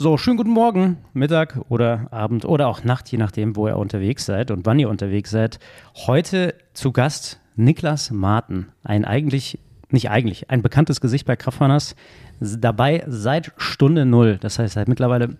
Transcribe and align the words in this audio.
So, 0.00 0.16
schönen 0.16 0.36
guten 0.36 0.50
Morgen, 0.50 0.98
Mittag 1.12 1.58
oder 1.70 2.06
Abend 2.12 2.44
oder 2.44 2.68
auch 2.68 2.84
Nacht, 2.84 3.10
je 3.10 3.18
nachdem, 3.18 3.56
wo 3.56 3.66
ihr 3.66 3.76
unterwegs 3.76 4.24
seid 4.24 4.52
und 4.52 4.64
wann 4.64 4.78
ihr 4.78 4.88
unterwegs 4.88 5.32
seid. 5.32 5.58
Heute 6.06 6.54
zu 6.72 6.92
Gast 6.92 7.40
Niklas 7.56 8.12
Marten, 8.12 8.68
ein 8.84 9.04
eigentlich, 9.04 9.58
nicht 9.90 10.08
eigentlich, 10.08 10.50
ein 10.50 10.62
bekanntes 10.62 11.00
Gesicht 11.00 11.26
bei 11.26 11.34
Kraftrunners, 11.34 11.96
dabei 12.38 13.02
seit 13.08 13.50
Stunde 13.56 14.06
Null, 14.06 14.38
das 14.40 14.60
heißt 14.60 14.74
seit 14.74 14.86
mittlerweile 14.86 15.36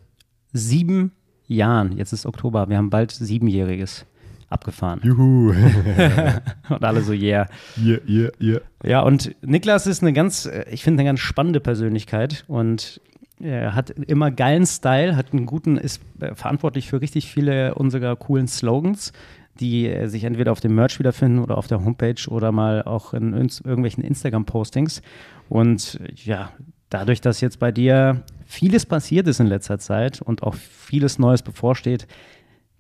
sieben 0.53 1.13
Jahren. 1.47 1.97
Jetzt 1.97 2.13
ist 2.13 2.27
Oktober, 2.27 2.69
wir 2.69 2.79
haben 2.79 2.91
bald 2.91 3.13
siebenjähriges 3.13 4.07
abgefahren. 4.51 5.01
Juhu. 5.05 5.55
und 6.69 6.85
alle 6.85 7.03
so, 7.03 7.13
yeah. 7.13 7.47
Yeah, 7.81 8.01
yeah, 8.09 8.31
yeah. 8.41 8.61
Ja, 8.83 9.01
und 9.03 9.37
Niklas 9.41 9.87
ist 9.87 10.03
eine 10.03 10.13
ganz, 10.13 10.51
ich 10.69 10.83
finde, 10.83 11.03
eine 11.03 11.11
ganz 11.11 11.21
spannende 11.21 11.61
Persönlichkeit 11.61 12.45
und 12.49 13.01
er 13.41 13.75
hat 13.75 13.91
immer 13.91 14.31
geilen 14.31 14.67
Style, 14.67 15.17
hat 15.17 15.33
einen 15.33 15.47
guten, 15.47 15.77
ist 15.77 16.01
äh, 16.21 16.35
verantwortlich 16.35 16.89
für 16.89 17.01
richtig 17.01 17.31
viele 17.31 17.75
unserer 17.75 18.17
coolen 18.17 18.49
Slogans, 18.49 19.13
die 19.61 19.87
äh, 19.87 20.09
sich 20.09 20.25
entweder 20.25 20.53
auf 20.53 20.61
dem 20.61 20.75
Merch 20.75 20.99
wiederfinden 20.99 21.39
oder 21.39 21.59
auf 21.59 21.67
der 21.67 21.85
Homepage 21.85 22.29
oder 22.29 22.53
mal 22.53 22.83
auch 22.83 23.15
in 23.15 23.33
irgendwelchen 23.33 24.03
Instagram-Postings. 24.03 25.03
Und 25.49 26.01
ja, 26.17 26.51
dadurch, 26.91 27.21
dass 27.21 27.41
jetzt 27.41 27.59
bei 27.59 27.73
dir 27.73 28.23
vieles 28.47 28.87
passiert 28.87 29.27
ist 29.29 29.41
in 29.41 29.47
letzter 29.47 29.79
Zeit 29.79 30.21
und 30.21 30.43
auch 30.43 30.55
vieles 30.55 31.19
Neues 31.19 31.43
bevorsteht, 31.43 32.07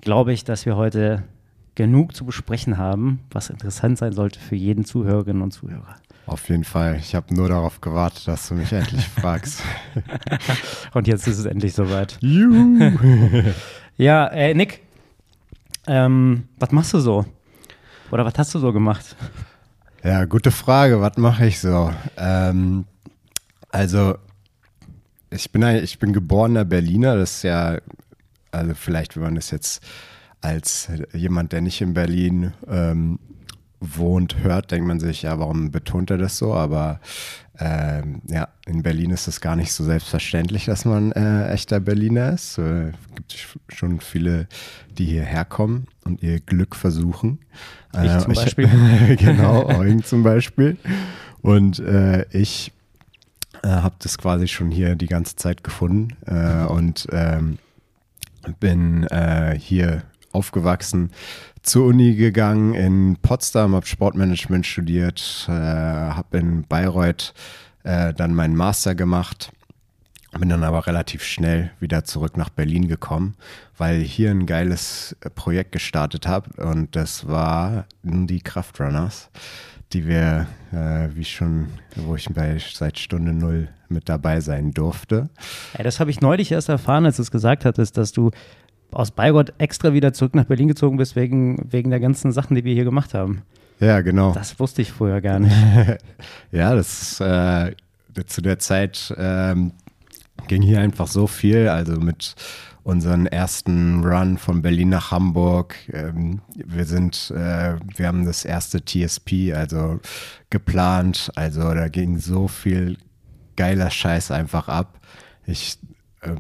glaube 0.00 0.32
ich, 0.32 0.44
dass 0.44 0.66
wir 0.66 0.76
heute 0.76 1.24
genug 1.74 2.16
zu 2.16 2.24
besprechen 2.24 2.78
haben, 2.78 3.20
was 3.30 3.50
interessant 3.50 3.98
sein 3.98 4.12
sollte 4.12 4.40
für 4.40 4.56
jeden 4.56 4.84
Zuhörerinnen 4.84 5.42
und 5.42 5.52
Zuhörer. 5.52 5.96
Auf 6.28 6.46
jeden 6.50 6.64
Fall. 6.64 6.96
Ich 6.96 7.14
habe 7.14 7.34
nur 7.34 7.48
darauf 7.48 7.80
gewartet, 7.80 8.28
dass 8.28 8.48
du 8.48 8.54
mich 8.54 8.70
endlich 8.70 9.08
fragst. 9.20 9.62
Und 10.92 11.08
jetzt 11.08 11.26
ist 11.26 11.38
es 11.38 11.46
endlich 11.46 11.72
soweit. 11.72 12.18
Juhu. 12.20 12.92
ja, 13.96 14.26
ey, 14.26 14.54
Nick, 14.54 14.82
ähm, 15.86 16.44
was 16.58 16.70
machst 16.70 16.92
du 16.92 17.00
so? 17.00 17.24
Oder 18.10 18.26
was 18.26 18.34
hast 18.36 18.54
du 18.54 18.58
so 18.58 18.74
gemacht? 18.74 19.16
Ja, 20.04 20.26
gute 20.26 20.50
Frage. 20.50 21.00
Was 21.00 21.16
mache 21.16 21.46
ich 21.46 21.60
so? 21.60 21.90
Ähm, 22.18 22.84
also, 23.70 24.18
ich 25.30 25.50
bin, 25.50 25.62
ich 25.62 25.98
bin 25.98 26.12
geborener 26.12 26.66
Berliner. 26.66 27.16
Das 27.16 27.36
ist 27.36 27.42
ja, 27.44 27.78
also 28.50 28.74
vielleicht, 28.74 29.16
wenn 29.16 29.22
man 29.22 29.34
das 29.34 29.50
jetzt 29.50 29.82
als 30.42 30.88
jemand, 31.14 31.52
der 31.52 31.62
nicht 31.62 31.80
in 31.80 31.94
Berlin 31.94 32.52
ähm, 32.68 33.18
wohnt, 33.80 34.42
hört, 34.42 34.70
denkt 34.70 34.86
man 34.86 35.00
sich, 35.00 35.22
ja, 35.22 35.38
warum 35.38 35.70
betont 35.70 36.10
er 36.10 36.18
das 36.18 36.38
so? 36.38 36.54
Aber 36.54 37.00
ähm, 37.60 38.22
ja, 38.28 38.48
in 38.66 38.82
Berlin 38.82 39.10
ist 39.10 39.26
es 39.26 39.40
gar 39.40 39.56
nicht 39.56 39.72
so 39.72 39.84
selbstverständlich, 39.84 40.66
dass 40.66 40.84
man 40.84 41.12
äh, 41.12 41.48
echter 41.48 41.80
Berliner 41.80 42.32
ist. 42.32 42.58
Es 42.58 42.58
äh, 42.58 42.92
gibt 43.14 43.48
schon 43.68 44.00
viele, 44.00 44.46
die 44.96 45.06
hierher 45.06 45.44
kommen 45.44 45.86
und 46.04 46.22
ihr 46.22 46.40
Glück 46.40 46.76
versuchen. 46.76 47.40
Ich 47.94 48.10
äh, 48.10 48.18
zum 48.18 48.34
Beispiel. 48.34 48.68
Ich, 49.10 49.18
genau, 49.24 49.66
Eugen 49.66 50.04
zum 50.04 50.22
Beispiel. 50.22 50.76
Und 51.40 51.80
äh, 51.80 52.26
ich 52.30 52.72
äh, 53.62 53.68
habe 53.68 53.96
das 54.00 54.18
quasi 54.18 54.46
schon 54.46 54.70
hier 54.70 54.94
die 54.94 55.06
ganze 55.06 55.36
Zeit 55.36 55.64
gefunden 55.64 56.16
äh, 56.26 56.64
und 56.64 57.08
ähm, 57.12 57.58
bin 58.60 59.06
hier 59.58 60.04
aufgewachsen, 60.32 61.10
zur 61.68 61.84
Uni 61.84 62.14
gegangen 62.14 62.72
in 62.74 63.18
Potsdam, 63.20 63.74
habe 63.74 63.84
Sportmanagement 63.84 64.64
studiert, 64.64 65.44
äh, 65.48 65.52
habe 65.52 66.38
in 66.38 66.62
Bayreuth 66.62 67.34
äh, 67.84 68.14
dann 68.14 68.34
meinen 68.34 68.56
Master 68.56 68.94
gemacht, 68.94 69.52
bin 70.38 70.48
dann 70.48 70.64
aber 70.64 70.86
relativ 70.86 71.22
schnell 71.22 71.70
wieder 71.78 72.04
zurück 72.04 72.38
nach 72.38 72.48
Berlin 72.48 72.88
gekommen, 72.88 73.34
weil 73.76 74.00
ich 74.00 74.14
hier 74.14 74.30
ein 74.30 74.46
geiles 74.46 75.14
äh, 75.20 75.28
Projekt 75.28 75.72
gestartet 75.72 76.26
habe 76.26 76.48
und 76.64 76.96
das 76.96 77.28
war 77.28 77.84
die 78.02 78.40
Kraftrunners, 78.40 79.28
die 79.92 80.06
wir, 80.06 80.46
äh, 80.72 81.08
wie 81.14 81.24
schon, 81.26 81.68
wo 81.96 82.16
ich 82.16 82.30
bei 82.30 82.56
seit 82.58 82.98
Stunde 82.98 83.34
null 83.34 83.68
mit 83.90 84.08
dabei 84.08 84.40
sein 84.40 84.70
durfte. 84.70 85.28
Ja, 85.76 85.84
das 85.84 86.00
habe 86.00 86.10
ich 86.10 86.22
neulich 86.22 86.50
erst 86.50 86.70
erfahren, 86.70 87.04
als 87.04 87.16
du 87.16 87.22
es 87.22 87.30
gesagt 87.30 87.66
hattest, 87.66 87.98
dass 87.98 88.12
du 88.12 88.30
aus 88.92 89.10
Bayreuth 89.10 89.52
extra 89.58 89.92
wieder 89.92 90.12
zurück 90.12 90.34
nach 90.34 90.44
Berlin 90.44 90.68
gezogen 90.68 90.96
bist, 90.96 91.16
wegen, 91.16 91.66
wegen 91.70 91.90
der 91.90 92.00
ganzen 92.00 92.32
Sachen, 92.32 92.54
die 92.54 92.64
wir 92.64 92.74
hier 92.74 92.84
gemacht 92.84 93.14
haben. 93.14 93.42
Ja, 93.80 94.00
genau. 94.00 94.32
Das 94.32 94.58
wusste 94.58 94.82
ich 94.82 94.92
vorher 94.92 95.20
gar 95.20 95.38
nicht. 95.38 95.54
ja, 96.52 96.74
das 96.74 97.20
äh, 97.20 97.72
zu 98.26 98.40
der 98.40 98.58
Zeit 98.58 99.14
ähm, 99.16 99.72
ging 100.48 100.62
hier 100.62 100.80
einfach 100.80 101.06
so 101.06 101.26
viel. 101.26 101.68
Also 101.68 102.00
mit 102.00 102.34
unseren 102.82 103.26
ersten 103.26 104.02
Run 104.02 104.38
von 104.38 104.62
Berlin 104.62 104.88
nach 104.88 105.10
Hamburg. 105.10 105.76
Ähm, 105.92 106.40
wir 106.54 106.86
sind, 106.86 107.30
äh, 107.36 107.76
wir 107.96 108.06
haben 108.06 108.24
das 108.24 108.44
erste 108.44 108.82
TSP, 108.84 109.52
also 109.54 110.00
geplant. 110.50 111.30
Also 111.34 111.74
da 111.74 111.88
ging 111.88 112.18
so 112.18 112.48
viel 112.48 112.96
geiler 113.56 113.90
Scheiß 113.90 114.30
einfach 114.30 114.68
ab. 114.68 114.98
Ich 115.46 115.78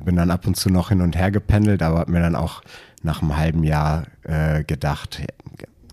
bin 0.04 0.16
dann 0.16 0.30
ab 0.30 0.46
und 0.46 0.56
zu 0.56 0.70
noch 0.70 0.88
hin 0.88 1.00
und 1.00 1.16
her 1.16 1.30
gependelt, 1.30 1.82
aber 1.82 2.00
habe 2.00 2.12
mir 2.12 2.20
dann 2.20 2.36
auch 2.36 2.62
nach 3.02 3.22
einem 3.22 3.36
halben 3.36 3.64
Jahr 3.64 4.06
äh, 4.24 4.64
gedacht, 4.64 5.22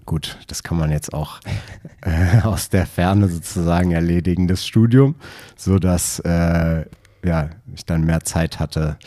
gut, 0.06 0.38
das 0.48 0.64
kann 0.64 0.78
man 0.78 0.92
jetzt 0.92 1.14
auch 1.14 1.40
äh, 2.02 2.42
aus 2.42 2.70
der 2.70 2.86
Ferne 2.86 3.28
sozusagen 3.28 3.92
erledigen, 3.92 4.48
das 4.48 4.66
Studium, 4.66 5.16
sodass 5.56 6.20
äh, 6.20 6.86
ja, 7.24 7.50
ich 7.74 7.86
dann 7.86 8.04
mehr 8.04 8.22
Zeit 8.22 8.60
hatte, 8.60 8.98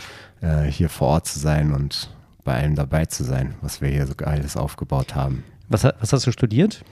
äh, 0.40 0.64
hier 0.64 0.88
vor 0.88 1.08
Ort 1.08 1.26
zu 1.26 1.38
sein 1.38 1.72
und 1.72 2.10
bei 2.44 2.54
allem 2.54 2.74
dabei 2.74 3.06
zu 3.06 3.24
sein, 3.24 3.54
was 3.60 3.80
wir 3.80 3.88
hier 3.88 4.06
so 4.06 4.14
geiles 4.14 4.56
aufgebaut 4.56 5.14
haben. 5.14 5.44
Was, 5.68 5.84
was 5.84 6.12
hast 6.12 6.26
du 6.26 6.32
studiert? 6.32 6.82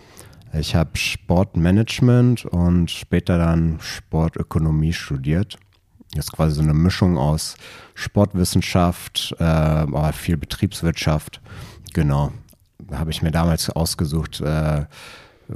Ich 0.53 0.74
habe 0.74 0.97
Sportmanagement 0.97 2.44
und 2.44 2.91
später 2.91 3.38
dann 3.38 3.78
Sportökonomie 3.80 4.92
studiert. 4.92 5.58
Das 6.16 6.27
ist 6.27 6.32
quasi 6.32 6.54
so 6.54 6.62
eine 6.62 6.75
Mischung 6.75 7.19
aus 7.19 7.56
Sportwissenschaft, 7.94 9.34
äh, 9.38 9.44
aber 9.44 10.12
viel 10.12 10.37
Betriebswirtschaft. 10.37 11.41
Genau. 11.93 12.32
Habe 12.93 13.10
ich 13.10 13.22
mir 13.22 13.31
damals 13.31 13.71
ausgesucht. 13.71 14.41
Äh, 14.41 14.87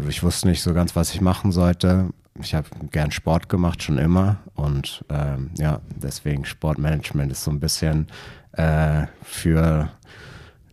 ich 0.09 0.23
wusste 0.23 0.49
nicht 0.49 0.63
so 0.63 0.73
ganz, 0.73 0.95
was 0.95 1.15
ich 1.15 1.21
machen 1.21 1.53
sollte. 1.53 2.11
Ich 2.41 2.55
habe 2.55 2.69
gern 2.91 3.11
Sport 3.11 3.49
gemacht, 3.49 3.83
schon 3.83 3.99
immer. 3.99 4.39
Und 4.55 5.05
ähm, 5.09 5.51
ja, 5.59 5.81
deswegen 5.97 6.45
Sportmanagement 6.45 7.33
ist 7.33 7.45
so 7.45 7.51
ein 7.51 7.61
bisschen 7.61 8.07
äh, 8.53 9.07
für 9.23 9.91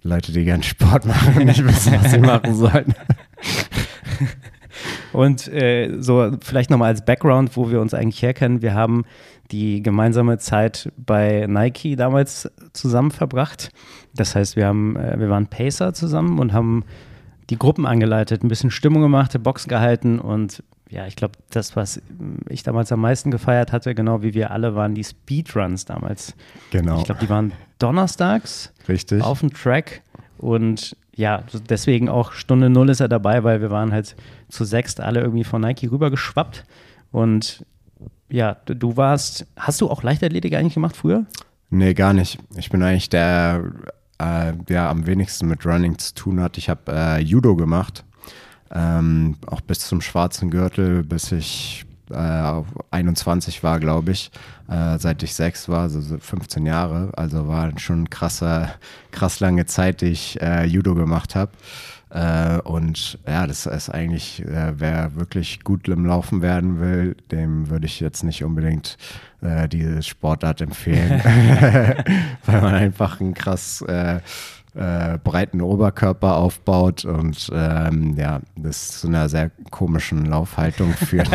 Leute, 0.04 0.32
die 0.32 0.44
gern 0.44 0.64
Sport 0.64 1.06
machen 1.06 1.36
und 1.36 1.46
nicht 1.46 1.66
wissen, 1.66 1.94
was 2.02 2.12
sie 2.12 2.20
machen 2.20 2.56
sollen. 2.56 2.94
Und 5.14 5.48
äh, 5.48 5.98
so 6.00 6.32
vielleicht 6.42 6.70
nochmal 6.70 6.90
als 6.90 7.04
Background, 7.04 7.56
wo 7.58 7.72
wir 7.72 7.82
uns 7.82 7.94
eigentlich 7.94 8.22
herkennen. 8.22 8.62
Wir 8.62 8.74
haben 8.74 9.06
die 9.52 9.82
gemeinsame 9.82 10.38
Zeit 10.38 10.92
bei 10.98 11.46
Nike 11.48 11.96
damals 11.96 12.52
zusammen 12.74 13.12
verbracht. 13.12 13.72
Das 14.14 14.36
heißt, 14.36 14.56
wir, 14.56 14.68
haben, 14.68 14.96
äh, 14.96 15.20
wir 15.20 15.30
waren 15.30 15.48
Pacer 15.48 15.94
zusammen 15.94 16.40
und 16.40 16.54
haben 16.54 16.84
die 17.50 17.58
Gruppen 17.58 17.86
angeleitet, 17.86 18.44
ein 18.44 18.50
bisschen 18.50 18.72
Stimmung 18.72 19.02
gemacht, 19.02 19.42
Boxen 19.42 19.70
gehalten 19.70 20.20
und 20.20 20.64
ja, 20.90 21.06
ich 21.06 21.16
glaube, 21.16 21.34
das, 21.50 21.76
was 21.76 22.02
ich 22.48 22.64
damals 22.64 22.92
am 22.92 23.02
meisten 23.02 23.30
gefeiert 23.30 23.74
hatte, 23.74 23.94
genau 23.94 24.22
wie 24.22 24.34
wir 24.34 24.52
alle, 24.52 24.76
waren 24.76 24.96
die 24.96 25.04
Speedruns 25.04 25.84
damals. 25.86 26.34
Genau. 26.72 27.00
Ich 27.00 27.04
glaube, 27.04 27.20
die 27.20 27.30
waren 27.30 27.52
donnerstags 27.80 28.74
Richtig. 28.88 29.22
auf 29.22 29.42
dem 29.42 29.54
Track 29.54 30.02
und 30.38 30.96
ja, 31.16 31.44
deswegen 31.70 32.10
auch 32.10 32.32
Stunde 32.32 32.70
Null 32.70 32.90
ist 32.90 33.00
er 33.00 33.08
dabei, 33.08 33.44
weil 33.44 33.60
wir 33.60 33.72
waren 33.72 33.92
halt 33.92 34.16
zu 34.50 34.66
sechst 34.66 35.02
alle 35.02 35.22
irgendwie 35.22 35.44
von 35.44 35.62
Nike 35.62 35.92
rübergeschwappt 35.92 36.64
und 37.12 37.66
ja, 38.30 38.56
du 38.66 38.98
warst, 38.98 39.46
hast 39.56 39.82
du 39.82 39.90
auch 39.90 40.04
Leichtathletik 40.04 40.54
eigentlich 40.54 40.74
gemacht 40.74 40.98
früher? 40.98 41.26
Nee, 41.70 41.94
gar 41.94 42.14
nicht. 42.14 42.40
Ich 42.56 42.70
bin 42.70 42.82
eigentlich 42.84 43.10
der, 43.10 43.64
äh, 44.18 44.54
der 44.54 44.90
am 44.90 45.06
wenigsten 45.06 45.48
mit 45.48 45.66
Running 45.66 45.98
zu 45.98 46.14
tun 46.14 46.40
hat. 46.40 46.58
Ich 46.58 46.70
habe 46.70 46.92
äh, 46.92 47.22
Judo 47.22 47.56
gemacht, 47.56 48.04
ähm, 48.72 49.36
auch 49.46 49.62
bis 49.62 49.80
zum 49.80 50.02
schwarzen 50.02 50.50
Gürtel, 50.50 51.04
bis 51.04 51.32
ich 51.32 51.86
äh, 52.10 52.64
21 52.92 53.64
war, 53.64 53.80
glaube 53.80 54.12
ich, 54.12 54.32
äh, 54.70 54.98
seit 54.98 55.24
ich 55.24 55.34
sechs 55.34 55.68
war, 55.68 55.82
also 55.82 56.18
15 56.18 56.66
Jahre. 56.66 57.12
Also 57.16 57.48
war 57.48 57.78
schon 57.80 58.10
krasse, 58.10 58.70
krass 59.12 59.40
lange 59.40 59.66
Zeit, 59.66 60.02
die 60.02 60.08
ich 60.08 60.42
äh, 60.42 60.66
Judo 60.66 60.96
gemacht 60.96 61.36
habe. 61.36 61.52
Äh, 62.10 62.60
und 62.62 63.20
ja, 63.28 63.48
das 63.48 63.66
ist 63.66 63.90
eigentlich, 63.90 64.44
äh, 64.46 64.74
wer 64.80 65.16
wirklich 65.16 65.64
gut 65.64 65.88
im 65.90 66.06
Laufen 66.06 66.42
werden 66.42 66.80
will, 66.80 67.16
dem 67.32 67.70
würde 67.70 67.86
ich 67.86 68.00
jetzt 68.00 68.24
nicht 68.24 68.44
unbedingt 68.44 68.98
äh, 69.42 69.68
diese 69.68 70.02
Sportart 70.02 70.62
empfehlen, 70.62 71.22
weil 72.46 72.62
man 72.62 72.76
einfach 72.76 73.20
ein 73.20 73.34
krass, 73.34 73.82
äh, 73.88 74.20
äh, 74.78 75.18
breiten 75.24 75.62
Oberkörper 75.62 76.38
aufbaut 76.38 77.04
und 77.04 77.50
ähm, 77.52 78.16
ja, 78.16 78.42
das 78.56 79.00
zu 79.00 79.08
einer 79.08 79.28
sehr 79.28 79.50
komischen 79.72 80.26
Laufhaltung 80.26 80.94
führt. 80.94 81.30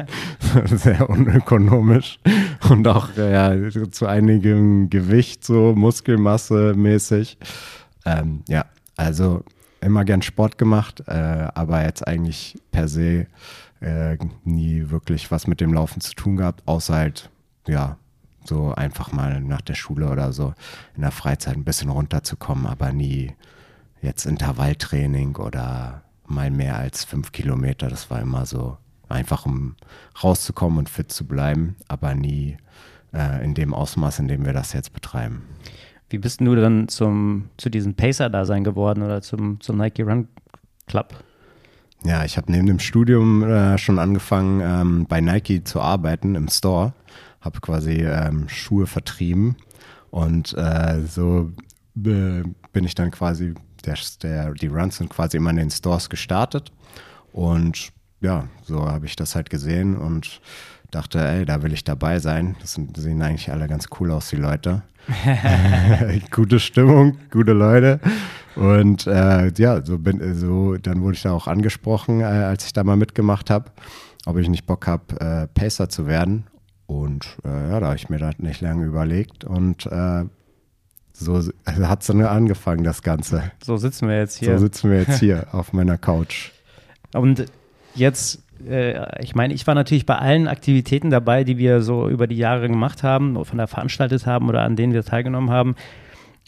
sehr 0.66 1.08
unökonomisch 1.08 2.18
und 2.68 2.88
auch 2.88 3.10
ja, 3.16 3.54
zu 3.90 4.06
einigem 4.06 4.90
Gewicht, 4.90 5.44
so 5.44 5.74
Muskelmasse 5.76 6.74
mäßig. 6.74 7.38
Ähm, 8.04 8.42
ja, 8.48 8.64
also 8.96 9.44
immer 9.82 10.04
gern 10.04 10.22
Sport 10.22 10.58
gemacht, 10.58 11.02
äh, 11.06 11.12
aber 11.54 11.84
jetzt 11.84 12.06
eigentlich 12.06 12.58
per 12.70 12.88
se 12.88 13.26
äh, 13.80 14.16
nie 14.44 14.90
wirklich 14.90 15.30
was 15.30 15.46
mit 15.46 15.60
dem 15.60 15.72
Laufen 15.74 16.00
zu 16.00 16.14
tun 16.14 16.36
gehabt, 16.36 16.62
außer 16.66 16.94
halt, 16.94 17.30
ja, 17.66 17.96
so 18.44 18.74
einfach 18.74 19.12
mal 19.12 19.40
nach 19.40 19.60
der 19.60 19.74
Schule 19.74 20.08
oder 20.10 20.32
so 20.32 20.54
in 20.96 21.02
der 21.02 21.10
Freizeit 21.10 21.56
ein 21.56 21.64
bisschen 21.64 21.90
runterzukommen, 21.90 22.66
aber 22.66 22.92
nie 22.92 23.34
jetzt 24.00 24.26
Intervalltraining 24.26 25.36
oder 25.36 26.02
mal 26.26 26.50
mehr 26.50 26.76
als 26.76 27.04
fünf 27.04 27.30
Kilometer. 27.32 27.88
Das 27.88 28.10
war 28.10 28.20
immer 28.20 28.46
so 28.46 28.78
einfach, 29.08 29.46
um 29.46 29.76
rauszukommen 30.22 30.78
und 30.78 30.88
fit 30.88 31.12
zu 31.12 31.26
bleiben, 31.26 31.76
aber 31.88 32.14
nie 32.14 32.56
äh, 33.12 33.44
in 33.44 33.54
dem 33.54 33.74
Ausmaß, 33.74 34.18
in 34.20 34.28
dem 34.28 34.44
wir 34.44 34.52
das 34.52 34.72
jetzt 34.72 34.92
betreiben. 34.92 35.42
Wie 36.12 36.18
bist 36.18 36.40
du 36.40 36.54
dann 36.54 36.88
zum, 36.88 37.48
zu 37.56 37.70
diesem 37.70 37.94
Pacer-Dasein 37.94 38.64
geworden 38.64 39.02
oder 39.02 39.22
zum, 39.22 39.60
zum 39.60 39.78
Nike 39.78 40.02
Run 40.02 40.28
Club? 40.86 41.14
Ja, 42.04 42.24
ich 42.24 42.36
habe 42.36 42.52
neben 42.52 42.66
dem 42.66 42.80
Studium 42.80 43.42
äh, 43.42 43.78
schon 43.78 43.98
angefangen, 43.98 44.60
ähm, 44.60 45.06
bei 45.08 45.20
Nike 45.20 45.64
zu 45.64 45.80
arbeiten 45.80 46.34
im 46.34 46.48
Store 46.48 46.92
habe 47.42 47.60
quasi 47.60 48.04
ähm, 48.04 48.48
Schuhe 48.48 48.86
vertrieben 48.86 49.56
und 50.10 50.54
äh, 50.56 51.00
so 51.06 51.50
bin 51.94 52.54
ich 52.84 52.94
dann 52.94 53.10
quasi, 53.10 53.54
der, 53.84 53.96
der, 54.22 54.52
die 54.54 54.68
Runs 54.68 54.96
sind 54.96 55.10
quasi 55.10 55.36
immer 55.36 55.50
in 55.50 55.56
den 55.56 55.70
Stores 55.70 56.08
gestartet 56.08 56.72
und 57.32 57.90
ja, 58.20 58.48
so 58.62 58.86
habe 58.88 59.06
ich 59.06 59.16
das 59.16 59.34
halt 59.34 59.50
gesehen 59.50 59.96
und 59.96 60.40
dachte, 60.92 61.18
ey, 61.18 61.44
da 61.44 61.62
will 61.62 61.72
ich 61.72 61.82
dabei 61.82 62.20
sein. 62.20 62.54
Das 62.60 62.74
sind, 62.74 62.96
sehen 62.96 63.20
eigentlich 63.22 63.50
alle 63.50 63.66
ganz 63.66 63.88
cool 63.98 64.12
aus, 64.12 64.30
die 64.30 64.36
Leute. 64.36 64.82
gute 66.30 66.60
Stimmung, 66.60 67.18
gute 67.30 67.52
Leute. 67.52 68.00
Und 68.54 69.06
äh, 69.06 69.50
ja, 69.56 69.84
so 69.84 69.98
bin 69.98 70.34
so, 70.34 70.76
dann 70.76 71.02
wurde 71.02 71.14
ich 71.14 71.22
da 71.22 71.32
auch 71.32 71.46
angesprochen, 71.46 72.20
äh, 72.20 72.24
als 72.24 72.66
ich 72.66 72.72
da 72.72 72.84
mal 72.84 72.96
mitgemacht 72.96 73.50
habe, 73.50 73.70
ob 74.26 74.36
ich 74.36 74.48
nicht 74.48 74.66
Bock 74.66 74.86
habe, 74.86 75.20
äh, 75.20 75.46
Pacer 75.48 75.88
zu 75.88 76.06
werden. 76.06 76.44
Und 76.86 77.38
äh, 77.44 77.70
ja, 77.70 77.80
da 77.80 77.86
habe 77.86 77.96
ich 77.96 78.10
mir 78.10 78.18
das 78.18 78.38
nicht 78.38 78.60
lange 78.60 78.84
überlegt 78.84 79.44
und 79.44 79.86
äh, 79.86 80.24
so 81.14 81.34
also 81.34 81.52
hat 81.88 82.00
es 82.00 82.06
dann 82.08 82.22
angefangen, 82.22 82.84
das 82.84 83.02
Ganze. 83.02 83.52
So 83.62 83.76
sitzen 83.76 84.08
wir 84.08 84.18
jetzt 84.18 84.38
hier. 84.38 84.58
So 84.58 84.64
sitzen 84.66 84.90
wir 84.90 84.98
jetzt 84.98 85.18
hier 85.20 85.46
auf 85.52 85.72
meiner 85.72 85.98
Couch. 85.98 86.50
Und 87.14 87.46
jetzt, 87.94 88.42
äh, 88.68 89.22
ich 89.22 89.34
meine, 89.34 89.54
ich 89.54 89.66
war 89.66 89.74
natürlich 89.74 90.06
bei 90.06 90.16
allen 90.16 90.48
Aktivitäten 90.48 91.10
dabei, 91.10 91.44
die 91.44 91.58
wir 91.58 91.82
so 91.82 92.08
über 92.08 92.26
die 92.26 92.36
Jahre 92.36 92.68
gemacht 92.68 93.02
haben, 93.02 93.44
von 93.44 93.58
der 93.58 93.66
veranstaltet 93.66 94.26
haben 94.26 94.48
oder 94.48 94.62
an 94.62 94.76
denen 94.76 94.92
wir 94.92 95.04
teilgenommen 95.04 95.50
haben. 95.50 95.74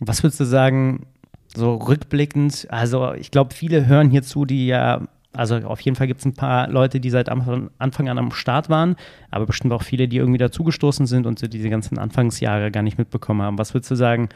Was 0.01 0.23
würdest 0.23 0.41
du 0.41 0.45
sagen, 0.45 1.07
so 1.55 1.77
rückblickend? 1.77 2.67
Also, 2.71 3.15
ich 3.15 3.31
glaube, 3.31 3.55
viele 3.55 3.87
hören 3.87 4.11
hier 4.11 4.23
zu, 4.23 4.45
die 4.45 4.67
ja 4.67 5.03
also 5.35 5.57
auf 5.57 5.81
jeden 5.81 5.97
Fall 5.97 6.07
gibt 6.07 6.21
es 6.21 6.27
ein 6.27 6.35
paar 6.35 6.69
Leute, 6.69 7.01
die 7.01 7.11
seit 7.11 7.29
Anfang 7.29 8.09
an 8.09 8.19
am 8.19 8.31
Start 8.31 8.71
waren, 8.71 8.97
aber 9.31 9.47
bestimmt 9.47 9.73
auch 9.73 9.83
viele, 9.83 10.07
die 10.07 10.19
irgendwie 10.19 10.39
dazugestoßen 10.39 11.07
sind 11.07 11.27
und 11.27 11.39
so 11.39 11.49
diese 11.49 11.69
ganzen 11.71 11.99
Anfangsjahre 11.99 12.71
gar 12.71 12.83
nicht 12.83 12.99
mitbekommen 12.99 13.43
haben. 13.43 13.59
Was 13.59 13.75
würdest 13.75 13.91
du 13.91 13.97
sagen, 13.97 14.29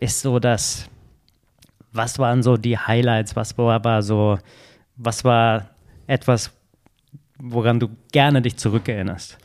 ist 0.00 0.22
so 0.22 0.38
das, 0.38 0.88
was 1.92 2.18
waren 2.18 2.42
so 2.42 2.56
die 2.56 2.78
Highlights, 2.78 3.36
was 3.36 3.58
war, 3.58 3.84
war 3.84 4.02
so, 4.02 4.38
was 4.96 5.24
war 5.24 5.66
etwas, 6.06 6.57
woran 7.38 7.80
du 7.80 7.88
gerne 8.12 8.42
dich 8.42 8.56
zurückerinnerst? 8.56 9.38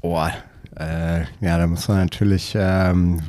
Boah, 0.00 0.32
äh, 0.76 1.22
ja, 1.40 1.58
da 1.58 1.66
muss 1.66 1.88
man 1.88 1.98
natürlich 1.98 2.54
ähm, 2.56 3.20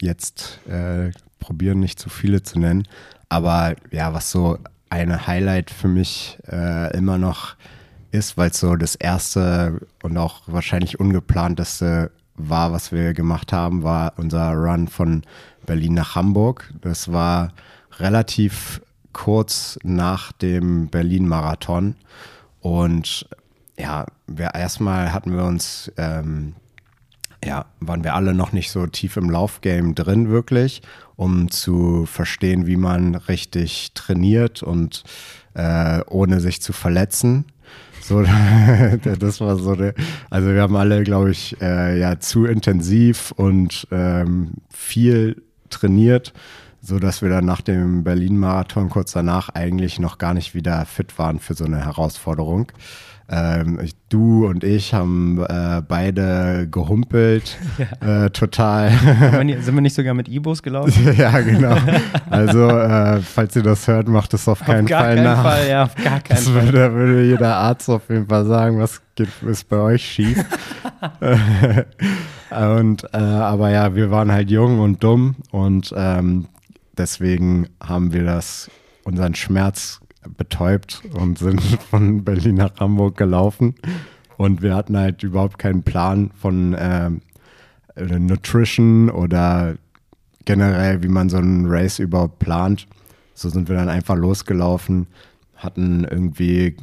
jetzt 0.00 0.60
äh, 0.68 1.10
probieren, 1.38 1.80
nicht 1.80 1.98
zu 1.98 2.08
viele 2.08 2.42
zu 2.42 2.58
nennen. 2.58 2.86
Aber 3.28 3.74
ja, 3.90 4.12
was 4.12 4.30
so 4.30 4.58
eine 4.90 5.26
Highlight 5.26 5.70
für 5.70 5.88
mich 5.88 6.38
äh, 6.50 6.96
immer 6.96 7.18
noch 7.18 7.54
ist, 8.10 8.36
weil 8.36 8.50
es 8.50 8.60
so 8.60 8.76
das 8.76 8.96
erste 8.96 9.80
und 10.02 10.18
auch 10.18 10.42
wahrscheinlich 10.46 10.98
ungeplanteste 10.98 12.10
war, 12.36 12.72
was 12.72 12.90
wir 12.92 13.12
gemacht 13.12 13.52
haben, 13.52 13.82
war 13.82 14.14
unser 14.16 14.52
Run 14.52 14.88
von 14.88 15.22
Berlin 15.66 15.94
nach 15.94 16.16
Hamburg. 16.16 16.72
Das 16.80 17.12
war 17.12 17.52
relativ 17.98 18.82
kurz 19.12 19.78
nach 19.82 20.32
dem 20.32 20.88
Berlin-Marathon. 20.88 21.96
Und 22.60 23.28
ja, 23.78 24.06
wir, 24.26 24.54
erstmal 24.54 25.12
hatten 25.12 25.36
wir 25.36 25.44
uns, 25.44 25.90
ähm, 25.96 26.54
ja, 27.44 27.66
waren 27.80 28.04
wir 28.04 28.14
alle 28.14 28.34
noch 28.34 28.52
nicht 28.52 28.70
so 28.70 28.86
tief 28.86 29.16
im 29.16 29.30
Laufgame 29.30 29.94
drin 29.94 30.28
wirklich 30.28 30.82
um 31.20 31.50
zu 31.50 32.06
verstehen, 32.06 32.66
wie 32.66 32.76
man 32.78 33.14
richtig 33.14 33.92
trainiert 33.92 34.62
und 34.62 35.04
äh, 35.52 36.00
ohne 36.06 36.40
sich 36.40 36.62
zu 36.62 36.72
verletzen. 36.72 37.44
So, 38.00 38.22
das 39.18 39.38
war 39.42 39.56
so 39.56 39.72
eine, 39.72 39.92
also 40.30 40.48
wir 40.48 40.62
haben 40.62 40.76
alle, 40.76 41.02
glaube 41.02 41.30
ich, 41.32 41.60
äh, 41.60 42.00
ja 42.00 42.18
zu 42.20 42.46
intensiv 42.46 43.32
und 43.32 43.86
ähm, 43.90 44.52
viel 44.70 45.42
trainiert, 45.68 46.32
so 46.82 46.98
dass 46.98 47.22
wir 47.22 47.28
dann 47.28 47.44
nach 47.44 47.60
dem 47.60 48.04
Berlin-Marathon 48.04 48.88
kurz 48.88 49.12
danach 49.12 49.50
eigentlich 49.50 49.98
noch 49.98 50.18
gar 50.18 50.34
nicht 50.34 50.54
wieder 50.54 50.84
fit 50.86 51.18
waren 51.18 51.38
für 51.38 51.54
so 51.54 51.64
eine 51.64 51.84
Herausforderung. 51.84 52.72
Ähm, 53.32 53.78
du 54.08 54.46
und 54.48 54.64
ich 54.64 54.92
haben 54.92 55.40
äh, 55.48 55.82
beide 55.86 56.66
gehumpelt, 56.68 57.58
ja. 58.02 58.24
äh, 58.24 58.30
total. 58.30 58.90
sind 58.90 59.72
wir 59.72 59.80
nicht 59.80 59.94
sogar 59.94 60.14
mit 60.14 60.28
E-Bus 60.28 60.64
gelaufen? 60.64 61.14
ja, 61.16 61.38
genau. 61.40 61.76
Also, 62.30 62.68
äh, 62.68 63.20
falls 63.20 63.54
ihr 63.56 63.62
das 63.62 63.86
hört, 63.86 64.08
macht 64.08 64.34
es 64.34 64.48
auf 64.48 64.60
keinen 64.60 64.84
auf 64.84 64.90
gar 64.90 65.02
Fall 65.02 65.14
keinen 65.14 65.24
nach. 65.24 65.42
Fall, 65.42 65.68
ja, 65.68 65.82
auf 65.84 65.94
gar 65.94 66.20
keinen 66.20 66.24
das 66.28 66.48
Fall. 66.48 66.64
Würde, 66.64 66.94
würde 66.94 67.24
jeder 67.24 67.56
Arzt 67.56 67.88
auf 67.88 68.08
jeden 68.08 68.26
Fall 68.26 68.46
sagen, 68.46 68.78
was 68.78 69.00
geht, 69.14 69.28
ist 69.42 69.68
bei 69.68 69.76
euch 69.78 70.04
schief. 70.04 70.44
und, 72.50 73.04
äh, 73.12 73.16
aber 73.16 73.70
ja, 73.70 73.94
wir 73.94 74.10
waren 74.10 74.32
halt 74.32 74.50
jung 74.50 74.80
und 74.80 75.02
dumm 75.02 75.36
und 75.50 75.92
ähm, 75.96 76.46
deswegen 76.96 77.68
haben 77.82 78.12
wir 78.12 78.24
das, 78.24 78.70
unseren 79.04 79.34
Schmerz 79.34 80.00
betäubt 80.36 81.02
und 81.14 81.38
sind 81.38 81.60
von 81.90 82.24
Berlin 82.24 82.56
nach 82.56 82.78
Hamburg 82.78 83.16
gelaufen. 83.16 83.74
Und 84.36 84.62
wir 84.62 84.74
hatten 84.74 84.96
halt 84.96 85.22
überhaupt 85.22 85.58
keinen 85.58 85.82
Plan 85.82 86.30
von 86.40 86.74
äh, 86.74 87.10
Nutrition 87.96 89.10
oder 89.10 89.76
generell, 90.44 91.02
wie 91.02 91.08
man 91.08 91.28
so 91.28 91.36
einen 91.36 91.66
Race 91.66 91.98
überhaupt 91.98 92.38
plant. 92.38 92.86
So 93.34 93.48
sind 93.48 93.68
wir 93.68 93.76
dann 93.76 93.88
einfach 93.88 94.16
losgelaufen, 94.16 95.06
hatten 95.56 96.04
irgendwie 96.04 96.76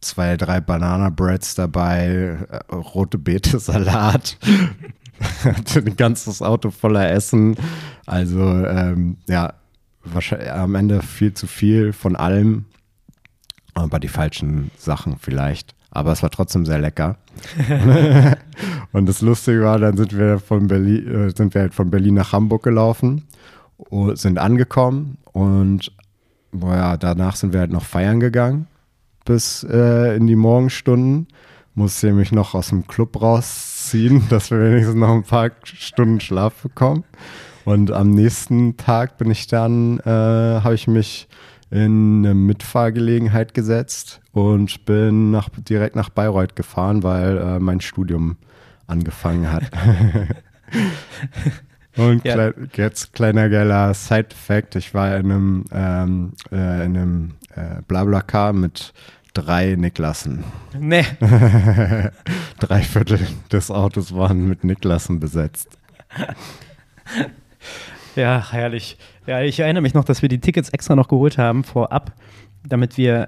zwei, 0.00 0.36
drei 0.36 0.60
Banana-Breads 0.60 1.54
dabei, 1.54 2.38
äh, 2.50 2.74
rote 2.74 3.18
Beete-Salat, 3.18 4.38
hatte 5.44 5.80
ein 5.86 5.96
ganzes 5.96 6.42
Auto 6.42 6.70
voller 6.70 7.10
Essen. 7.10 7.56
Also 8.06 8.40
ähm, 8.40 9.16
ja, 9.28 9.54
wahrscheinlich 10.04 10.50
am 10.50 10.74
Ende 10.74 11.02
viel 11.02 11.34
zu 11.34 11.46
viel 11.46 11.92
von 11.92 12.16
allem, 12.16 12.66
aber 13.74 14.00
die 14.00 14.08
falschen 14.08 14.70
Sachen 14.76 15.16
vielleicht. 15.18 15.74
Aber 15.90 16.12
es 16.12 16.22
war 16.22 16.30
trotzdem 16.30 16.64
sehr 16.64 16.78
lecker. 16.78 17.18
und 18.92 19.06
das 19.06 19.20
Lustige 19.20 19.62
war, 19.62 19.78
dann 19.78 19.96
sind 19.96 20.16
wir 20.16 20.38
von 20.38 20.66
Berlin, 20.66 21.06
äh, 21.08 21.30
sind 21.36 21.54
wir 21.54 21.62
halt 21.62 21.74
von 21.74 21.90
Berlin 21.90 22.14
nach 22.14 22.32
Hamburg 22.32 22.62
gelaufen, 22.62 23.28
sind 24.14 24.38
angekommen 24.38 25.18
und 25.32 25.92
boah, 26.52 26.96
danach 26.98 27.36
sind 27.36 27.52
wir 27.52 27.60
halt 27.60 27.72
noch 27.72 27.84
feiern 27.84 28.20
gegangen 28.20 28.66
bis 29.24 29.64
äh, 29.64 30.16
in 30.16 30.26
die 30.26 30.36
Morgenstunden. 30.36 31.28
Musste 31.74 32.12
mich 32.12 32.32
noch 32.32 32.54
aus 32.54 32.68
dem 32.68 32.86
Club 32.86 33.20
rausziehen, 33.20 34.26
dass 34.28 34.50
wir 34.50 34.60
wenigstens 34.60 34.96
noch 34.96 35.10
ein 35.10 35.22
paar 35.22 35.50
Stunden 35.64 36.20
Schlaf 36.20 36.54
bekommen. 36.62 37.04
Und 37.64 37.92
am 37.92 38.10
nächsten 38.10 38.76
Tag 38.76 39.18
bin 39.18 39.30
ich 39.30 39.46
dann, 39.46 40.00
äh, 40.00 40.10
habe 40.10 40.74
ich 40.74 40.88
mich 40.88 41.28
in 41.70 42.24
eine 42.24 42.34
Mitfahrgelegenheit 42.34 43.54
gesetzt 43.54 44.20
und 44.32 44.84
bin 44.84 45.30
nach, 45.30 45.48
direkt 45.56 45.96
nach 45.96 46.10
Bayreuth 46.10 46.54
gefahren, 46.54 47.02
weil 47.02 47.38
äh, 47.38 47.58
mein 47.58 47.80
Studium 47.80 48.36
angefangen 48.86 49.50
hat. 49.50 49.64
und 51.96 52.24
ja. 52.24 52.34
klei 52.34 52.52
jetzt 52.74 53.14
kleiner 53.14 53.48
geiler 53.48 53.94
Side-Fact: 53.94 54.76
Ich 54.76 54.92
war 54.92 55.16
in 55.16 55.32
einem, 55.32 55.64
ähm, 55.72 56.32
äh, 56.50 56.84
in 56.84 56.96
einem 56.96 57.30
äh, 57.54 57.80
Blablacar 57.88 58.52
mit 58.52 58.92
drei 59.34 59.74
Niklassen. 59.76 60.44
Nee. 60.78 61.04
Drei 62.58 62.80
Viertel 62.82 63.18
des 63.50 63.70
Autos 63.70 64.14
waren 64.14 64.48
mit 64.48 64.62
Niklassen 64.64 65.20
besetzt. 65.20 65.78
Ja, 68.14 68.52
herrlich. 68.52 68.98
Ja, 69.26 69.40
ich 69.40 69.58
erinnere 69.60 69.82
mich 69.82 69.94
noch, 69.94 70.04
dass 70.04 70.22
wir 70.22 70.28
die 70.28 70.40
Tickets 70.40 70.68
extra 70.70 70.94
noch 70.94 71.08
geholt 71.08 71.38
haben 71.38 71.64
vorab, 71.64 72.12
damit 72.66 72.96
wir 72.96 73.26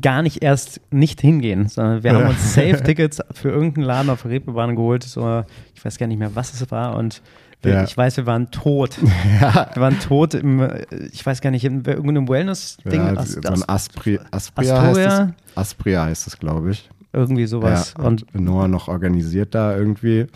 gar 0.00 0.22
nicht 0.22 0.42
erst 0.42 0.80
nicht 0.90 1.20
hingehen, 1.20 1.68
sondern 1.68 2.02
wir 2.02 2.12
haben 2.12 2.28
uns 2.28 2.54
Safe-Tickets 2.54 3.22
für 3.32 3.48
irgendeinen 3.48 3.86
Laden 3.86 4.10
auf 4.10 4.22
der 4.22 4.32
Reeperbahn 4.32 4.76
geholt. 4.76 5.02
So, 5.02 5.44
ich 5.74 5.84
weiß 5.84 5.98
gar 5.98 6.06
nicht 6.06 6.18
mehr, 6.18 6.34
was 6.34 6.52
es 6.52 6.70
war 6.70 6.96
und 6.96 7.22
Ja. 7.64 7.84
ich 7.84 7.96
weiß, 7.96 8.16
wir 8.18 8.26
waren 8.26 8.50
tot. 8.50 8.98
Ja. 9.40 9.68
Wir 9.74 9.82
waren 9.82 9.98
tot 10.00 10.34
im, 10.34 10.60
äh, 10.60 10.84
ich 11.12 11.24
weiß 11.24 11.40
gar 11.40 11.50
nicht, 11.50 11.64
in 11.64 11.84
irgendeinem 11.84 12.28
Wellness-Ding. 12.28 13.00
Ja, 13.00 13.14
As- 13.16 13.32
so 13.32 13.40
ein 13.40 13.46
As- 13.54 13.68
Aspri 13.68 14.20
Aspria 14.30 14.80
heißt 14.82 14.98
es. 14.98 15.56
Aspria 15.56 16.04
heißt 16.04 16.26
es, 16.28 16.38
glaube 16.38 16.70
ich. 16.70 16.88
irgendwie 17.12 17.46
sowas. 17.46 17.94
Ja, 17.98 18.04
und 18.04 18.24
und 18.34 18.44
Noah 18.44 18.68
noch 18.68 18.88
organisiert 18.88 19.54
da 19.54 19.76
irgendwie. 19.76 20.26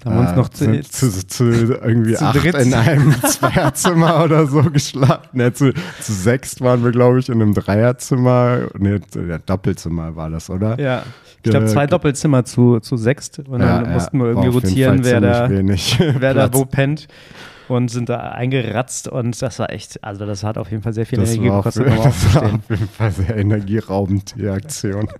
Da 0.00 0.10
haben 0.10 0.16
wir 0.16 0.20
uns 0.22 0.30
Äh, 0.32 0.36
noch 0.36 0.48
zu, 0.48 1.10
zu, 1.10 1.26
zu 1.26 1.44
irgendwie 1.44 2.16
acht 2.16 2.36
dritt. 2.42 2.54
in 2.54 2.74
einem 2.74 3.12
Zweierzimmer 3.22 4.24
oder 4.24 4.46
so 4.46 4.62
geschlafen. 4.62 5.28
Ne, 5.32 5.52
zu, 5.52 5.72
zu 6.00 6.12
sechst 6.12 6.60
waren 6.60 6.84
wir, 6.84 6.92
glaube 6.92 7.18
ich, 7.18 7.28
in 7.28 7.40
einem 7.42 7.54
Dreierzimmer. 7.54 8.68
Ne, 8.78 9.00
ja, 9.28 9.38
Doppelzimmer 9.38 10.14
war 10.16 10.30
das, 10.30 10.50
oder? 10.50 10.78
Ja, 10.80 11.02
ich 11.42 11.50
glaube, 11.50 11.66
zwei 11.66 11.82
Ge- 11.86 11.90
Doppelzimmer 11.90 12.44
zu, 12.44 12.80
zu 12.80 12.96
sechst. 12.96 13.38
Und 13.38 13.60
dann 13.60 13.62
Ja, 13.62 13.82
ja, 13.82 13.88
mussten 13.94 14.18
wir 14.18 14.26
irgendwie 14.26 14.48
rotieren, 14.48 15.04
wer 15.04 15.20
da, 15.20 15.48
wenig 15.50 15.98
wer 16.18 16.34
da 16.34 16.52
wo 16.52 16.64
pennt. 16.64 17.06
Und 17.68 17.88
sind 17.90 18.08
da 18.08 18.18
eingeratzt 18.18 19.08
und 19.08 19.40
das 19.42 19.58
war 19.58 19.70
echt, 19.70 20.02
also 20.04 20.24
das 20.24 20.44
hat 20.44 20.56
auf 20.56 20.70
jeden 20.70 20.82
Fall 20.84 20.92
sehr 20.92 21.04
viel 21.04 21.18
Das 21.18 21.32
Energie 21.34 21.50
auf, 21.50 21.64
gekostet, 21.64 21.86
um 21.88 21.96
das 21.96 22.34
war 22.34 22.42
auf 22.44 22.70
jeden 22.70 22.88
Fall 22.88 23.10
sehr 23.10 23.36
energieraubend, 23.36 24.34
die 24.36 24.48
Aktion. 24.48 25.08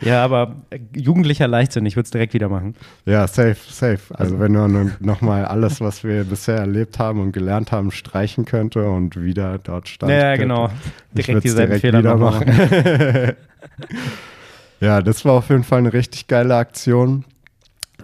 Ja, 0.00 0.22
aber 0.24 0.56
äh, 0.70 0.80
jugendlicher 0.94 1.46
Leichtsinn, 1.48 1.86
ich 1.86 1.96
würde 1.96 2.04
es 2.04 2.10
direkt 2.10 2.34
wieder 2.34 2.48
machen. 2.48 2.74
Ja, 3.06 3.26
safe, 3.26 3.56
safe. 3.68 4.00
Also 4.10 4.38
wenn 4.38 4.52
man 4.52 4.92
nochmal 5.00 5.44
alles, 5.46 5.80
was 5.80 6.04
wir 6.04 6.24
bisher 6.24 6.56
erlebt 6.58 6.98
haben 6.98 7.20
und 7.20 7.32
gelernt 7.32 7.72
haben, 7.72 7.90
streichen 7.90 8.44
könnte 8.44 8.86
und 8.88 9.20
wieder 9.20 9.58
dort 9.58 9.88
stand. 9.88 10.10
Ja, 10.12 10.18
ja, 10.18 10.36
genau. 10.36 10.68
Direkt 11.12 11.44
dieselben 11.44 11.80
direkt 11.80 11.80
Fehler 11.80 12.00
wieder 12.00 12.16
nochmal 12.16 12.44
machen. 12.44 13.36
ja, 14.80 15.00
das 15.00 15.24
war 15.24 15.34
auf 15.34 15.48
jeden 15.48 15.64
Fall 15.64 15.78
eine 15.78 15.92
richtig 15.92 16.26
geile 16.26 16.56
Aktion. 16.56 17.24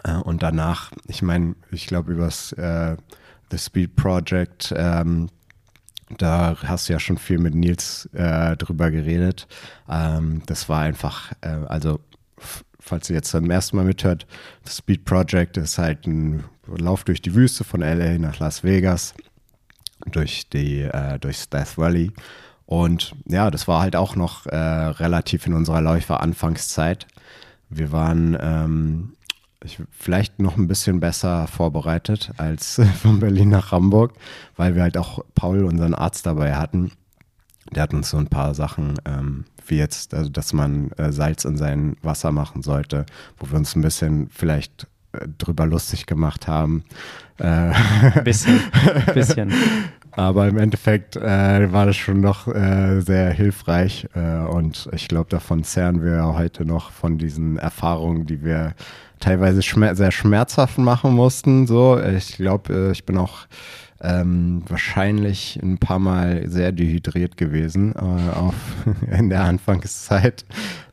Äh, 0.05 0.15
Und 0.15 0.43
danach, 0.43 0.93
ich 1.07 1.23
meine, 1.23 1.55
ich 1.71 1.87
glaube, 1.87 2.13
übers 2.13 2.53
äh, 2.53 2.97
The 3.50 3.59
Speed 3.59 3.97
Project, 3.97 4.73
ähm, 4.76 5.28
da 6.19 6.57
hast 6.62 6.88
du 6.88 6.92
ja 6.92 7.00
schon 7.00 7.19
viel 7.19 7.38
mit 7.38 7.54
Nils 7.54 8.07
äh, 8.12 8.57
drüber 8.57 8.90
geredet. 8.90 9.47
Ähm, 9.88 10.42
das 10.47 10.69
war 10.69 10.80
einfach, 10.83 11.33
äh, 11.40 11.49
also 11.69 12.00
falls 12.78 13.11
ihr 13.11 13.16
jetzt 13.16 13.30
zum 13.30 13.50
ersten 13.50 13.76
Mal 13.76 13.85
mithört, 13.85 14.26
The 14.64 14.73
Speed 14.73 15.04
Project 15.04 15.57
ist 15.57 15.78
halt 15.78 16.07
ein 16.07 16.45
Lauf 16.66 17.04
durch 17.04 17.23
die 17.23 17.35
Wüste 17.35 17.64
von 17.64 17.80
LA 17.80 18.19
nach 18.19 18.38
Las 18.38 18.64
Vegas, 18.64 19.14
durch 20.07 20.49
die, 20.49 20.83
äh, 20.83 21.19
durchs 21.19 21.49
Death 21.49 21.76
Valley. 21.76 22.12
Und 22.66 23.14
ja, 23.26 23.50
das 23.50 23.66
war 23.66 23.83
halt 23.83 23.97
auch 23.97 24.14
noch 24.14 24.47
äh, 24.47 24.57
relativ 24.57 25.47
in 25.47 25.54
unserer 25.54 25.80
Läufer-Anfangszeit. 25.80 27.07
Wir 27.69 27.92
waren 27.92 28.37
ähm, 28.40 29.16
ich, 29.64 29.79
vielleicht 29.90 30.40
noch 30.40 30.57
ein 30.57 30.69
bisschen 30.69 31.00
besser 31.00 31.47
vorbereitet 31.47 32.33
als 32.37 32.81
von 33.02 33.21
Berlin 33.21 33.50
nach 33.50 33.73
Hamburg, 33.73 34.12
weil 34.57 34.75
wir 34.75 34.83
halt 34.83 34.97
auch 34.97 35.25
Paul, 35.35 35.64
unseren 35.64 35.95
Arzt, 35.95 36.26
dabei 36.26 36.57
hatten. 36.57 36.93
Der 37.73 37.85
hat 37.85 37.95
uns 37.95 38.11
so 38.11 38.17
ein 38.17 38.26
paar 38.26 38.55
Sachen, 38.55 38.95
ähm, 39.05 39.45
wie 39.67 39.76
jetzt, 39.76 40.14
also 40.14 40.31
dass 40.31 40.52
man 40.52 40.90
äh, 40.93 41.12
Salz 41.12 41.45
in 41.45 41.57
sein 41.57 41.97
Wasser 42.02 42.33
machen 42.33 42.62
sollte, 42.62 43.07
wo 43.38 43.50
wir 43.50 43.59
uns 43.59 43.76
ein 43.76 43.83
bisschen 43.83 44.29
vielleicht 44.31 44.87
äh, 45.12 45.29
drüber 45.38 45.67
lustig 45.67 46.07
gemacht 46.07 46.49
haben. 46.49 46.85
Äh, 47.38 47.73
Bisschen, 48.23 48.61
bisschen. 49.14 49.52
aber 50.11 50.49
im 50.49 50.59
Endeffekt 50.59 51.17
äh, 51.17 51.73
war 51.73 51.87
das 51.87 51.97
schon 51.97 52.21
noch 52.21 52.49
äh, 52.49 53.00
sehr 53.00 53.31
hilfreich 53.31 54.09
äh, 54.14 54.45
und 54.47 54.88
ich 54.93 55.09
glaube, 55.09 55.31
davon 55.31 55.64
zehren 55.64 56.02
wir 56.05 56.35
heute 56.37 56.64
noch 56.64 56.90
von 56.90 57.17
diesen 57.17 57.57
Erfahrungen, 57.57 58.26
die 58.26 58.45
wir 58.45 58.75
teilweise 59.21 59.62
schmer 59.62 59.95
sehr 59.95 60.11
schmerzhaft 60.11 60.79
machen 60.79 61.15
mussten. 61.15 61.67
So, 61.67 62.00
ich 62.00 62.37
glaube, 62.37 62.73
äh, 62.73 62.93
ich 62.93 63.05
bin 63.05 63.19
auch 63.19 63.47
ähm, 64.00 64.62
wahrscheinlich 64.67 65.61
ein 65.62 65.79
paar 65.79 65.99
Mal 65.99 66.49
sehr 66.49 66.73
dehydriert 66.73 67.37
gewesen 67.37 67.95
äh, 67.95 67.99
auf, 68.35 68.55
in 69.11 69.31
der 69.31 69.45
Anfangszeit. 69.45 70.45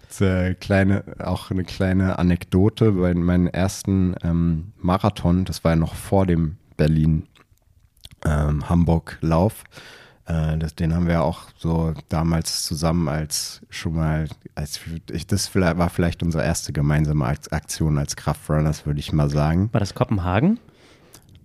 Das, 0.07 0.21
äh, 0.21 0.53
kleine, 0.55 1.03
auch 1.19 1.51
eine 1.51 1.63
kleine 1.63 2.19
Anekdote 2.19 2.91
bei 2.91 3.13
meinem 3.13 3.47
ersten 3.47 4.15
ähm, 4.23 4.73
Marathon, 4.77 5.45
das 5.45 5.63
war 5.63 5.71
ja 5.71 5.75
noch 5.75 5.95
vor 5.95 6.25
dem 6.25 6.57
Berlin 6.75 7.23
ähm. 8.25 8.63
Äh, 8.67 8.67
das, 10.27 10.75
den 10.75 10.93
haben 10.93 11.07
wir 11.07 11.23
auch 11.23 11.43
so 11.57 11.93
damals 12.09 12.65
zusammen 12.65 13.07
als 13.07 13.61
schon 13.69 13.95
mal, 13.95 14.27
als 14.55 14.81
ich, 15.11 15.25
das 15.25 15.55
war 15.55 15.89
vielleicht 15.89 16.21
unsere 16.21 16.43
erste 16.43 16.73
gemeinsame 16.73 17.25
Ak- 17.25 17.51
Aktion 17.51 17.97
als 17.97 18.15
Kraftrunners, 18.17 18.85
würde 18.85 18.99
ich 18.99 19.13
mal 19.13 19.29
sagen. 19.29 19.69
War 19.71 19.79
das 19.79 19.93
Kopenhagen? 19.95 20.59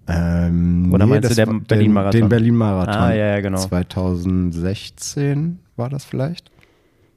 Ähm, 0.08 0.90
Oder 0.92 1.06
meinst 1.06 1.30
du 1.30 1.34
den 1.36 1.62
Berlin-Marathon? 1.62 2.20
Den 2.22 2.28
Berlin-Marathon. 2.28 2.94
Ah, 2.94 3.14
ja, 3.14 3.26
ja, 3.36 3.40
genau. 3.40 3.58
2016 3.58 5.60
war 5.76 5.88
das 5.88 6.04
vielleicht? 6.04 6.50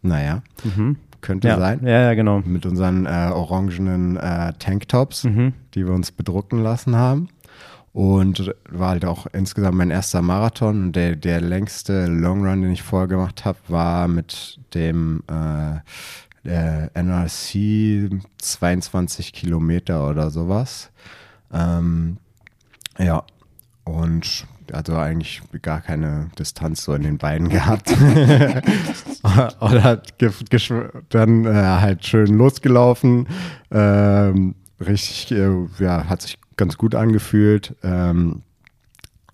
Naja, 0.02 0.44
Mhm. 0.64 0.98
könnte 1.22 1.48
Ja, 1.48 1.58
sein. 1.58 1.80
ja, 1.84 2.02
ja, 2.02 2.14
genau. 2.14 2.42
Mit 2.46 2.68
unseren 2.68 3.08
äh, 3.08 3.32
orangenen 3.34 4.18
äh, 4.18 4.54
Tanktops, 4.60 5.24
Mhm. 5.24 5.54
die 5.74 5.88
wir 5.88 5.94
uns 5.94 6.12
bedrucken 6.12 6.62
lassen 6.62 6.96
haben. 6.96 7.30
Und 7.96 8.54
war 8.70 8.90
halt 8.90 9.06
auch 9.06 9.26
insgesamt 9.32 9.78
mein 9.78 9.90
erster 9.90 10.22
Marathon. 10.22 10.88
Und 10.88 10.98
der, 10.98 11.16
der 11.16 11.40
längste 11.40 12.08
Long 12.08 12.46
Run, 12.46 12.62
den 12.62 12.72
ich 12.74 12.84
vorher 12.84 13.08
gemacht 13.08 13.46
habe, 13.46 13.58
war 13.70 14.10
mit 14.10 14.60
dem 14.74 15.24
äh, 15.30 15.80
der 16.44 16.92
NRC 16.94 18.22
22 18.38 19.32
Kilometer 19.32 20.10
oder 20.10 20.30
sowas. 20.30 20.92
Ähm, 21.54 22.18
ja, 23.00 23.24
und 23.86 24.46
also 24.74 24.98
eigentlich 24.98 25.42
gar 25.62 25.80
keine 25.80 26.30
Distanz 26.38 26.84
so 26.84 26.94
in 26.96 27.04
den 27.04 27.18
Beinen 27.18 27.48
gehabt. 27.50 27.92
Oder 29.62 30.02
dann 31.10 31.46
äh, 31.46 31.54
halt 31.54 32.06
schön 32.06 32.38
losgelaufen. 32.38 33.30
Ähm, 33.72 34.56
richtig, 34.86 35.32
äh, 35.32 35.50
ja, 35.80 36.10
hat 36.10 36.24
sich 36.24 36.38
ganz 36.58 36.78
gut 36.78 36.96
angefühlt. 36.96 37.76
Ähm, 37.84 38.42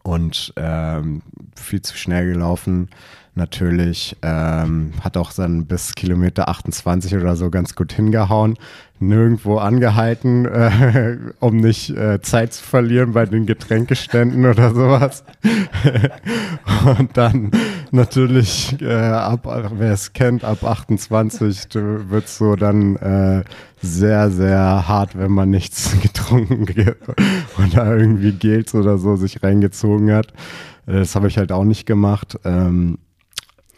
und 0.03 0.53
ähm, 0.55 1.21
viel 1.55 1.81
zu 1.81 1.95
schnell 1.95 2.33
gelaufen. 2.33 2.89
Natürlich 3.33 4.17
ähm, 4.23 4.91
hat 5.01 5.15
auch 5.15 5.31
dann 5.31 5.65
bis 5.65 5.95
Kilometer 5.95 6.49
28 6.49 7.15
oder 7.15 7.37
so 7.37 7.49
ganz 7.49 7.75
gut 7.75 7.93
hingehauen. 7.93 8.57
Nirgendwo 8.99 9.57
angehalten, 9.57 10.45
äh, 10.45 11.17
um 11.39 11.55
nicht 11.57 11.91
äh, 11.91 12.19
Zeit 12.21 12.53
zu 12.53 12.61
verlieren 12.63 13.13
bei 13.13 13.25
den 13.25 13.45
Getränkeständen 13.45 14.45
oder 14.49 14.73
sowas. 14.75 15.23
Und 16.97 17.15
dann 17.15 17.51
natürlich, 17.91 18.75
äh, 18.81 18.93
ab, 18.93 19.47
wer 19.77 19.93
es 19.93 20.11
kennt, 20.11 20.43
ab 20.43 20.63
28 20.65 21.67
wird 21.73 22.25
es 22.25 22.37
so 22.37 22.55
dann 22.57 22.97
äh, 22.97 23.43
sehr, 23.81 24.29
sehr 24.29 24.87
hart, 24.89 25.17
wenn 25.17 25.31
man 25.31 25.49
nichts 25.49 25.95
getrunken 26.01 26.65
ge- 26.65 26.95
oder 27.65 27.95
irgendwie 27.97 28.33
Gels 28.33 28.75
oder 28.75 28.97
so 28.97 29.15
sich 29.15 29.41
reingezogen 29.41 30.11
hat. 30.11 30.27
Äh, 30.85 30.99
Das 30.99 31.15
habe 31.15 31.27
ich 31.29 31.37
halt 31.37 31.53
auch 31.53 31.63
nicht 31.63 31.85
gemacht. 31.85 32.37
Ähm, 32.43 32.97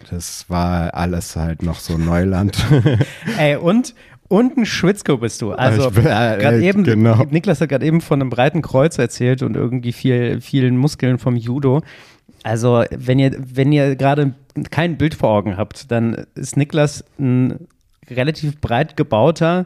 das 0.10 0.50
war 0.50 0.94
alles 0.94 1.36
halt 1.36 1.64
noch 1.64 1.80
so 1.80 1.98
Neuland. 1.98 2.58
Ey, 3.38 3.56
und, 3.56 3.94
und 4.28 4.58
ein 4.58 4.66
Schwitzko 4.66 5.18
bist 5.18 5.42
du. 5.42 5.54
Also, 5.54 5.90
äh, 5.90 6.02
gerade 6.02 6.64
eben, 6.64 6.84
genau. 6.84 7.24
Niklas 7.30 7.62
hat 7.62 7.70
gerade 7.70 7.86
eben 7.86 8.02
von 8.02 8.22
einem 8.22 8.30
breiten 8.30 8.62
Kreuz 8.62 8.98
erzählt 8.98 9.42
und 9.42 9.56
irgendwie 9.56 9.94
viel, 9.94 10.42
vielen 10.42 10.78
Muskeln 10.78 11.18
vom 11.20 11.36
Judo. 11.36 11.82
Also, 12.44 12.84
wenn 12.92 13.20
ihr, 13.20 13.36
wenn 13.38 13.72
ihr 13.72 13.96
gerade 13.96 14.34
kein 14.70 14.98
Bild 14.98 15.16
vor 15.16 15.30
Augen 15.30 15.58
habt, 15.58 15.92
dann 15.92 16.26
ist 16.36 16.58
Niklas 16.58 17.04
ein 17.20 17.68
relativ 18.10 18.60
breit 18.60 18.98
gebauter, 18.98 19.66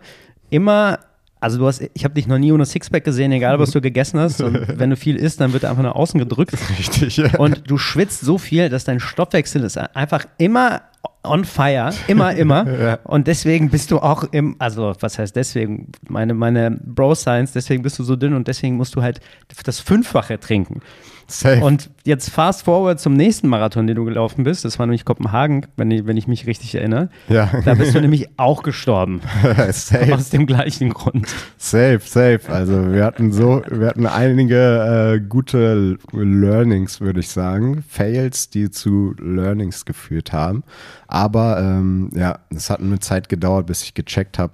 immer, 0.50 1.00
also 1.40 1.60
du 1.60 1.68
hast, 1.68 1.82
ich 1.94 2.04
habe 2.04 2.16
dich 2.16 2.28
noch 2.28 2.38
nie 2.38 2.52
ohne 2.52 2.66
Sixpack 2.66 3.04
gesehen, 3.04 3.32
egal 3.32 3.60
was 3.60 3.72
du 3.72 3.82
gegessen 3.82 4.20
hast. 4.20 4.42
Und 4.42 4.68
wenn 4.80 4.90
du 4.90 4.96
viel 4.96 5.16
isst, 5.16 5.40
dann 5.40 5.54
wird 5.54 5.64
er 5.64 5.70
einfach 5.70 5.84
nach 5.84 5.96
außen 5.96 6.20
gedrückt. 6.20 6.58
Richtig. 6.80 7.40
Und 7.40 7.70
du 7.70 7.78
schwitzt 7.78 8.22
so 8.22 8.38
viel, 8.38 8.70
dass 8.70 8.86
dein 8.86 9.00
Stoffwechsel 9.00 9.64
ist 9.64 9.78
einfach 9.78 10.26
immer 10.38 10.82
on 11.24 11.46
fire, 11.46 11.94
immer, 12.08 12.34
immer. 12.34 12.66
Ja. 12.78 13.00
Und 13.04 13.28
deswegen 13.28 13.70
bist 13.70 13.92
du 13.92 14.00
auch 14.00 14.24
im, 14.32 14.56
also 14.60 14.94
was 15.00 15.18
heißt 15.18 15.36
deswegen, 15.36 15.92
meine, 16.08 16.34
meine 16.34 16.72
Bro-Science, 16.72 17.54
deswegen 17.54 17.84
bist 17.84 17.98
du 18.00 18.04
so 18.04 18.16
dünn 18.16 18.34
und 18.34 18.48
deswegen 18.48 18.76
musst 18.76 18.96
du 18.96 19.02
halt 19.02 19.20
das 19.66 19.80
Fünffache 19.80 20.40
trinken. 20.40 20.82
Safe. 21.30 21.62
Und 21.62 21.90
jetzt 22.06 22.30
fast 22.30 22.64
forward 22.64 23.02
zum 23.02 23.14
nächsten 23.14 23.50
Marathon, 23.50 23.86
den 23.86 23.98
du 23.98 24.06
gelaufen 24.06 24.46
bist. 24.46 24.64
Das 24.64 24.80
war 24.80 24.86
nämlich 24.86 25.04
Kopenhagen, 25.04 25.66
wenn 25.76 25.92
ich, 25.92 26.08
wenn 26.08 26.16
ich 26.16 26.26
mich 26.28 26.48
richtig 26.48 26.74
erinnere. 26.76 27.10
Ja. 27.28 27.50
Da 27.66 27.74
bist 27.74 27.94
du 27.94 28.00
nämlich 28.00 28.30
auch 28.38 28.64
gestorben. 28.64 29.20
safe. 29.72 30.16
Aus 30.16 30.30
dem 30.30 30.46
gleichen 30.46 30.94
Grund. 30.94 31.28
Safe, 31.58 32.00
safe. 32.02 32.42
Also 32.48 32.94
wir 32.94 33.04
hatten 33.04 33.34
so, 33.34 33.62
wir 33.70 33.88
hatten 33.88 34.06
einige 34.06 35.16
äh, 35.16 35.20
gute 35.20 35.98
Learnings, 36.14 37.02
würde 37.02 37.20
ich 37.20 37.30
sagen. 37.30 37.84
Fails, 37.90 38.50
die 38.50 38.72
zu 38.72 39.14
Learnings 39.20 39.84
geführt 39.84 40.32
haben. 40.32 40.64
Aber 41.08 41.60
ähm, 41.60 42.10
ja, 42.16 42.40
es 42.56 42.70
hat 42.70 42.80
eine 42.80 43.00
Zeit 43.00 43.28
gedauert, 43.28 43.66
bis 43.66 43.84
ich 43.84 43.94
gecheckt 43.94 44.40
habe, 44.40 44.54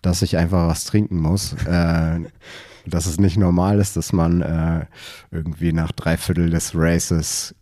dass 0.00 0.22
ich 0.22 0.38
einfach 0.38 0.66
was 0.66 0.84
trinken 0.84 1.18
muss. 1.20 1.54
äh, 1.66 2.20
dass 2.86 3.06
es 3.06 3.18
nicht 3.18 3.36
normal 3.36 3.78
ist, 3.80 3.96
dass 3.96 4.12
man 4.12 4.42
äh, 4.42 4.86
irgendwie 5.30 5.72
nach 5.72 5.92
drei 5.92 6.16
Viertel 6.16 6.50
des 6.50 6.72
Races 6.74 7.54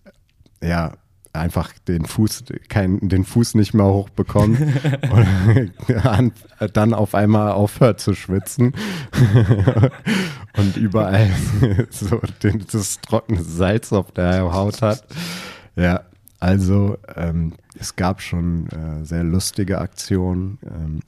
ja 0.62 0.92
einfach 1.34 1.72
den 1.88 2.04
Fuß, 2.06 2.44
kein, 2.68 3.08
den 3.08 3.24
Fuß 3.24 3.54
nicht 3.56 3.74
mehr 3.74 3.86
hochbekommt 3.86 4.58
und 5.10 6.32
dann 6.72 6.94
auf 6.94 7.14
einmal 7.14 7.52
aufhört 7.52 8.00
zu 8.00 8.14
schwitzen 8.14 8.72
und 10.56 10.76
überall 10.76 11.28
so 11.90 12.20
den, 12.42 12.64
das 12.70 13.00
trockene 13.00 13.42
Salz 13.42 13.92
auf 13.92 14.12
der 14.12 14.52
Haut 14.52 14.80
hat. 14.80 15.04
Ja, 15.76 16.02
also 16.38 16.98
ähm, 17.16 17.54
es 17.78 17.96
gab 17.96 18.22
schon 18.22 18.68
äh, 18.68 19.04
sehr 19.04 19.24
lustige 19.24 19.78
Aktionen 19.78 20.58
ähm, 20.64 21.00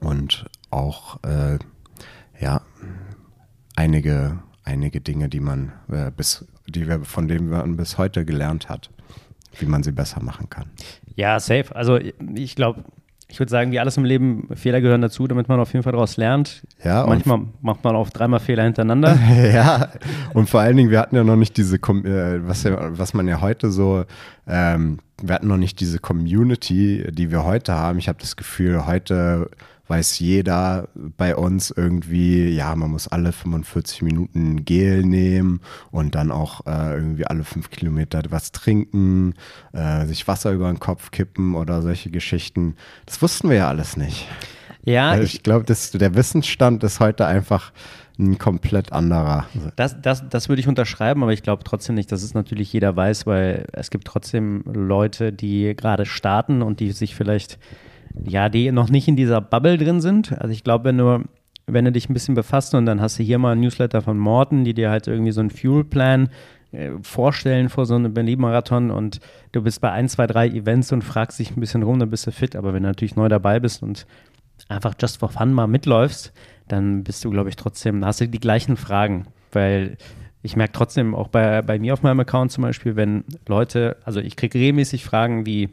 und 0.00 0.44
auch 0.70 1.18
äh, 1.24 1.58
ja 2.40 2.60
einige, 3.78 4.40
einige 4.64 5.00
Dinge, 5.00 5.28
die 5.28 5.40
man 5.40 5.72
äh, 5.90 6.10
bis, 6.10 6.44
die 6.66 6.88
wir, 6.88 7.04
von 7.04 7.28
denen 7.28 7.48
man 7.48 7.76
bis 7.76 7.96
heute 7.96 8.24
gelernt 8.24 8.68
hat, 8.68 8.90
wie 9.58 9.66
man 9.66 9.84
sie 9.84 9.92
besser 9.92 10.20
machen 10.20 10.50
kann. 10.50 10.66
Ja, 11.14 11.38
safe. 11.38 11.74
Also 11.74 11.98
ich 12.34 12.56
glaube, 12.56 12.84
ich 13.28 13.38
würde 13.38 13.50
sagen, 13.50 13.70
wie 13.70 13.78
alles 13.78 13.96
im 13.96 14.04
Leben, 14.04 14.48
Fehler 14.54 14.80
gehören 14.80 15.02
dazu, 15.02 15.28
damit 15.28 15.48
man 15.48 15.60
auf 15.60 15.72
jeden 15.72 15.82
Fall 15.84 15.92
daraus 15.92 16.16
lernt. 16.16 16.66
Ja, 16.82 17.06
Manchmal 17.06 17.42
macht 17.60 17.84
man 17.84 17.94
auch 17.94 18.10
dreimal 18.10 18.40
Fehler 18.40 18.64
hintereinander. 18.64 19.16
ja, 19.54 19.90
und 20.34 20.48
vor 20.48 20.60
allen 20.60 20.76
Dingen, 20.76 20.90
wir 20.90 20.98
hatten 20.98 21.14
ja 21.14 21.22
noch 21.22 21.36
nicht 21.36 21.56
diese, 21.56 21.76
äh, 21.76 22.48
was, 22.48 22.64
was 22.64 23.14
man 23.14 23.28
ja 23.28 23.40
heute 23.40 23.70
so, 23.70 24.04
ähm, 24.48 24.98
wir 25.22 25.36
hatten 25.36 25.48
noch 25.48 25.56
nicht 25.56 25.78
diese 25.78 25.98
Community, 26.00 27.06
die 27.12 27.30
wir 27.30 27.44
heute 27.44 27.74
haben. 27.74 27.98
Ich 27.98 28.08
habe 28.08 28.18
das 28.18 28.34
Gefühl, 28.34 28.86
heute 28.86 29.50
weiß 29.88 30.18
jeder 30.18 30.88
bei 30.94 31.34
uns 31.34 31.70
irgendwie, 31.70 32.48
ja, 32.48 32.74
man 32.76 32.90
muss 32.90 33.08
alle 33.08 33.32
45 33.32 34.02
Minuten 34.02 34.64
Gel 34.64 35.02
nehmen 35.02 35.60
und 35.90 36.14
dann 36.14 36.30
auch 36.30 36.66
äh, 36.66 36.94
irgendwie 36.94 37.26
alle 37.26 37.44
fünf 37.44 37.70
Kilometer 37.70 38.22
was 38.28 38.52
trinken, 38.52 39.34
äh, 39.72 40.06
sich 40.06 40.28
Wasser 40.28 40.52
über 40.52 40.68
den 40.68 40.78
Kopf 40.78 41.10
kippen 41.10 41.54
oder 41.54 41.82
solche 41.82 42.10
Geschichten. 42.10 42.76
Das 43.06 43.20
wussten 43.22 43.48
wir 43.48 43.56
ja 43.56 43.68
alles 43.68 43.96
nicht. 43.96 44.28
Ja. 44.84 45.10
Also 45.10 45.24
ich, 45.24 45.36
ich 45.36 45.42
glaube, 45.42 45.64
der 45.64 46.14
Wissensstand 46.14 46.84
ist 46.84 47.00
heute 47.00 47.26
einfach 47.26 47.72
ein 48.18 48.36
komplett 48.36 48.92
anderer. 48.92 49.46
Das, 49.76 50.00
das, 50.00 50.28
das 50.28 50.48
würde 50.48 50.60
ich 50.60 50.68
unterschreiben, 50.68 51.22
aber 51.22 51.32
ich 51.32 51.42
glaube 51.42 51.62
trotzdem 51.64 51.94
nicht, 51.94 52.10
dass 52.10 52.22
es 52.22 52.34
natürlich 52.34 52.72
jeder 52.72 52.96
weiß, 52.96 53.26
weil 53.26 53.66
es 53.72 53.90
gibt 53.90 54.06
trotzdem 54.06 54.64
Leute, 54.66 55.32
die 55.32 55.74
gerade 55.76 56.04
starten 56.04 56.62
und 56.62 56.80
die 56.80 56.90
sich 56.90 57.14
vielleicht 57.14 57.58
ja, 58.24 58.48
die 58.48 58.70
noch 58.72 58.90
nicht 58.90 59.08
in 59.08 59.16
dieser 59.16 59.40
Bubble 59.40 59.78
drin 59.78 60.00
sind. 60.00 60.32
Also 60.38 60.52
ich 60.52 60.64
glaube, 60.64 60.84
wenn 60.84 60.98
du, 60.98 61.24
wenn 61.66 61.84
du 61.84 61.92
dich 61.92 62.08
ein 62.08 62.14
bisschen 62.14 62.34
befasst 62.34 62.74
und 62.74 62.86
dann 62.86 63.00
hast 63.00 63.18
du 63.18 63.22
hier 63.22 63.38
mal 63.38 63.52
ein 63.52 63.60
Newsletter 63.60 64.02
von 64.02 64.18
Morten, 64.18 64.64
die 64.64 64.74
dir 64.74 64.90
halt 64.90 65.06
irgendwie 65.06 65.32
so 65.32 65.40
einen 65.40 65.50
Fuel-Plan 65.50 66.28
äh, 66.72 66.90
vorstellen 67.02 67.68
vor 67.68 67.86
so 67.86 67.94
einem 67.94 68.12
Berlin-Marathon 68.12 68.90
und 68.90 69.20
du 69.52 69.62
bist 69.62 69.80
bei 69.80 69.90
ein, 69.90 70.08
zwei, 70.08 70.26
drei 70.26 70.48
Events 70.48 70.92
und 70.92 71.02
fragst 71.02 71.38
dich 71.38 71.56
ein 71.56 71.60
bisschen 71.60 71.82
rum, 71.82 71.98
dann 71.98 72.10
bist 72.10 72.26
du 72.26 72.32
fit. 72.32 72.56
Aber 72.56 72.74
wenn 72.74 72.82
du 72.82 72.88
natürlich 72.88 73.16
neu 73.16 73.28
dabei 73.28 73.60
bist 73.60 73.82
und 73.82 74.06
einfach 74.68 74.94
just 75.00 75.18
for 75.18 75.28
fun 75.28 75.52
mal 75.52 75.66
mitläufst, 75.66 76.32
dann 76.66 77.04
bist 77.04 77.24
du, 77.24 77.30
glaube 77.30 77.48
ich, 77.48 77.56
trotzdem, 77.56 78.04
hast 78.04 78.20
du 78.20 78.28
die 78.28 78.40
gleichen 78.40 78.76
Fragen, 78.76 79.26
weil 79.52 79.96
ich 80.42 80.56
merke 80.56 80.72
trotzdem 80.72 81.14
auch 81.14 81.28
bei, 81.28 81.62
bei 81.62 81.78
mir 81.78 81.92
auf 81.92 82.02
meinem 82.02 82.20
Account 82.20 82.52
zum 82.52 82.62
Beispiel, 82.62 82.96
wenn 82.96 83.24
Leute, 83.46 83.96
also 84.04 84.20
ich 84.20 84.36
kriege 84.36 84.58
regelmäßig 84.58 85.04
Fragen 85.04 85.46
wie, 85.46 85.70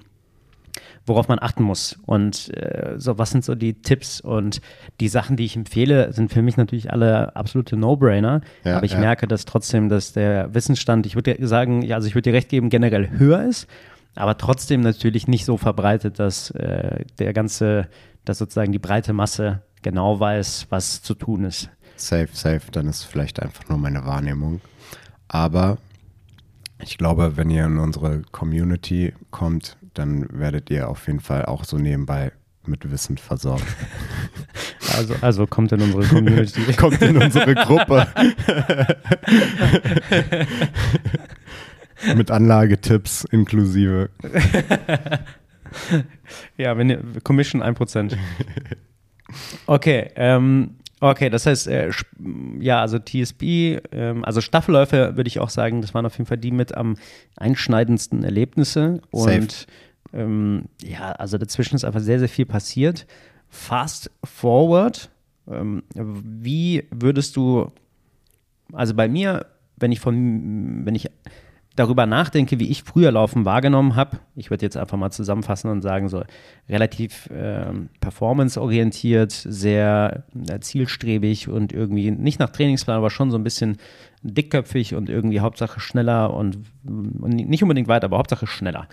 worauf 1.06 1.28
man 1.28 1.40
achten 1.40 1.64
muss. 1.64 1.98
Und 2.06 2.56
äh, 2.56 2.96
so, 2.98 3.18
was 3.18 3.32
sind 3.32 3.46
so 3.46 3.56
die 3.56 3.82
Tipps 3.82 4.22
und 4.22 4.62
die 5.00 5.08
Sachen, 5.08 5.38
die 5.38 5.46
ich 5.46 5.56
empfehle, 5.56 6.14
sind 6.14 6.32
für 6.32 6.42
mich 6.42 6.58
natürlich 6.58 6.92
alle 6.92 7.36
absolute 7.36 7.78
No-Brainer. 7.78 8.42
Ja, 8.64 8.78
aber 8.78 8.86
ich 8.86 8.94
ja. 8.94 9.00
merke, 9.00 9.28
dass 9.28 9.46
trotzdem, 9.46 9.90
dass 9.90 10.14
der 10.14 10.54
Wissensstand, 10.54 11.06
ich 11.06 11.16
würde 11.16 11.36
sagen, 11.48 11.82
ja, 11.82 11.96
also 11.96 12.08
ich 12.08 12.16
würde 12.16 12.30
dir 12.30 12.36
recht 12.36 12.50
geben, 12.50 12.70
generell 12.70 13.10
höher 13.12 13.44
ist, 13.44 13.68
aber 14.16 14.38
trotzdem 14.38 14.82
natürlich 14.82 15.28
nicht 15.28 15.46
so 15.46 15.58
verbreitet, 15.58 16.20
dass 16.20 16.52
äh, 16.52 17.06
der 17.20 17.34
ganze, 17.34 17.88
dass 18.24 18.38
sozusagen 18.38 18.72
die 18.72 18.80
breite 18.80 19.14
Masse 19.14 19.62
genau 19.82 20.20
weiß, 20.20 20.68
was 20.70 21.02
zu 21.02 21.14
tun 21.14 21.44
ist. 21.44 21.70
Safe, 21.98 22.30
safe, 22.34 22.72
dann 22.72 22.88
ist 22.88 23.04
vielleicht 23.04 23.42
einfach 23.42 23.70
nur 23.70 23.78
meine 23.78 24.06
Wahrnehmung. 24.06 24.62
Aber 25.28 25.78
ich 26.80 26.98
glaube, 26.98 27.38
wenn 27.38 27.50
ihr 27.50 27.66
in 27.66 27.78
unsere 27.78 28.22
Community 28.32 29.14
kommt, 29.32 29.78
dann 29.98 30.28
werdet 30.32 30.70
ihr 30.70 30.90
auf 30.90 31.08
jeden 31.08 31.20
Fall 31.20 31.46
auch 31.46 31.64
so 31.64 31.78
nebenbei 31.78 32.32
mit 32.66 32.90
Wissen 32.92 33.18
versorgt. 33.18 33.66
Also, 34.96 35.16
also 35.20 35.48
kommt 35.48 35.72
in 35.74 35.82
unsere 35.82 36.06
Community. 36.06 36.62
kommt 36.78 37.02
in 37.02 37.18
unsere 37.18 37.54
Gruppe. 37.56 38.08
mit 42.16 42.32
Anlagetipps 42.32 43.26
inklusive. 43.26 44.10
ja, 46.56 46.78
wenn 46.78 46.92
ihr, 46.92 47.04
Commission 47.24 47.62
1%. 47.62 48.16
Okay, 49.66 50.12
ähm, 50.16 50.76
Okay, 51.02 51.30
das 51.30 51.46
heißt, 51.46 51.68
äh, 51.68 51.92
ja, 52.60 52.82
also 52.82 53.00
TSB, 53.00 53.80
ähm, 53.92 54.24
also 54.24 54.40
Staffelläufe 54.40 55.18
würde 55.18 55.28
ich 55.28 55.40
auch 55.40 55.50
sagen, 55.50 55.82
das 55.82 55.94
waren 55.94 56.06
auf 56.06 56.18
jeden 56.18 56.28
Fall 56.28 56.38
die 56.38 56.52
mit 56.52 56.76
am 56.76 56.96
einschneidendsten 57.36 58.24
Erlebnisse. 58.24 59.02
Und 59.12 59.68
ähm, 60.16 60.66
ja, 60.82 61.12
also 61.12 61.38
dazwischen 61.38 61.76
ist 61.76 61.84
einfach 61.84 62.00
sehr, 62.00 62.20
sehr 62.20 62.30
viel 62.30 62.46
passiert. 62.46 63.06
Fast 63.50 64.10
forward, 64.24 65.10
ähm, 65.50 65.84
wie 65.94 66.88
würdest 66.92 67.36
du, 67.36 67.72
also 68.74 68.94
bei 68.94 69.08
mir, 69.08 69.46
wenn 69.78 69.92
ich 69.92 70.00
von, 70.00 70.86
wenn 70.86 70.96
ich 70.96 71.10
darüber 71.76 72.06
nachdenke, 72.06 72.58
wie 72.60 72.70
ich 72.70 72.84
früher 72.84 73.12
Laufen 73.12 73.44
wahrgenommen 73.44 73.98
habe, 73.98 74.20
ich 74.38 74.50
würde 74.50 74.66
jetzt 74.66 74.78
einfach 74.78 74.98
mal 74.98 75.12
zusammenfassen 75.12 75.70
und 75.70 75.82
sagen, 75.82 76.08
so 76.08 76.24
relativ 76.70 77.30
äh, 77.30 77.74
performanceorientiert, 78.00 79.32
sehr 79.34 80.24
äh, 80.48 80.60
zielstrebig 80.60 81.50
und 81.50 81.74
irgendwie 81.74 82.12
nicht 82.12 82.40
nach 82.40 82.50
Trainingsplan, 82.50 82.98
aber 82.98 83.10
schon 83.10 83.30
so 83.30 83.38
ein 83.38 83.44
bisschen 83.44 83.78
dickköpfig 84.24 84.96
und 84.96 85.10
irgendwie 85.10 85.42
Hauptsache 85.42 85.82
schneller 85.82 86.34
und, 86.34 86.60
und 86.86 87.34
nicht 87.34 87.62
unbedingt 87.62 87.90
weiter, 87.90 88.06
aber 88.06 88.18
Hauptsache 88.18 88.48
schneller 88.48 88.88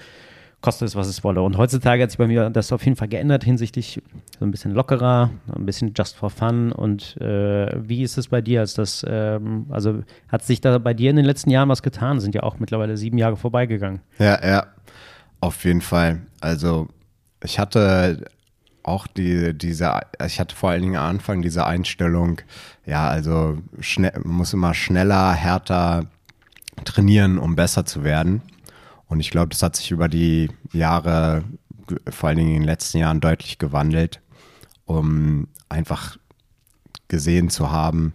koste 0.62 0.84
es, 0.84 0.96
was 0.96 1.08
es 1.08 1.22
wolle. 1.24 1.42
Und 1.42 1.58
heutzutage 1.58 2.02
hat 2.02 2.10
sich 2.10 2.18
bei 2.18 2.26
mir 2.26 2.48
das 2.48 2.72
auf 2.72 2.84
jeden 2.84 2.96
Fall 2.96 3.08
geändert 3.08 3.44
hinsichtlich 3.44 4.00
so 4.38 4.44
ein 4.44 4.50
bisschen 4.50 4.72
lockerer, 4.72 5.30
ein 5.54 5.66
bisschen 5.66 5.92
just 5.94 6.16
for 6.16 6.30
fun. 6.30 6.72
Und 6.72 7.20
äh, 7.20 7.68
wie 7.76 8.02
ist 8.02 8.16
es 8.16 8.28
bei 8.28 8.40
dir? 8.40 8.62
Ist 8.62 8.78
das, 8.78 9.04
ähm, 9.06 9.66
also 9.70 10.02
hat 10.28 10.44
sich 10.44 10.60
da 10.60 10.78
bei 10.78 10.94
dir 10.94 11.10
in 11.10 11.16
den 11.16 11.24
letzten 11.24 11.50
Jahren 11.50 11.68
was 11.68 11.82
getan? 11.82 12.20
Sind 12.20 12.34
ja 12.34 12.44
auch 12.44 12.58
mittlerweile 12.58 12.96
sieben 12.96 13.18
Jahre 13.18 13.36
vorbeigegangen. 13.36 14.00
Ja, 14.18 14.44
ja, 14.46 14.66
auf 15.40 15.64
jeden 15.64 15.82
Fall. 15.82 16.22
Also 16.40 16.88
ich 17.42 17.58
hatte 17.58 18.24
auch 18.84 19.06
die, 19.06 19.56
diese, 19.56 20.00
ich 20.24 20.40
hatte 20.40 20.56
vor 20.56 20.70
allen 20.70 20.82
Dingen 20.82 20.96
am 20.96 21.06
Anfang 21.06 21.42
diese 21.42 21.66
Einstellung, 21.66 22.40
ja, 22.86 23.08
also 23.08 23.58
schnell, 23.80 24.12
muss 24.24 24.52
immer 24.52 24.74
schneller, 24.74 25.32
härter 25.32 26.06
trainieren, 26.84 27.38
um 27.38 27.54
besser 27.54 27.84
zu 27.84 28.02
werden. 28.02 28.42
Und 29.12 29.20
ich 29.20 29.30
glaube, 29.30 29.50
das 29.50 29.62
hat 29.62 29.76
sich 29.76 29.90
über 29.90 30.08
die 30.08 30.48
Jahre, 30.72 31.44
vor 32.08 32.30
allen 32.30 32.38
Dingen 32.38 32.54
in 32.54 32.60
den 32.62 32.66
letzten 32.66 32.96
Jahren, 32.96 33.20
deutlich 33.20 33.58
gewandelt, 33.58 34.22
um 34.86 35.48
einfach 35.68 36.16
gesehen 37.08 37.50
zu 37.50 37.70
haben, 37.70 38.14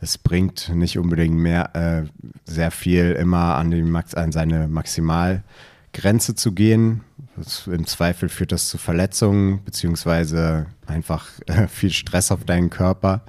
es 0.00 0.16
bringt 0.16 0.70
nicht 0.74 0.96
unbedingt 0.96 1.36
mehr 1.36 1.76
äh, 1.76 2.22
sehr 2.46 2.70
viel 2.70 3.12
immer 3.12 3.56
an, 3.56 3.70
die 3.70 3.82
Max, 3.82 4.14
an 4.14 4.32
seine 4.32 4.68
Maximalgrenze 4.68 6.34
zu 6.34 6.52
gehen. 6.52 7.02
Das, 7.36 7.66
Im 7.66 7.86
Zweifel 7.86 8.30
führt 8.30 8.52
das 8.52 8.70
zu 8.70 8.78
Verletzungen 8.78 9.62
beziehungsweise 9.66 10.64
einfach 10.86 11.28
äh, 11.46 11.68
viel 11.68 11.90
Stress 11.90 12.32
auf 12.32 12.44
deinen 12.44 12.70
Körper. 12.70 13.20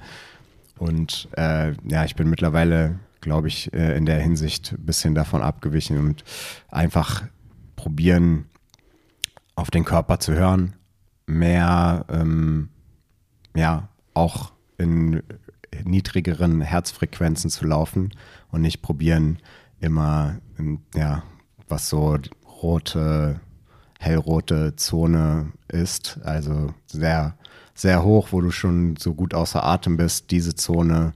Und 0.78 1.28
äh, 1.36 1.72
ja, 1.86 2.06
ich 2.06 2.16
bin 2.16 2.30
mittlerweile 2.30 2.98
glaube 3.20 3.48
ich, 3.48 3.72
äh, 3.72 3.96
in 3.96 4.06
der 4.06 4.20
Hinsicht 4.20 4.72
ein 4.72 4.86
bisschen 4.86 5.14
davon 5.14 5.42
abgewichen 5.42 5.98
und 5.98 6.24
einfach 6.68 7.24
probieren, 7.76 8.46
auf 9.54 9.70
den 9.70 9.84
Körper 9.84 10.20
zu 10.20 10.32
hören, 10.32 10.74
mehr, 11.26 12.06
ähm, 12.08 12.70
ja, 13.54 13.88
auch 14.14 14.52
in 14.78 15.22
niedrigeren 15.84 16.60
Herzfrequenzen 16.60 17.50
zu 17.50 17.66
laufen 17.66 18.10
und 18.50 18.62
nicht 18.62 18.82
probieren, 18.82 19.38
immer, 19.80 20.38
ja, 20.94 21.22
was 21.68 21.88
so 21.88 22.18
rote, 22.62 23.40
hellrote 23.98 24.76
Zone 24.76 25.52
ist, 25.68 26.18
also 26.24 26.74
sehr, 26.86 27.36
sehr 27.74 28.02
hoch, 28.02 28.28
wo 28.32 28.40
du 28.40 28.50
schon 28.50 28.96
so 28.96 29.14
gut 29.14 29.34
außer 29.34 29.64
Atem 29.64 29.96
bist, 29.96 30.30
diese 30.30 30.54
Zone 30.54 31.12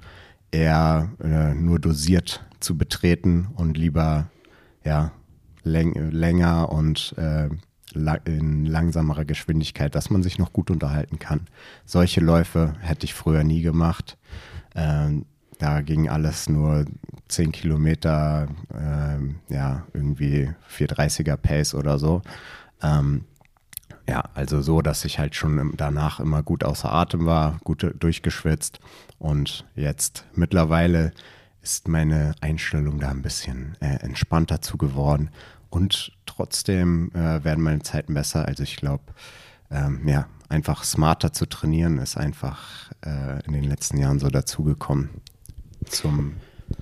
eher 0.55 1.11
äh, 1.23 1.55
nur 1.55 1.79
dosiert 1.79 2.45
zu 2.61 2.79
betreten 2.79 3.49
und 3.57 3.77
lieber 3.77 4.29
ja 4.85 5.13
läng 5.65 6.11
länger 6.11 6.71
und 6.71 7.15
äh, 7.19 7.49
in 8.25 8.67
langsamerer 8.67 9.25
Geschwindigkeit, 9.25 9.95
dass 9.95 10.11
man 10.11 10.23
sich 10.23 10.39
noch 10.39 10.53
gut 10.53 10.71
unterhalten 10.71 11.19
kann. 11.19 11.43
Solche 11.85 12.21
Läufe 12.21 12.75
hätte 12.81 13.05
ich 13.05 13.15
früher 13.15 13.45
nie 13.45 13.63
gemacht. 13.63 14.19
Ähm, 14.75 15.27
da 15.59 15.81
ging 15.81 16.09
alles 16.09 16.49
nur 16.49 16.87
10 17.29 17.53
Kilometer, 17.53 18.49
ähm, 18.75 19.37
ja, 19.49 19.87
irgendwie 19.93 20.51
430er 20.77 21.37
Pace 21.37 21.75
oder 21.75 22.01
so. 22.01 22.23
Ähm, 22.83 23.27
ja, 24.09 24.25
also 24.35 24.61
so, 24.61 24.83
dass 24.83 25.05
ich 25.05 25.19
halt 25.19 25.35
schon 25.35 25.75
danach 25.77 26.21
immer 26.21 26.43
gut 26.43 26.65
außer 26.65 26.93
Atem 26.93 27.27
war, 27.27 27.59
gut 27.65 27.95
durchgeschwitzt. 27.99 28.81
Und 29.19 29.67
jetzt 29.75 30.27
mittlerweile 30.35 31.13
ist 31.63 31.89
meine 31.89 32.35
Einstellung 32.41 33.01
da 33.01 33.11
ein 33.11 33.23
bisschen 33.23 33.77
äh, 33.81 33.97
entspannter 34.01 34.61
zu 34.61 34.77
geworden. 34.77 35.31
Und 35.71 36.13
trotzdem 36.27 37.11
äh, 37.15 37.43
werden 37.43 37.65
meine 37.65 37.83
Zeiten 37.83 38.15
besser. 38.15 38.47
Also 38.47 38.63
ich 38.63 38.77
glaube, 38.77 39.03
ähm, 39.71 40.07
ja, 40.07 40.27
einfach 40.49 40.85
smarter 40.85 41.33
zu 41.33 41.47
trainieren 41.47 41.99
ist 41.99 42.17
einfach 42.17 42.91
äh, 43.05 43.45
in 43.47 43.55
den 43.55 43.65
letzten 43.65 43.99
Jahren 43.99 44.19
so 44.19 44.29
dazugekommen. 44.29 45.11
Zum 45.87 46.35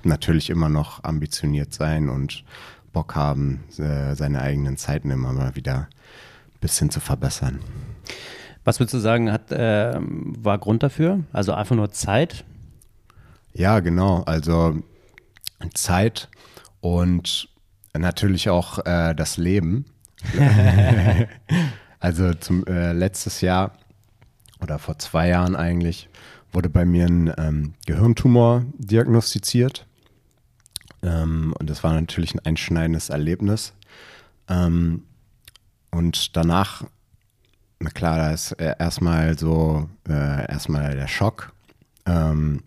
natürlich 0.03 0.49
immer 0.49 0.69
noch 0.69 1.03
ambitioniert 1.03 1.73
sein 1.73 2.09
und 2.09 2.43
Bock 2.91 3.15
haben, 3.15 3.63
äh, 3.77 4.15
seine 4.15 4.41
eigenen 4.41 4.77
Zeiten 4.77 5.09
immer 5.09 5.33
mal 5.33 5.55
wieder 5.55 5.87
ein 6.53 6.59
bisschen 6.61 6.89
zu 6.89 6.99
verbessern. 6.99 7.59
Was 8.63 8.79
würdest 8.79 8.93
du 8.93 8.99
sagen, 8.99 9.31
hat, 9.31 9.51
äh, 9.51 9.95
war 9.99 10.57
Grund 10.57 10.83
dafür? 10.83 11.19
Also 11.33 11.53
einfach 11.53 11.75
nur 11.75 11.91
Zeit? 11.91 12.45
Ja, 13.53 13.79
genau. 13.81 14.23
Also 14.23 14.79
Zeit 15.73 16.29
und 16.81 17.49
natürlich 17.93 18.49
auch 18.49 18.85
äh, 18.85 19.13
das 19.13 19.37
Leben. 19.37 19.85
also 21.99 22.33
zum 22.33 22.65
äh, 22.65 22.93
letztes 22.93 23.41
Jahr 23.41 23.73
oder 24.61 24.79
vor 24.79 24.97
zwei 24.97 25.27
Jahren 25.27 25.55
eigentlich 25.55 26.09
wurde 26.53 26.69
bei 26.69 26.85
mir 26.85 27.05
ein 27.05 27.33
ähm, 27.37 27.73
Gehirntumor 27.85 28.63
diagnostiziert. 28.77 29.85
Ähm, 31.01 31.53
und 31.59 31.69
das 31.69 31.83
war 31.83 31.93
natürlich 31.93 32.33
ein 32.33 32.45
einschneidendes 32.45 33.09
Erlebnis. 33.09 33.73
Ähm, 34.47 35.03
und 35.91 36.35
danach, 36.35 36.85
na 37.83 37.89
klar, 37.89 38.17
da 38.17 38.31
ist 38.31 38.53
erstmal 38.53 39.37
so, 39.37 39.89
äh, 40.07 40.49
erstmal 40.49 40.95
der 40.95 41.07
Schock. 41.07 41.51
Ähm, 42.05 42.63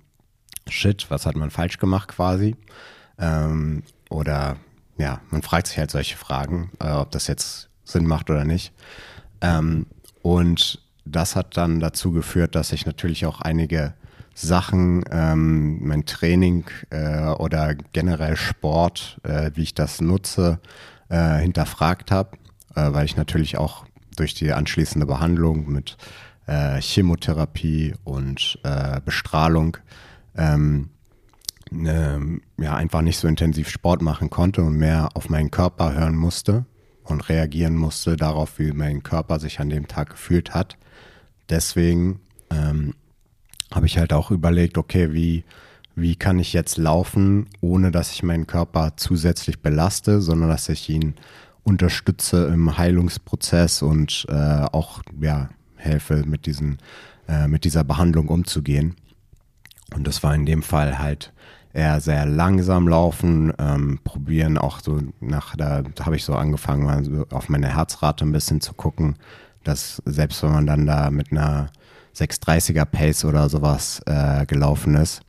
shit, 0.69 1.11
was 1.11 1.25
hat 1.25 1.37
man 1.37 1.51
falsch 1.51 1.79
gemacht 1.79 2.09
quasi? 2.09 2.55
Ähm, 3.19 3.83
oder 4.11 4.57
ja, 4.99 5.21
man 5.31 5.41
fragt 5.41 5.69
sich 5.69 5.79
halt 5.79 5.91
solche 5.91 6.17
Fragen, 6.17 6.71
äh, 6.81 6.91
ob 6.91 7.11
das 7.13 7.29
jetzt 7.29 7.71
Sinn 7.85 8.07
macht 8.07 8.29
oder 8.29 8.45
nicht. 8.45 8.75
Ähm, 9.41 9.87
und 10.23 10.83
das 11.07 11.35
hat 11.35 11.57
dann 11.57 11.81
dazu 11.81 12.13
geführt, 12.13 12.55
dass 12.55 12.73
ich 12.73 12.85
natürlich 12.85 13.25
auch 13.25 13.41
einige 13.41 13.95
Sachen, 14.35 15.03
ähm, 15.11 15.79
mein 15.87 16.05
Training 16.05 16.65
äh, 16.91 17.29
oder 17.29 17.75
generell 17.75 18.37
Sport, 18.37 19.19
äh, 19.23 19.51
wie 19.55 19.63
ich 19.63 19.75
das 19.75 20.03
nutze, 20.03 20.61
äh, 21.09 21.39
hinterfragt 21.39 22.11
habe, 22.11 22.37
äh, 22.75 22.93
weil 22.93 23.07
ich 23.07 23.17
natürlich 23.17 23.57
auch 23.57 23.87
durch 24.17 24.35
die 24.35 24.53
anschließende 24.53 25.07
Behandlung 25.07 25.71
mit 25.71 25.97
äh, 26.47 26.81
Chemotherapie 26.81 27.95
und 28.05 28.59
äh, 28.63 29.01
Bestrahlung 29.05 29.77
ähm, 30.37 30.91
ne, 31.71 32.41
ja, 32.59 32.77
einfach 32.77 33.03
nicht 33.03 33.19
so 33.19 33.29
intensiv 33.29 33.69
Sport 33.69 34.03
machen 34.03 34.31
konnte 34.31 34.63
und 34.63 34.77
mehr 34.77 35.09
auf 35.15 35.29
meinen 35.29 35.51
Körper 35.51 35.95
hören 35.95 36.17
musste 36.17 36.65
und 37.05 37.29
reagieren 37.29 37.77
musste 37.77 38.17
darauf, 38.17 38.59
wie 38.59 38.73
mein 38.73 39.03
Körper 39.03 39.39
sich 39.39 39.61
an 39.61 39.71
dem 39.71 39.89
Tag 39.89 40.11
gefühlt 40.11 40.55
hat. 40.55 40.77
Deswegen 41.49 42.21
ähm, 42.51 42.95
habe 43.73 43.87
ich 43.87 43.99
halt 43.99 44.13
auch 44.13 44.31
überlegt, 44.31 44.79
okay, 44.79 45.13
wie, 45.13 45.45
wie 45.95 46.17
kann 46.17 46.39
ich 46.39 46.53
jetzt 46.53 46.77
laufen, 46.77 47.49
ohne 47.61 47.91
dass 47.91 48.13
ich 48.13 48.23
meinen 48.23 48.47
Körper 48.47 48.93
zusätzlich 48.97 49.61
belaste, 49.61 50.21
sondern 50.21 50.49
dass 50.49 50.69
ich 50.69 50.89
ihn 50.89 51.15
unterstütze 51.67 52.47
im 52.47 52.79
Heilungsprozess 52.79 53.83
und 53.83 54.25
äh, 54.29 54.67
auch 54.73 55.03
ja, 55.21 55.49
helfe, 55.75 56.23
mit, 56.25 56.47
diesen, 56.47 56.79
äh, 57.29 57.49
mit 57.49 57.65
dieser 57.65 57.83
Behandlung 57.83 58.29
umzugehen. 58.29 58.95
Und 59.95 60.07
das 60.07 60.23
war 60.23 60.35
in 60.35 60.47
dem 60.47 60.63
Fall 60.63 60.99
halt 60.99 61.33
eher 61.73 62.01
sehr 62.01 62.25
langsam 62.25 62.87
laufen, 62.87 63.53
ähm, 63.59 63.99
probieren 64.05 64.59
auch 64.59 64.81
so 64.81 65.01
nach, 65.21 65.57
da, 65.57 65.83
habe 66.01 66.17
ich 66.17 66.25
so 66.25 66.35
angefangen, 66.35 66.85
mal 66.85 67.05
so 67.05 67.27
auf 67.31 67.49
meine 67.49 67.75
Herzrate 67.75 68.25
ein 68.25 68.33
bisschen 68.33 68.61
zu 68.61 68.73
gucken, 68.73 69.17
dass 69.65 70.01
selbst 70.05 70.43
wenn 70.45 70.53
man 70.53 70.67
dann 70.67 70.87
da 70.87 71.11
mit 71.11 71.33
einer 71.33 71.71
630er 72.15 72.85
Pace 72.85 73.25
oder 73.25 73.49
sowas 73.49 74.01
äh, 74.07 74.47
gelaufen 74.47 74.95
ist, 74.95 75.21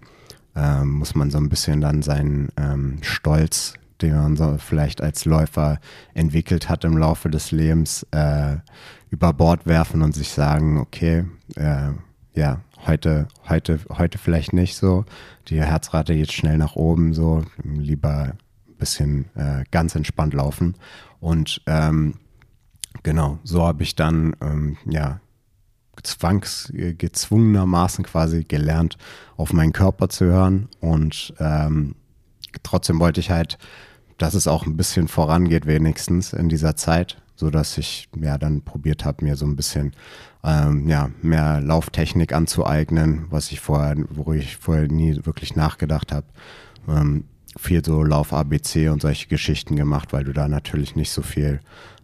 äh, 0.55 0.83
muss 0.83 1.15
man 1.15 1.31
so 1.31 1.39
ein 1.39 1.49
bisschen 1.49 1.81
dann 1.81 2.03
seinen 2.03 2.49
ähm, 2.57 2.99
Stolz, 3.01 3.73
den 4.01 4.15
man 4.15 4.35
so 4.35 4.57
vielleicht 4.57 5.01
als 5.01 5.25
Läufer 5.25 5.79
entwickelt 6.13 6.69
hat 6.69 6.83
im 6.83 6.97
Laufe 6.97 7.29
des 7.29 7.51
Lebens, 7.51 8.05
äh, 8.11 8.57
über 9.09 9.33
Bord 9.33 9.65
werfen 9.65 10.01
und 10.01 10.13
sich 10.13 10.29
sagen, 10.29 10.77
okay, 10.77 11.25
äh, 11.55 11.91
ja, 12.33 12.61
heute, 12.85 13.27
heute, 13.49 13.79
heute 13.89 14.17
vielleicht 14.17 14.53
nicht 14.53 14.75
so. 14.75 15.05
Die 15.47 15.61
Herzrate 15.61 16.15
geht 16.15 16.31
schnell 16.31 16.57
nach 16.57 16.75
oben, 16.75 17.13
so 17.13 17.43
lieber 17.63 18.33
ein 18.67 18.75
bisschen 18.77 19.25
äh, 19.35 19.63
ganz 19.71 19.95
entspannt 19.95 20.33
laufen. 20.33 20.75
Und 21.19 21.61
ähm, 21.65 22.15
genau, 23.03 23.39
so 23.43 23.65
habe 23.65 23.83
ich 23.83 23.95
dann 23.95 24.35
ähm, 24.41 24.77
ja 24.85 25.19
zwangs, 26.03 26.71
gezwungenermaßen 26.73 28.05
quasi 28.05 28.43
gelernt, 28.43 28.97
auf 29.35 29.53
meinen 29.53 29.73
Körper 29.73 30.09
zu 30.09 30.25
hören. 30.25 30.69
Und 30.79 31.33
ähm, 31.39 31.95
trotzdem 32.63 32.99
wollte 32.99 33.19
ich 33.19 33.31
halt, 33.31 33.57
dass 34.17 34.33
es 34.33 34.47
auch 34.47 34.65
ein 34.65 34.77
bisschen 34.77 35.07
vorangeht, 35.07 35.65
wenigstens 35.65 36.33
in 36.33 36.49
dieser 36.49 36.75
Zeit, 36.75 37.21
so 37.35 37.49
dass 37.49 37.77
ich 37.77 38.09
ja 38.19 38.37
dann 38.37 38.61
probiert 38.61 39.05
habe, 39.05 39.23
mir 39.23 39.35
so 39.35 39.45
ein 39.45 39.55
bisschen 39.55 39.93
ähm, 40.43 40.87
ja, 40.87 41.11
mehr 41.21 41.61
Lauftechnik 41.61 42.33
anzueignen, 42.33 43.27
was 43.29 43.51
ich 43.51 43.59
vorher, 43.59 43.95
wo 44.09 44.33
ich 44.33 44.57
vorher 44.57 44.87
nie 44.87 45.19
wirklich 45.25 45.55
nachgedacht 45.55 46.11
habe. 46.11 46.25
Ähm, 46.87 47.25
viel 47.57 47.83
so 47.83 48.03
Lauf 48.03 48.33
ABC 48.33 48.89
und 48.89 49.01
solche 49.01 49.27
Geschichten 49.27 49.75
gemacht, 49.75 50.13
weil 50.13 50.23
du 50.23 50.33
da 50.33 50.47
natürlich 50.47 50.95
nicht 50.95 51.11
so 51.11 51.21
viel, 51.21 51.59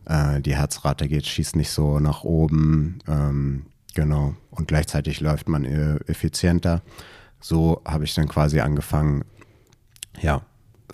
äh, 0.05 0.41
die 0.41 0.55
Herzrate 0.55 1.07
geht, 1.07 1.25
schießt 1.25 1.55
nicht 1.55 1.69
so 1.69 1.99
nach 1.99 2.23
oben, 2.23 2.99
ähm, 3.07 3.65
genau. 3.95 4.35
Und 4.51 4.67
gleichzeitig 4.67 5.19
läuft 5.19 5.49
man 5.49 5.65
effizienter. 5.65 6.81
So 7.39 7.81
habe 7.85 8.03
ich 8.03 8.13
dann 8.13 8.27
quasi 8.27 8.59
angefangen, 8.59 9.25
ja, 10.21 10.43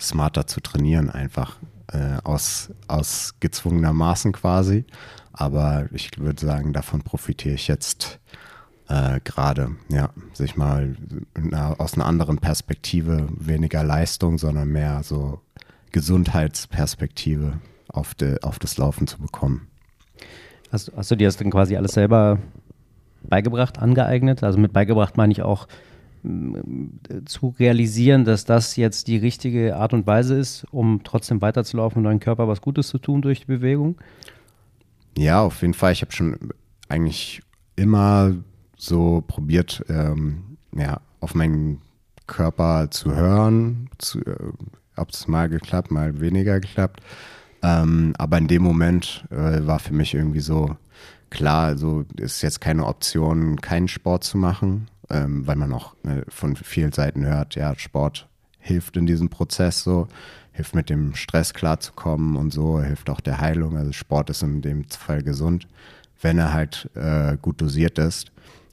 smarter 0.00 0.46
zu 0.46 0.60
trainieren, 0.60 1.10
einfach 1.10 1.56
äh, 1.92 2.18
aus, 2.24 2.70
aus 2.88 3.34
gezwungenermaßen 3.40 4.32
quasi. 4.32 4.84
Aber 5.32 5.86
ich 5.92 6.10
würde 6.18 6.44
sagen, 6.44 6.72
davon 6.72 7.02
profitiere 7.02 7.54
ich 7.54 7.68
jetzt 7.68 8.18
äh, 8.88 9.20
gerade. 9.24 9.70
Ja, 9.88 10.10
sich 10.32 10.56
mal 10.56 10.96
na, 11.38 11.74
aus 11.74 11.94
einer 11.94 12.06
anderen 12.06 12.38
Perspektive, 12.38 13.28
weniger 13.30 13.84
Leistung, 13.84 14.38
sondern 14.38 14.68
mehr 14.68 15.02
so 15.02 15.40
Gesundheitsperspektive 15.92 17.58
auf, 17.88 18.14
de, 18.14 18.40
auf 18.42 18.58
das 18.58 18.76
Laufen 18.78 19.06
zu 19.06 19.18
bekommen. 19.18 19.68
Hast, 20.72 20.92
hast 20.96 21.10
du 21.10 21.16
dir 21.16 21.28
das 21.28 21.36
dann 21.36 21.50
quasi 21.50 21.76
alles 21.76 21.92
selber 21.92 22.38
beigebracht, 23.22 23.78
angeeignet? 23.78 24.42
Also 24.42 24.58
mit 24.58 24.72
beigebracht 24.72 25.16
meine 25.16 25.32
ich 25.32 25.42
auch 25.42 25.66
zu 27.24 27.54
realisieren, 27.58 28.24
dass 28.24 28.44
das 28.44 28.76
jetzt 28.76 29.08
die 29.08 29.16
richtige 29.16 29.76
Art 29.76 29.92
und 29.92 30.06
Weise 30.06 30.38
ist, 30.38 30.66
um 30.70 31.00
trotzdem 31.02 31.40
weiterzulaufen 31.40 31.98
und 31.98 32.04
deinem 32.04 32.20
Körper 32.20 32.48
was 32.48 32.60
Gutes 32.60 32.88
zu 32.88 32.98
tun 32.98 33.22
durch 33.22 33.40
die 33.40 33.46
Bewegung? 33.46 33.96
Ja, 35.16 35.42
auf 35.42 35.62
jeden 35.62 35.74
Fall. 35.74 35.92
Ich 35.92 36.02
habe 36.02 36.12
schon 36.12 36.36
eigentlich 36.88 37.42
immer 37.76 38.34
so 38.76 39.22
probiert, 39.26 39.84
ähm, 39.88 40.56
ja, 40.76 41.00
auf 41.20 41.34
meinen 41.34 41.80
Körper 42.26 42.90
zu 42.90 43.14
hören. 43.14 43.88
Zu, 43.98 44.20
äh, 44.20 44.36
ob 44.96 45.10
es 45.10 45.28
mal 45.28 45.48
geklappt, 45.48 45.90
mal 45.90 46.20
weniger 46.20 46.60
geklappt. 46.60 47.00
Ähm, 47.62 48.14
aber 48.18 48.38
in 48.38 48.48
dem 48.48 48.62
Moment 48.62 49.24
äh, 49.30 49.66
war 49.66 49.78
für 49.78 49.92
mich 49.92 50.14
irgendwie 50.14 50.40
so 50.40 50.76
klar, 51.30 51.66
also 51.66 52.04
ist 52.16 52.42
jetzt 52.42 52.60
keine 52.60 52.86
Option, 52.86 53.60
keinen 53.60 53.88
Sport 53.88 54.24
zu 54.24 54.38
machen, 54.38 54.88
ähm, 55.10 55.46
weil 55.46 55.56
man 55.56 55.72
auch 55.72 55.94
äh, 56.04 56.22
von 56.28 56.56
vielen 56.56 56.92
Seiten 56.92 57.26
hört, 57.26 57.54
ja, 57.54 57.74
Sport 57.76 58.28
hilft 58.58 58.96
in 58.96 59.06
diesem 59.06 59.28
Prozess 59.28 59.82
so. 59.82 60.06
hilft 60.52 60.74
mit 60.74 60.90
dem 60.90 61.14
Stress 61.14 61.54
klarzukommen 61.54 62.36
und 62.36 62.52
so, 62.52 62.80
hilft 62.80 63.08
auch 63.08 63.20
der 63.20 63.40
Heilung. 63.40 63.76
Also 63.76 63.92
Sport 63.92 64.30
ist 64.30 64.42
in 64.42 64.62
dem 64.62 64.84
Fall 64.84 65.22
gesund, 65.22 65.66
wenn 66.20 66.38
er 66.38 66.52
halt 66.52 66.90
äh, 66.94 67.36
gut 67.40 67.60
dosiert 67.60 67.98
ist. 67.98 68.32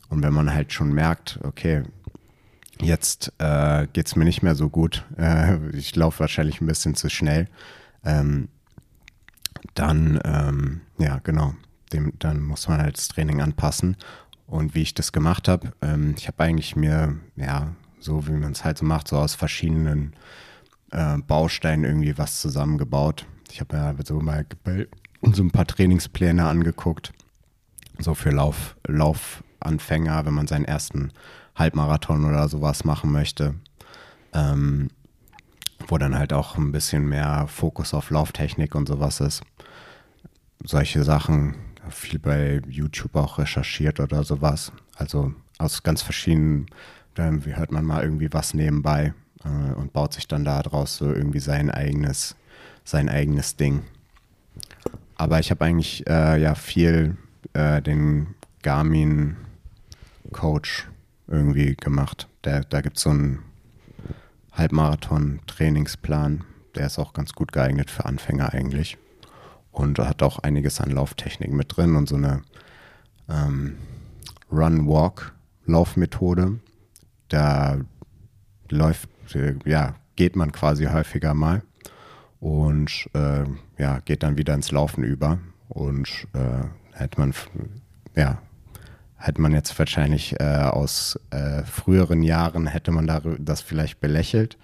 Und 0.09 0.23
wenn 0.23 0.33
man 0.33 0.53
halt 0.53 0.73
schon 0.73 0.93
merkt, 0.93 1.39
okay, 1.43 1.83
jetzt 2.81 3.33
äh, 3.39 3.87
geht 3.93 4.07
es 4.07 4.15
mir 4.15 4.25
nicht 4.25 4.43
mehr 4.43 4.55
so 4.55 4.69
gut, 4.69 5.05
äh, 5.17 5.57
ich 5.71 5.95
laufe 5.95 6.19
wahrscheinlich 6.21 6.61
ein 6.61 6.67
bisschen 6.67 6.95
zu 6.95 7.09
schnell, 7.09 7.47
ähm, 8.03 8.49
dann, 9.73 10.19
ähm, 10.23 10.81
ja, 10.97 11.19
genau, 11.23 11.53
dem, 11.93 12.13
dann 12.19 12.41
muss 12.41 12.67
man 12.67 12.81
halt 12.81 12.97
das 12.97 13.07
Training 13.07 13.41
anpassen. 13.41 13.97
Und 14.47 14.73
wie 14.73 14.81
ich 14.81 14.93
das 14.93 15.11
gemacht 15.11 15.47
habe, 15.47 15.73
ähm, 15.81 16.15
ich 16.17 16.27
habe 16.27 16.43
eigentlich 16.43 16.75
mir, 16.75 17.17
ja, 17.35 17.75
so 17.99 18.27
wie 18.27 18.31
man 18.31 18.53
es 18.53 18.63
halt 18.63 18.77
so 18.77 18.85
macht, 18.85 19.09
so 19.09 19.17
aus 19.17 19.35
verschiedenen 19.35 20.13
äh, 20.91 21.17
Bausteinen 21.17 21.85
irgendwie 21.85 22.17
was 22.17 22.41
zusammengebaut. 22.41 23.25
Ich 23.51 23.59
habe 23.59 23.75
mir 23.77 23.95
so 24.05 24.19
mal 24.19 24.45
so 25.21 25.43
ein 25.43 25.51
paar 25.51 25.67
Trainingspläne 25.67 26.47
angeguckt, 26.47 27.13
so 27.99 28.13
für 28.13 28.31
Lauf, 28.31 28.77
Laufanfänger, 28.87 30.25
wenn 30.25 30.33
man 30.33 30.47
seinen 30.47 30.65
ersten 30.65 31.11
Halbmarathon 31.55 32.23
oder 32.23 32.47
sowas 32.47 32.85
machen 32.85 33.11
möchte. 33.11 33.55
Ähm, 34.33 34.89
wo 35.87 35.97
dann 35.97 36.17
halt 36.17 36.33
auch 36.33 36.57
ein 36.57 36.71
bisschen 36.71 37.07
mehr 37.07 37.47
Fokus 37.47 37.93
auf 37.93 38.09
Lauftechnik 38.09 38.75
und 38.75 38.87
sowas 38.87 39.19
ist. 39.19 39.43
Solche 40.63 41.03
Sachen, 41.03 41.55
viel 41.89 42.19
bei 42.19 42.61
YouTube 42.67 43.15
auch 43.15 43.37
recherchiert 43.37 43.99
oder 43.99 44.23
sowas. 44.23 44.71
Also 44.95 45.33
aus 45.57 45.83
ganz 45.83 46.01
verschiedenen, 46.01 46.67
dann 47.15 47.43
hört 47.45 47.71
man 47.71 47.85
mal 47.85 48.03
irgendwie 48.03 48.31
was 48.31 48.53
nebenbei 48.53 49.13
äh, 49.43 49.73
und 49.73 49.93
baut 49.93 50.13
sich 50.13 50.27
dann 50.27 50.45
daraus 50.45 50.97
so 50.97 51.11
irgendwie 51.11 51.39
sein 51.39 51.71
eigenes, 51.71 52.35
sein 52.83 53.09
eigenes 53.09 53.55
Ding. 53.55 53.83
Aber 55.15 55.39
ich 55.39 55.49
habe 55.49 55.65
eigentlich 55.65 56.07
äh, 56.07 56.39
ja 56.39 56.55
viel 56.55 57.17
äh, 57.53 57.81
den 57.81 58.35
Garmin 58.61 59.37
Coach 60.31 60.87
irgendwie 61.27 61.75
gemacht. 61.75 62.27
Der, 62.43 62.61
da 62.61 62.81
gibt 62.81 62.97
es 62.97 63.03
so 63.03 63.09
einen 63.09 63.39
Halbmarathon-Trainingsplan. 64.53 66.43
Der 66.75 66.87
ist 66.87 66.99
auch 66.99 67.13
ganz 67.13 67.33
gut 67.33 67.51
geeignet 67.51 67.89
für 67.89 68.05
Anfänger 68.05 68.53
eigentlich. 68.53 68.97
Und 69.77 69.99
hat 69.99 70.23
auch 70.23 70.39
einiges 70.39 70.81
an 70.81 70.89
Lauftechnik 70.89 71.51
mit 71.51 71.77
drin 71.77 71.95
und 71.95 72.09
so 72.09 72.15
eine 72.15 72.41
ähm, 73.29 73.77
Run-Walk-Laufmethode. 74.51 76.59
Da 77.27 77.77
läuft, 78.69 79.07
äh, 79.35 79.53
ja, 79.65 79.93
geht 80.15 80.35
man 80.35 80.51
quasi 80.51 80.85
häufiger 80.85 81.35
mal 81.35 81.61
und 82.39 83.07
äh, 83.13 83.43
ja, 83.77 83.99
geht 83.99 84.23
dann 84.23 84.37
wieder 84.37 84.55
ins 84.55 84.71
Laufen 84.71 85.03
über. 85.03 85.37
Und 85.69 86.27
äh, 86.33 86.63
hätte 86.93 87.19
man, 87.19 87.35
ja, 88.15 88.41
hätte 89.15 89.41
man 89.41 89.51
jetzt 89.51 89.77
wahrscheinlich 89.77 90.39
äh, 90.39 90.55
aus 90.55 91.19
äh, 91.29 91.61
früheren 91.65 92.23
Jahren, 92.23 92.65
hätte 92.65 92.89
man 92.89 93.05
da, 93.05 93.21
das 93.37 93.61
vielleicht 93.61 93.99
belächelt. 93.99 94.57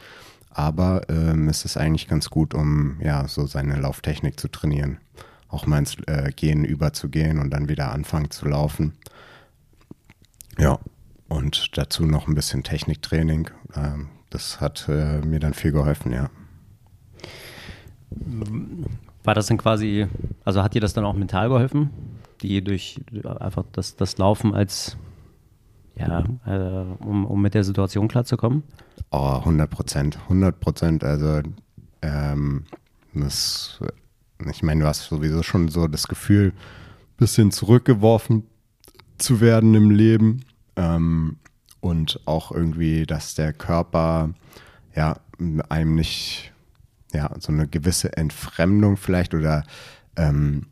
Aber 0.53 1.09
ähm, 1.09 1.49
es 1.49 1.65
ist 1.65 1.77
eigentlich 1.77 2.07
ganz 2.07 2.29
gut, 2.29 2.53
um 2.53 2.99
ja 3.01 3.27
so 3.27 3.45
seine 3.45 3.75
Lauftechnik 3.75 4.39
zu 4.39 4.47
trainieren. 4.47 4.99
Auch 5.49 5.65
mal 5.65 5.79
ins 5.79 5.97
äh, 6.07 6.31
Gehen 6.35 6.63
überzugehen 6.63 7.39
und 7.39 7.49
dann 7.51 7.69
wieder 7.69 7.91
anfangen 7.91 8.31
zu 8.31 8.47
laufen. 8.47 8.93
Ja, 10.57 10.79
und 11.27 11.77
dazu 11.77 12.05
noch 12.05 12.27
ein 12.27 12.35
bisschen 12.35 12.63
Techniktraining. 12.63 13.49
Ähm, 13.75 14.09
das 14.29 14.61
hat 14.61 14.87
äh, 14.87 15.21
mir 15.21 15.39
dann 15.39 15.53
viel 15.53 15.71
geholfen, 15.71 16.11
ja. 16.11 16.29
War 19.23 19.33
das 19.33 19.47
dann 19.47 19.57
quasi, 19.57 20.07
also 20.45 20.61
hat 20.61 20.75
dir 20.75 20.81
das 20.81 20.93
dann 20.93 21.05
auch 21.05 21.13
mental 21.13 21.49
geholfen? 21.49 21.89
die 22.43 22.61
durch 22.63 22.99
einfach 23.23 23.63
das, 23.71 23.95
das 23.95 24.17
Laufen 24.17 24.53
als, 24.53 24.97
ja, 25.95 26.23
äh, 26.45 27.03
um, 27.03 27.25
um 27.25 27.41
mit 27.41 27.53
der 27.53 27.63
Situation 27.63 28.07
klarzukommen? 28.07 28.63
Oh, 29.11 29.35
100 29.37 29.69
Prozent, 29.69 30.17
100 30.23 30.59
Prozent. 30.59 31.03
Also, 31.03 31.41
ähm, 32.01 32.63
das, 33.13 33.79
ich 34.49 34.63
meine, 34.63 34.81
du 34.81 34.87
hast 34.87 35.03
sowieso 35.03 35.43
schon 35.43 35.69
so 35.69 35.87
das 35.87 36.07
Gefühl, 36.07 36.47
ein 36.49 37.17
bisschen 37.17 37.51
zurückgeworfen 37.51 38.43
zu 39.17 39.39
werden 39.39 39.75
im 39.75 39.91
Leben. 39.91 40.45
Ähm, 40.75 41.37
und 41.79 42.21
auch 42.25 42.51
irgendwie, 42.51 43.05
dass 43.05 43.35
der 43.35 43.51
Körper 43.51 44.29
ja 44.95 45.17
einem 45.69 45.95
nicht 45.95 46.53
ja 47.13 47.29
so 47.39 47.51
eine 47.51 47.67
gewisse 47.67 48.15
Entfremdung 48.15 48.97
vielleicht 48.97 49.33
oder 49.33 49.63
ähm, 50.15 50.67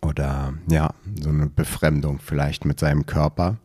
oder 0.00 0.54
ja, 0.68 0.94
so 1.20 1.30
eine 1.30 1.46
Befremdung 1.46 2.18
vielleicht 2.20 2.64
mit 2.64 2.78
seinem 2.78 3.06
Körper, 3.06 3.56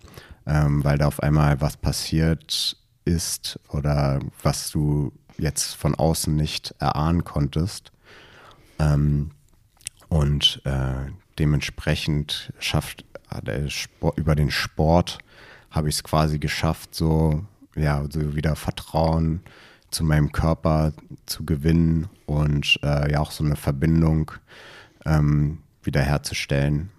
ähm, 0.49 0.83
weil 0.83 0.97
da 0.97 1.07
auf 1.07 1.21
einmal 1.21 1.61
was 1.61 1.77
passiert 1.77 2.75
ist 3.05 3.59
oder 3.69 4.19
was 4.41 4.71
du 4.71 5.13
jetzt 5.37 5.75
von 5.75 5.95
außen 5.95 6.35
nicht 6.35 6.75
erahnen 6.79 7.23
konntest. 7.23 7.91
Ähm, 8.79 9.31
und 10.09 10.61
äh, 10.65 11.11
dementsprechend 11.37 12.51
schafft 12.59 13.05
äh, 13.45 13.69
Sport, 13.69 14.17
über 14.17 14.35
den 14.35 14.49
Sport 14.49 15.19
habe 15.69 15.87
ich 15.87 15.95
es 15.95 16.03
quasi 16.03 16.39
geschafft, 16.39 16.95
so 16.95 17.45
ja, 17.75 18.03
so 18.09 18.35
wieder 18.35 18.55
Vertrauen 18.55 19.41
zu 19.91 20.03
meinem 20.03 20.31
Körper 20.31 20.93
zu 21.27 21.45
gewinnen 21.45 22.09
und 22.25 22.79
äh, 22.83 23.11
ja 23.11 23.19
auch 23.19 23.31
so 23.31 23.43
eine 23.43 23.55
Verbindung 23.55 24.31
ähm, 25.05 25.59
wiederherzustellen. 25.83 26.89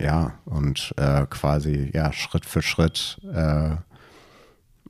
Ja, 0.00 0.38
und 0.46 0.94
äh, 0.96 1.26
quasi 1.28 1.90
ja 1.92 2.12
Schritt 2.12 2.46
für 2.46 2.62
Schritt 2.62 3.20
äh, 3.34 3.76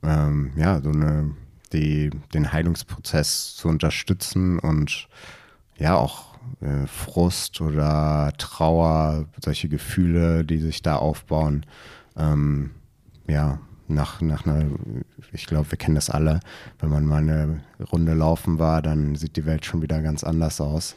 ähm, 0.03 0.53
ja 0.55 0.81
so 0.81 0.89
eine 0.89 1.35
die 1.73 2.09
den 2.33 2.51
Heilungsprozess 2.51 3.55
zu 3.55 3.67
unterstützen 3.67 4.59
und 4.59 5.07
ja 5.77 5.95
auch 5.95 6.35
äh, 6.61 6.87
Frust 6.87 7.61
oder 7.61 8.33
Trauer, 8.37 9.25
solche 9.43 9.69
Gefühle, 9.69 10.45
die 10.45 10.59
sich 10.59 10.81
da 10.81 10.95
aufbauen, 10.95 11.65
ähm, 12.17 12.71
ja 13.27 13.59
nach, 13.91 14.21
nach 14.21 14.45
einer, 14.45 14.65
ich 15.33 15.45
glaube, 15.45 15.71
wir 15.71 15.77
kennen 15.77 15.95
das 15.95 16.09
alle, 16.09 16.39
wenn 16.79 16.89
man 16.89 17.05
mal 17.05 17.17
eine 17.17 17.61
Runde 17.91 18.13
laufen 18.13 18.57
war, 18.57 18.81
dann 18.81 19.15
sieht 19.15 19.35
die 19.35 19.45
Welt 19.45 19.65
schon 19.65 19.81
wieder 19.81 20.01
ganz 20.01 20.23
anders 20.23 20.61
aus. 20.61 20.95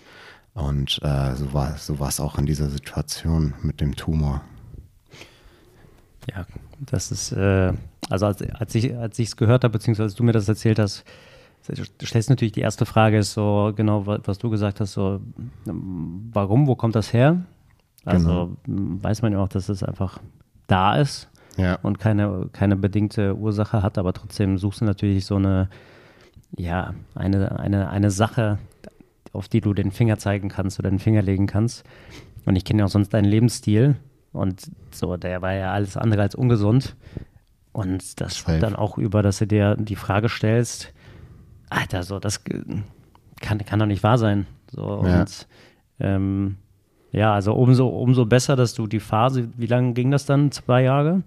Und 0.55 1.01
äh, 1.03 1.35
so 1.35 1.53
war 1.53 1.77
so 1.77 1.97
es 2.05 2.21
auch 2.21 2.38
in 2.38 2.47
dieser 2.47 2.69
Situation 2.69 3.55
mit 3.62 3.81
dem 3.81 3.97
Tumor. 3.97 4.40
Ja, 6.31 6.47
das 6.79 7.11
ist, 7.11 7.33
äh, 7.33 7.73
also 8.09 8.27
als, 8.27 8.43
als 8.43 8.75
ich 8.75 8.97
als 8.97 9.19
es 9.19 9.37
gehört 9.37 9.64
habe, 9.64 9.73
beziehungsweise 9.73 10.05
als 10.05 10.14
du 10.14 10.23
mir 10.23 10.33
das 10.33 10.49
erzählt 10.49 10.79
hast, 10.79 11.05
du 11.67 12.07
stellst 12.07 12.31
natürlich 12.31 12.53
die 12.53 12.61
erste 12.61 12.87
Frage, 12.87 13.19
ist 13.19 13.33
so 13.33 13.73
genau, 13.75 14.07
was 14.07 14.38
du 14.38 14.51
gesagt 14.51 14.81
hast, 14.81 14.93
so, 14.93 15.21
warum, 15.64 16.67
wo 16.67 16.77
kommt 16.77 16.95
das 16.95 17.12
her? 17.12 17.43
Also 18.05 18.57
genau. 18.64 19.03
weiß 19.03 19.23
man 19.23 19.33
ja 19.33 19.40
auch, 19.40 19.49
dass 19.49 19.69
es 19.69 19.83
einfach 19.83 20.19
da 20.67 20.97
ist 20.97 21.29
ja. 21.57 21.79
und 21.83 21.99
keine, 21.99 22.49
keine 22.53 22.77
bedingte 22.77 23.35
Ursache 23.37 23.83
hat, 23.83 23.99
aber 23.99 24.12
trotzdem 24.12 24.59
suchst 24.59 24.83
du 24.83 24.85
natürlich 24.85 25.25
so 25.25 25.37
eine, 25.37 25.69
ja, 26.57 26.95
eine, 27.14 27.59
eine, 27.59 27.88
eine 27.88 28.11
Sache, 28.11 28.59
auf 29.35 29.49
die 29.49 29.61
du 29.61 29.75
den 29.75 29.90
Finger 29.90 30.18
zeigen 30.18 30.49
kannst 30.49 30.79
oder 30.79 30.90
den 30.90 30.99
Finger 30.99 31.23
legen 31.23 31.47
kannst. 31.47 31.85
Und 32.47 32.57
ich 32.57 32.64
kenne 32.64 32.81
ja 32.81 32.87
auch 32.87 32.90
sonst 32.90 33.12
deinen 33.12 33.25
Lebensstil. 33.25 33.97
Und 34.33 34.70
so, 34.90 35.16
der 35.16 35.42
war 35.42 35.55
ja 35.55 35.73
alles 35.73 35.97
andere 35.97 36.23
als 36.23 36.35
ungesund. 36.35 36.97
Und 37.73 38.20
das 38.20 38.37
schwappt 38.37 38.62
dann 38.62 38.77
auch 38.77 38.99
über, 38.99 39.23
dass 39.23 39.38
du 39.38 39.47
dir 39.47 39.77
die 39.77 39.97
Frage 39.97 40.29
stellst, 40.29 40.92
Alter, 41.70 42.05
so, 42.05 42.20
das 42.20 42.44
kann, 42.44 43.59
kann 43.64 43.79
doch 43.79 43.87
nicht 43.87 44.03
wahr 44.03 44.18
sein. 44.18 44.47
So, 44.70 45.05
ja. 45.05 45.20
und 45.20 45.49
ähm, 45.99 46.57
ja, 47.11 47.33
also 47.35 47.55
umso, 47.55 47.88
umso 47.88 48.27
besser, 48.27 48.57
dass 48.57 48.75
du 48.75 48.87
die 48.87 49.01
Phase, 49.01 49.49
wie 49.57 49.66
lange 49.66 49.92
ging 49.92 50.11
das 50.11 50.27
dann? 50.27 50.53
Zwei 50.53 50.83
Jahre? 50.83 51.23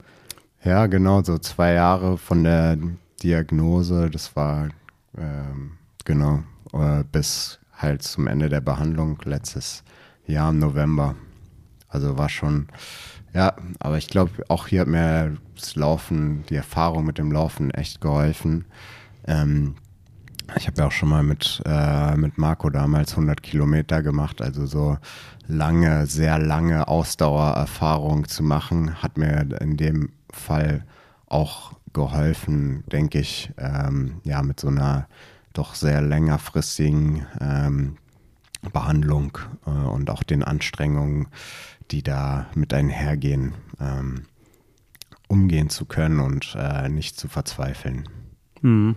Ja, 0.63 0.87
genau, 0.87 1.21
so 1.23 1.37
zwei 1.37 1.73
Jahre 1.73 2.17
von 2.17 2.43
der 2.43 2.77
Diagnose, 3.23 4.09
das 4.09 4.35
war 4.35 4.69
ähm, 5.17 5.71
genau, 6.03 6.43
äh, 6.73 7.03
bis 7.11 7.59
halt 7.77 8.03
zum 8.03 8.27
Ende 8.27 8.49
der 8.49 8.61
Behandlung 8.61 9.19
letztes 9.23 9.83
Jahr 10.25 10.49
im 10.49 10.59
November. 10.59 11.15
Also 11.87 12.17
war 12.17 12.29
schon, 12.29 12.67
ja, 13.33 13.53
aber 13.79 13.97
ich 13.97 14.07
glaube, 14.07 14.31
auch 14.49 14.67
hier 14.67 14.81
hat 14.81 14.87
mir 14.87 15.37
das 15.55 15.75
Laufen, 15.75 16.43
die 16.49 16.55
Erfahrung 16.55 17.05
mit 17.05 17.17
dem 17.17 17.31
Laufen 17.31 17.71
echt 17.71 18.01
geholfen. 18.01 18.65
Ähm, 19.25 19.75
ich 20.55 20.67
habe 20.67 20.77
ja 20.79 20.87
auch 20.87 20.91
schon 20.91 21.09
mal 21.09 21.23
mit, 21.23 21.61
äh, 21.65 22.15
mit 22.15 22.37
Marco 22.37 22.69
damals 22.69 23.11
100 23.11 23.43
Kilometer 23.43 24.01
gemacht, 24.01 24.41
also 24.41 24.65
so 24.65 24.97
lange, 25.47 26.07
sehr 26.07 26.39
lange 26.39 26.87
Ausdauererfahrung 26.87 28.27
zu 28.27 28.43
machen, 28.43 29.01
hat 29.01 29.17
mir 29.17 29.47
in 29.59 29.77
dem 29.77 30.09
Fall 30.31 30.85
auch 31.25 31.73
geholfen, 31.93 32.83
denke 32.91 33.19
ich, 33.19 33.51
ähm, 33.57 34.21
ja, 34.23 34.41
mit 34.41 34.59
so 34.59 34.67
einer 34.67 35.07
doch 35.57 35.75
sehr 35.75 36.01
längerfristigen 36.01 37.25
ähm, 37.39 37.97
Behandlung 38.71 39.37
äh, 39.65 39.69
und 39.69 40.09
auch 40.09 40.23
den 40.23 40.43
Anstrengungen, 40.43 41.27
die 41.91 42.03
da 42.03 42.47
mit 42.53 42.73
einhergehen, 42.73 43.53
ähm, 43.79 44.25
umgehen 45.27 45.69
zu 45.69 45.85
können 45.85 46.19
und 46.19 46.55
äh, 46.57 46.89
nicht 46.89 47.19
zu 47.19 47.27
verzweifeln. 47.27 48.07
Mhm. 48.61 48.95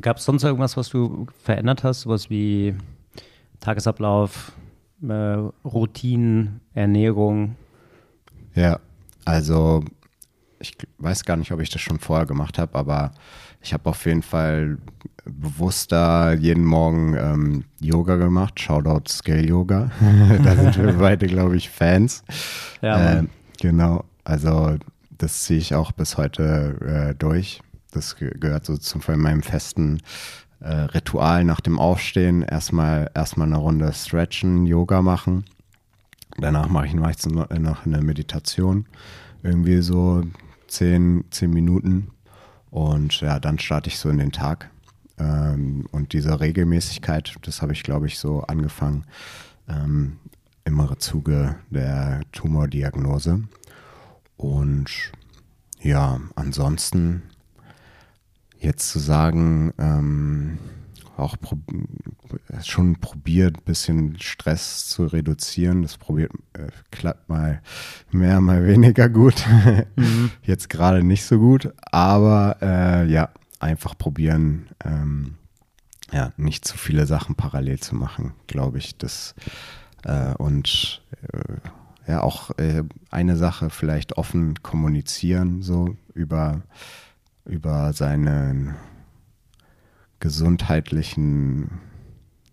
Gab 0.00 0.18
es 0.18 0.24
sonst 0.24 0.44
irgendwas, 0.44 0.76
was 0.76 0.88
du 0.88 1.26
verändert 1.42 1.84
hast, 1.84 2.02
sowas 2.02 2.30
wie 2.30 2.74
Tagesablauf, 3.60 4.52
äh, 5.02 5.12
Routinen, 5.12 6.60
Ernährung? 6.74 7.56
Ja, 8.54 8.80
also 9.24 9.84
ich 10.58 10.76
weiß 10.98 11.24
gar 11.24 11.36
nicht, 11.36 11.52
ob 11.52 11.60
ich 11.60 11.70
das 11.70 11.82
schon 11.82 11.98
vorher 11.98 12.26
gemacht 12.26 12.58
habe, 12.58 12.78
aber 12.78 13.12
ich 13.62 13.72
habe 13.72 13.88
auf 13.88 14.04
jeden 14.06 14.22
Fall 14.22 14.78
bewusster 15.24 16.34
jeden 16.34 16.64
Morgen 16.64 17.14
ähm, 17.14 17.64
Yoga 17.80 18.16
gemacht. 18.16 18.60
Shoutout 18.60 19.08
Skill 19.08 19.48
Yoga. 19.48 19.90
da 20.42 20.56
sind 20.56 20.76
wir 20.78 20.92
beide, 20.98 21.26
glaube 21.26 21.56
ich, 21.56 21.70
Fans. 21.70 22.24
Ja, 22.80 23.20
äh, 23.20 23.24
genau. 23.60 24.04
Also 24.24 24.76
das 25.10 25.44
ziehe 25.44 25.60
ich 25.60 25.74
auch 25.74 25.92
bis 25.92 26.16
heute 26.16 27.12
äh, 27.12 27.14
durch. 27.14 27.60
Das 27.92 28.16
gehört 28.16 28.64
so 28.64 28.76
zu 28.76 28.98
meinem 29.16 29.42
festen 29.42 30.00
äh, 30.60 30.72
Ritual 30.72 31.44
nach 31.44 31.60
dem 31.60 31.78
Aufstehen. 31.78 32.42
Erstmal 32.42 33.10
erstmal 33.14 33.46
eine 33.46 33.58
Runde 33.58 33.92
Stretchen, 33.92 34.66
Yoga 34.66 35.02
machen. 35.02 35.44
Danach 36.38 36.68
mache 36.68 36.86
ich 36.86 36.94
meistens 36.94 37.34
noch 37.34 37.86
eine 37.86 38.00
Meditation. 38.00 38.86
Irgendwie 39.42 39.82
so 39.82 40.22
zehn, 40.66 41.24
zehn 41.30 41.50
Minuten. 41.50 42.08
Und 42.72 43.20
ja, 43.20 43.38
dann 43.38 43.58
starte 43.58 43.90
ich 43.90 43.98
so 43.98 44.08
in 44.08 44.16
den 44.16 44.32
Tag. 44.32 44.70
Ähm, 45.18 45.86
und 45.92 46.14
diese 46.14 46.40
Regelmäßigkeit, 46.40 47.34
das 47.42 47.60
habe 47.60 47.74
ich, 47.74 47.82
glaube 47.82 48.06
ich, 48.06 48.18
so 48.18 48.40
angefangen 48.44 49.04
ähm, 49.68 50.16
im 50.64 50.98
Zuge 50.98 51.56
der 51.68 52.22
Tumordiagnose. 52.32 53.42
Und 54.38 55.12
ja, 55.82 56.18
ansonsten 56.34 57.24
jetzt 58.58 58.88
zu 58.88 59.00
sagen, 59.00 59.74
ähm, 59.76 60.58
auch 61.16 61.36
prob 61.40 61.60
schon 62.62 62.96
probiert, 62.96 63.58
ein 63.58 63.64
bisschen 63.64 64.20
Stress 64.20 64.88
zu 64.88 65.04
reduzieren. 65.04 65.82
Das 65.82 65.98
probiert, 65.98 66.32
äh, 66.54 66.68
klappt 66.90 67.28
mal 67.28 67.60
mehr, 68.10 68.40
mal 68.40 68.66
weniger 68.66 69.08
gut. 69.08 69.44
Mhm. 69.96 70.30
Jetzt 70.42 70.70
gerade 70.70 71.02
nicht 71.02 71.24
so 71.24 71.38
gut, 71.38 71.72
aber 71.90 72.56
äh, 72.62 73.06
ja, 73.06 73.28
einfach 73.60 73.96
probieren, 73.96 74.68
ähm, 74.84 75.34
ja, 76.12 76.32
nicht 76.36 76.64
zu 76.64 76.76
viele 76.78 77.06
Sachen 77.06 77.34
parallel 77.34 77.80
zu 77.80 77.94
machen, 77.94 78.34
glaube 78.46 78.78
ich. 78.78 78.96
Das, 78.96 79.34
äh, 80.04 80.34
und 80.34 81.02
äh, 81.32 82.10
ja, 82.10 82.22
auch 82.22 82.50
äh, 82.58 82.84
eine 83.10 83.36
Sache 83.36 83.70
vielleicht 83.70 84.16
offen 84.16 84.62
kommunizieren, 84.62 85.62
so 85.62 85.96
über, 86.14 86.62
über 87.44 87.92
seinen 87.92 88.74
gesundheitlichen 90.22 91.80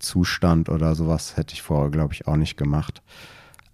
Zustand 0.00 0.68
oder 0.68 0.96
sowas 0.96 1.36
hätte 1.36 1.54
ich 1.54 1.62
vorher, 1.62 1.90
glaube 1.90 2.12
ich, 2.12 2.26
auch 2.26 2.34
nicht 2.34 2.56
gemacht. 2.56 3.00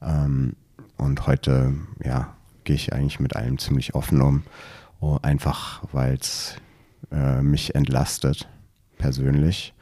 Ähm, 0.03 0.53
und 0.99 1.27
heute, 1.27 1.73
ja, 2.05 2.37
gehe 2.65 2.77
ich 2.77 2.93
eigentlich 2.93 3.21
mit 3.21 3.37
allem 3.37 3.57
ziemlich 3.57 3.95
offen 3.95 4.21
um. 4.21 4.43
Oh, 5.01 5.19
einfach, 5.23 5.83
weil 5.93 6.15
es 6.15 6.57
äh, 7.11 7.41
mich 7.41 7.75
entlastet, 7.75 8.47
persönlich. 8.99 9.73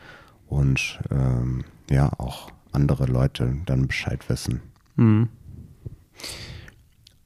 Und 0.46 1.00
ähm, 1.10 1.64
ja, 1.90 2.12
auch 2.18 2.52
andere 2.70 3.06
Leute 3.06 3.56
dann 3.66 3.88
Bescheid 3.88 4.28
wissen. 4.28 4.60
Mhm. 4.94 5.28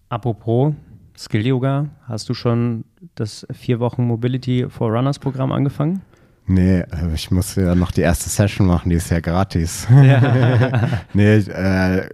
Apropos 0.08 0.72
Skill 1.18 1.46
Yoga, 1.46 1.90
hast 2.04 2.30
du 2.30 2.34
schon 2.34 2.84
das 3.14 3.46
vier 3.52 3.78
Wochen 3.78 4.04
Mobility 4.04 4.70
for 4.70 4.90
Runners 4.90 5.18
Programm 5.18 5.52
angefangen? 5.52 6.00
Nee, 6.48 6.80
äh, 6.80 7.14
ich 7.14 7.30
muss 7.30 7.54
ja 7.54 7.74
noch 7.74 7.92
die 7.92 8.00
erste 8.00 8.28
Session 8.30 8.66
machen, 8.66 8.88
die 8.88 8.96
ist 8.96 9.10
ja 9.10 9.20
gratis. 9.20 9.86
Ja. 9.90 10.88
nee, 11.12 11.36
äh, 11.36 12.08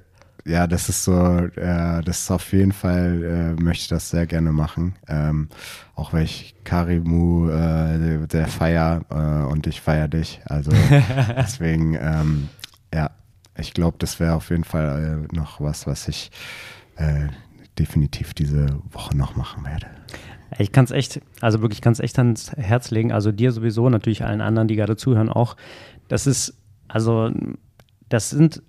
ja, 0.45 0.67
das 0.67 0.89
ist 0.89 1.05
so, 1.05 1.39
äh, 1.39 2.03
das 2.03 2.21
ist 2.21 2.31
auf 2.31 2.53
jeden 2.53 2.73
Fall, 2.73 3.57
äh, 3.59 3.63
möchte 3.63 3.83
ich 3.83 3.89
das 3.89 4.11
sehr 4.11 4.27
gerne 4.27 4.53
machen. 4.53 4.95
Ähm, 5.09 5.49
auch 5.95 6.13
weil 6.13 6.25
ich 6.25 6.55
Karimu 6.65 7.49
äh, 7.49 8.27
der 8.27 8.47
feier 8.49 9.03
äh, 9.11 9.51
und 9.51 9.67
ich 9.67 9.81
feier 9.81 10.09
dich. 10.09 10.41
Also 10.47 10.71
deswegen, 11.37 11.95
ähm, 11.95 12.49
ja, 12.93 13.11
ich 13.57 13.73
glaube, 13.73 13.97
das 14.01 14.21
wäre 14.21 14.35
auf 14.35 14.51
jeden 14.51 14.65
Fall 14.65 15.29
äh, 15.31 15.35
noch 15.35 15.61
was, 15.61 15.87
was 15.87 16.09
ich 16.09 16.31
äh, 16.97 17.29
definitiv 17.79 18.35
diese 18.35 18.67
Woche 18.91 19.17
noch 19.17 19.37
machen 19.37 19.65
werde. 19.65 19.87
Ich 20.59 20.73
kann 20.73 20.85
es 20.85 20.91
echt, 20.91 21.21
also 21.41 21.63
wirklich, 21.63 21.81
kann 21.81 21.93
es 21.93 22.01
echt 22.01 22.19
ans 22.19 22.53
Herz 22.57 22.91
legen. 22.91 23.13
Also 23.13 23.33
dir 23.33 23.53
sowieso, 23.53 23.89
natürlich 23.89 24.25
allen 24.25 24.41
anderen, 24.41 24.69
die 24.69 24.77
gerade 24.77 24.97
zuhören, 24.97 25.29
auch. 25.29 25.57
Das 26.09 26.27
ist, 26.27 26.55
also, 26.89 27.31
das 28.09 28.31
sind, 28.31 28.63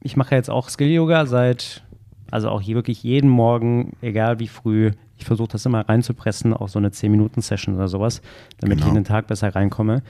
ich 0.00 0.16
mache 0.16 0.34
jetzt 0.34 0.50
auch 0.50 0.68
Skill-Yoga 0.68 1.26
seit, 1.26 1.82
also 2.30 2.50
auch 2.50 2.60
hier 2.60 2.74
wirklich 2.74 3.02
jeden 3.02 3.30
Morgen, 3.30 3.96
egal 4.00 4.38
wie 4.38 4.48
früh. 4.48 4.92
Ich 5.16 5.24
versuche 5.24 5.48
das 5.48 5.64
immer 5.66 5.88
reinzupressen, 5.88 6.54
auch 6.54 6.68
so 6.68 6.78
eine 6.78 6.90
10-Minuten-Session 6.90 7.74
oder 7.74 7.88
sowas, 7.88 8.20
damit 8.58 8.78
genau. 8.78 8.86
ich 8.86 8.90
in 8.90 8.94
den 8.96 9.04
Tag 9.04 9.26
besser 9.26 9.54
reinkomme. 9.54 10.02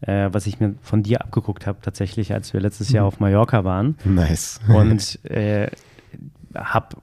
Äh, 0.00 0.28
was 0.30 0.46
ich 0.46 0.60
mir 0.60 0.76
von 0.80 1.02
dir 1.02 1.20
abgeguckt 1.22 1.66
habe, 1.66 1.78
tatsächlich, 1.82 2.32
als 2.32 2.52
wir 2.52 2.60
letztes 2.60 2.92
Jahr 2.92 3.02
mhm. 3.02 3.08
auf 3.08 3.20
Mallorca 3.20 3.64
waren. 3.64 3.96
Nice. 4.04 4.60
Und 4.68 5.24
äh, 5.24 5.68
habe 6.54 6.96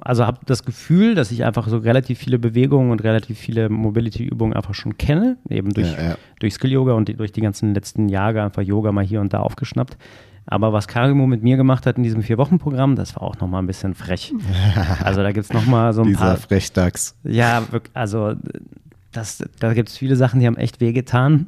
also 0.00 0.26
habe 0.26 0.40
das 0.46 0.64
Gefühl, 0.64 1.14
dass 1.14 1.30
ich 1.30 1.44
einfach 1.44 1.68
so 1.68 1.78
relativ 1.78 2.18
viele 2.18 2.38
Bewegungen 2.38 2.90
und 2.90 3.02
relativ 3.02 3.38
viele 3.38 3.68
Mobility-Übungen 3.68 4.54
einfach 4.54 4.74
schon 4.74 4.98
kenne, 4.98 5.36
eben 5.48 5.72
durch, 5.72 5.92
ja, 5.92 6.10
ja. 6.10 6.14
durch 6.38 6.54
Skill-Yoga 6.54 6.94
und 6.94 7.08
die, 7.08 7.14
durch 7.14 7.32
die 7.32 7.40
ganzen 7.40 7.74
letzten 7.74 8.08
Jahre 8.08 8.42
einfach 8.42 8.62
Yoga 8.62 8.92
mal 8.92 9.04
hier 9.04 9.20
und 9.20 9.32
da 9.32 9.40
aufgeschnappt. 9.40 9.96
Aber 10.46 10.72
was 10.72 10.88
Karimo 10.88 11.26
mit 11.26 11.42
mir 11.42 11.56
gemacht 11.56 11.86
hat 11.86 11.96
in 11.96 12.02
diesem 12.02 12.22
Vier-Wochen-Programm, 12.22 12.96
das 12.96 13.14
war 13.14 13.22
auch 13.22 13.38
nochmal 13.38 13.62
ein 13.62 13.66
bisschen 13.66 13.94
frech. 13.94 14.32
Also 15.04 15.22
da 15.22 15.32
gibt 15.32 15.44
es 15.46 15.52
nochmal 15.52 15.92
so 15.92 16.02
ein 16.02 16.08
Dieser 16.08 16.18
paar. 16.18 16.34
Dieser 16.34 16.48
Frechdachs. 16.48 17.16
Ja, 17.22 17.62
also 17.94 18.34
das, 19.12 19.42
da 19.58 19.72
gibt 19.74 19.88
es 19.88 19.96
viele 19.96 20.16
Sachen, 20.16 20.40
die 20.40 20.46
haben 20.46 20.56
echt 20.56 20.80
wehgetan. 20.80 21.46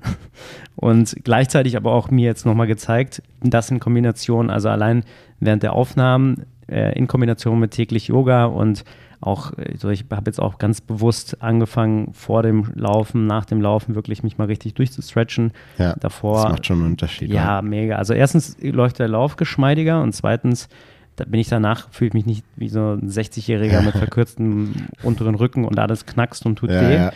Und 0.76 1.16
gleichzeitig 1.24 1.76
aber 1.76 1.92
auch 1.92 2.10
mir 2.10 2.26
jetzt 2.26 2.46
nochmal 2.46 2.66
gezeigt, 2.66 3.22
das 3.40 3.70
in 3.70 3.80
Kombination, 3.80 4.50
also 4.50 4.68
allein 4.68 5.04
während 5.40 5.62
der 5.62 5.72
Aufnahmen 5.72 6.44
äh, 6.72 6.92
in 6.92 7.06
Kombination 7.06 7.58
mit 7.61 7.72
täglich 7.72 8.08
Yoga 8.08 8.46
und 8.46 8.85
auch, 9.20 9.52
also 9.56 9.90
ich 9.90 10.06
habe 10.11 10.24
jetzt 10.26 10.40
auch 10.40 10.58
ganz 10.58 10.80
bewusst 10.80 11.40
angefangen, 11.42 12.12
vor 12.12 12.42
dem 12.42 12.72
Laufen, 12.74 13.26
nach 13.26 13.44
dem 13.44 13.61
Laufen 13.61 13.94
wirklich 13.94 14.24
mich 14.24 14.37
mal 14.37 14.48
richtig 14.48 14.74
durchzustretchen. 14.74 15.52
Ja, 15.78 15.94
Davor, 16.00 16.42
das 16.42 16.52
macht 16.52 16.66
schon 16.66 16.78
einen 16.78 16.90
Unterschied. 16.92 17.30
Ja, 17.30 17.56
ja, 17.56 17.62
mega. 17.62 17.96
Also 17.96 18.14
erstens 18.14 18.56
läuft 18.61 18.98
der 18.98 19.06
Lauf 19.06 19.37
geschmeidiger 19.37 20.02
und 20.02 20.12
zweitens 20.12 20.68
da 21.16 21.24
bin 21.24 21.40
ich 21.40 21.48
danach, 21.48 21.90
fühle 21.90 22.08
ich 22.08 22.14
mich 22.14 22.26
nicht 22.26 22.44
wie 22.56 22.68
so 22.68 22.94
ein 22.94 23.08
60-Jähriger 23.08 23.82
mit 23.82 23.94
verkürztem 23.98 24.72
unteren 25.02 25.35
Rücken 25.35 25.64
und 25.64 25.78
alles 25.78 26.06
knackst 26.06 26.46
und 26.46 26.56
tut 26.56 26.70
ja, 26.70 26.80
weh. 26.80 26.94
Ja. 26.94 27.12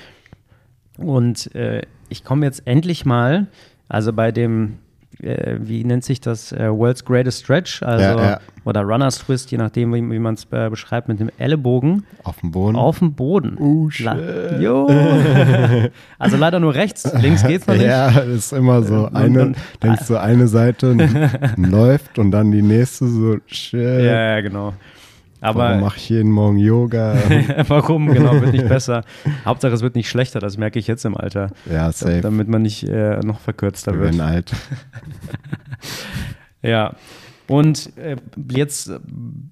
Und 0.99 1.55
äh, 1.55 1.83
ich 2.09 2.25
komme 2.25 2.45
jetzt 2.47 2.67
endlich 2.67 3.05
mal, 3.05 3.47
also 3.89 4.13
bei 4.13 4.33
dem 4.33 4.79
äh, 5.23 5.57
wie 5.61 5.85
nennt 5.85 6.05
sich 6.05 6.21
das, 6.21 6.53
äh, 6.53 6.71
World's 6.71 7.05
Greatest 7.05 7.45
Stretch, 7.45 7.83
also 7.83 8.05
ja, 8.05 8.31
ja. 8.31 8.41
oder 8.65 8.83
Runner's 8.83 9.19
Twist, 9.19 9.51
je 9.51 9.59
nachdem, 9.59 9.93
wie, 9.95 10.03
wie 10.11 10.19
man 10.19 10.35
es 10.35 10.47
äh, 10.51 10.69
beschreibt, 10.69 11.09
mit 11.09 11.21
dem 11.21 11.31
Ellenbogen. 11.39 12.05
Auf 12.25 12.41
dem 12.41 12.51
Boden. 12.51 12.77
Auf 12.77 12.99
dem 12.99 13.15
Boden. 13.15 13.57
Uh, 13.59 13.89
La 13.99 14.59
jo. 14.59 14.89
also 16.19 16.37
leider 16.37 16.61
nur 16.61 16.75
rechts, 16.75 17.11
links 17.21 17.45
geht's 17.45 17.67
noch 17.67 17.75
nicht. 17.75 17.87
Ja, 17.87 18.09
ist 18.09 18.53
immer 18.53 18.83
so. 18.83 19.09
Eine, 19.13 19.47
und, 19.47 19.57
denkst 19.83 20.07
du, 20.09 20.21
eine 20.21 20.49
Seite 20.49 20.93
läuft 21.57 22.19
und 22.19 22.31
dann 22.31 22.51
die 22.51 22.63
nächste 22.63 23.07
so 23.07 23.37
shit. 23.47 24.05
Ja, 24.05 24.41
genau. 24.41 24.75
Aber 25.41 25.69
Warum 25.69 25.81
mache 25.83 25.97
ich 25.99 26.09
jeden 26.09 26.31
Morgen 26.31 26.59
Yoga? 26.59 27.15
Warum? 27.69 28.09
Genau, 28.09 28.33
wird 28.41 28.53
nicht 28.53 28.69
besser. 28.69 29.05
Hauptsache, 29.45 29.73
es 29.73 29.83
wird 29.83 29.95
nicht 29.95 30.09
schlechter, 30.09 30.41
das 30.41 30.57
merke 30.57 30.79
ich 30.79 30.87
jetzt 30.87 31.05
im 31.05 31.17
Alter. 31.17 31.51
Ja, 31.71 31.93
safe. 31.93 32.21
Damit 32.21 32.49
man 32.49 32.63
nicht 32.63 32.85
äh, 32.85 33.21
noch 33.21 33.41
verkürzter 33.41 33.93
Wir 33.93 34.01
wird. 34.01 34.19
werden 34.19 34.21
alt. 34.27 34.53
ja. 36.63 36.95
Und 37.49 37.97
äh, 37.97 38.17
jetzt, 38.51 38.91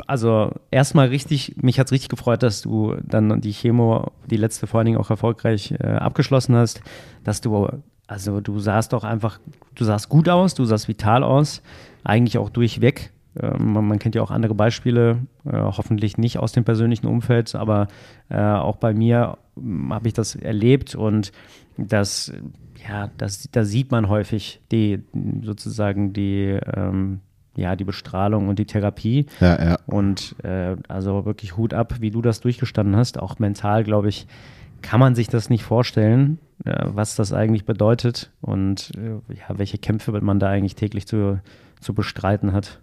also 0.08 0.50
erstmal 0.72 1.08
richtig, 1.08 1.54
mich 1.62 1.78
hat 1.78 1.86
es 1.86 1.92
richtig 1.92 2.08
gefreut, 2.08 2.42
dass 2.42 2.62
du 2.62 2.96
dann 3.04 3.40
die 3.40 3.52
Chemo, 3.52 4.10
die 4.28 4.36
letzte 4.36 4.66
vor 4.66 4.78
allen 4.78 4.86
Dingen 4.86 4.98
auch 4.98 5.10
erfolgreich 5.10 5.74
äh, 5.78 5.86
abgeschlossen 5.86 6.56
hast, 6.56 6.82
dass 7.22 7.40
du, 7.40 7.68
also 8.08 8.40
du 8.40 8.58
sahst 8.58 8.92
doch 8.94 9.04
einfach, 9.04 9.38
du 9.76 9.84
sahst 9.84 10.08
gut 10.08 10.28
aus, 10.28 10.54
du 10.54 10.64
sahst 10.64 10.88
vital 10.88 11.22
aus, 11.22 11.62
eigentlich 12.02 12.36
auch 12.38 12.50
durchweg. 12.50 13.12
Ähm, 13.40 13.72
man, 13.72 13.98
kennt 13.98 14.14
ja 14.14 14.22
auch 14.22 14.30
andere 14.30 14.54
Beispiele, 14.54 15.18
äh, 15.44 15.52
hoffentlich 15.52 16.18
nicht 16.18 16.38
aus 16.38 16.52
dem 16.52 16.64
persönlichen 16.64 17.06
Umfeld, 17.06 17.54
aber 17.54 17.88
äh, 18.28 18.38
auch 18.38 18.76
bei 18.76 18.94
mir 18.94 19.38
habe 19.90 20.08
ich 20.08 20.14
das 20.14 20.34
erlebt 20.34 20.94
und 20.94 21.32
das, 21.76 22.32
ja, 22.88 23.10
das, 23.18 23.48
da 23.50 23.64
sieht 23.64 23.90
man 23.90 24.08
häufig 24.08 24.60
die 24.70 25.02
sozusagen 25.42 26.12
die, 26.12 26.58
ähm, 26.76 27.20
ja, 27.56 27.76
die 27.76 27.84
Bestrahlung 27.84 28.48
und 28.48 28.58
die 28.58 28.66
Therapie. 28.66 29.26
Ja, 29.40 29.64
ja. 29.64 29.78
Und 29.86 30.36
äh, 30.42 30.76
also 30.88 31.24
wirklich 31.24 31.56
Hut 31.56 31.74
ab, 31.74 31.94
wie 32.00 32.10
du 32.10 32.20
das 32.20 32.40
durchgestanden 32.40 32.96
hast. 32.96 33.18
Auch 33.18 33.38
mental, 33.38 33.84
glaube 33.84 34.08
ich, 34.08 34.26
kann 34.82 35.00
man 35.00 35.14
sich 35.14 35.28
das 35.28 35.50
nicht 35.50 35.64
vorstellen, 35.64 36.38
äh, 36.64 36.84
was 36.84 37.16
das 37.16 37.32
eigentlich 37.32 37.64
bedeutet 37.64 38.30
und 38.40 38.92
äh, 38.96 39.34
ja, 39.34 39.58
welche 39.58 39.78
Kämpfe 39.78 40.12
man 40.20 40.38
da 40.38 40.48
eigentlich 40.48 40.74
täglich 40.74 41.06
zu, 41.06 41.40
zu 41.80 41.94
bestreiten 41.94 42.52
hat. 42.52 42.80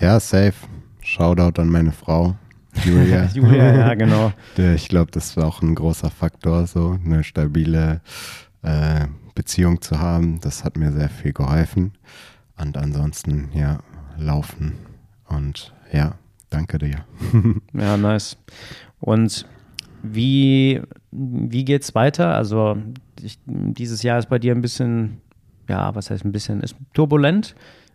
Ja, 0.00 0.18
safe. 0.18 0.54
Shoutout 1.02 1.60
an 1.60 1.68
meine 1.68 1.92
Frau. 1.92 2.34
Julia. 2.84 3.26
Julia, 3.34 3.74
ja, 3.76 3.94
genau. 3.94 4.32
ich 4.56 4.88
glaube, 4.88 5.10
das 5.12 5.36
war 5.36 5.46
auch 5.46 5.62
ein 5.62 5.74
großer 5.74 6.10
Faktor, 6.10 6.66
so 6.66 6.98
eine 7.04 7.22
stabile 7.22 8.00
äh, 8.62 9.06
Beziehung 9.34 9.80
zu 9.80 10.00
haben. 10.00 10.40
Das 10.40 10.64
hat 10.64 10.76
mir 10.76 10.92
sehr 10.92 11.08
viel 11.08 11.32
geholfen. 11.32 11.92
Und 12.58 12.76
ansonsten, 12.76 13.50
ja, 13.54 13.78
laufen. 14.18 14.74
Und 15.28 15.72
ja, 15.92 16.14
danke 16.50 16.78
dir. 16.78 17.04
ja, 17.72 17.96
nice. 17.96 18.36
Und 19.00 19.46
wie, 20.02 20.82
wie 21.10 21.64
geht 21.64 21.82
es 21.82 21.94
weiter? 21.94 22.34
Also, 22.34 22.76
ich, 23.22 23.38
dieses 23.46 24.02
Jahr 24.02 24.18
ist 24.18 24.28
bei 24.28 24.38
dir 24.38 24.54
ein 24.54 24.60
bisschen, 24.60 25.20
ja, 25.68 25.94
was 25.94 26.10
heißt 26.10 26.24
ein 26.24 26.32
bisschen, 26.32 26.60
ist 26.60 26.76
turbulent 26.92 27.54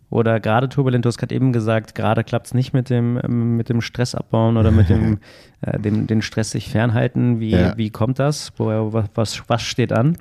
oder 0.10 0.40
gerade 0.40 0.70
turbulent? 0.70 1.06
Du 1.06 1.08
hast 1.08 1.18
gerade 1.18 1.36
eben 1.36 1.54
gesagt, 1.54 1.96
gerade 1.96 2.24
klappt 2.24 2.48
es 2.48 2.54
nicht 2.54 2.74
mit 2.74 2.90
dem, 2.90 3.20
ähm, 3.24 3.58
mit 3.58 3.70
dem 3.70 3.82
Stress 3.82 4.16
abbauen 4.16 4.58
oder 4.58 4.72
mit 4.72 4.90
dem, 4.90 5.20
äh, 5.62 5.80
dem 5.80 6.08
den 6.08 6.22
Stress 6.22 6.52
sich 6.52 6.70
fernhalten. 6.70 7.40
Wie, 7.40 7.52
ja. 7.52 7.78
wie 7.78 7.90
kommt 7.90 8.20
das? 8.20 8.52
Wo, 8.58 8.94
was, 8.94 9.44
was 9.48 9.62
steht 9.62 9.94
an? 9.94 10.18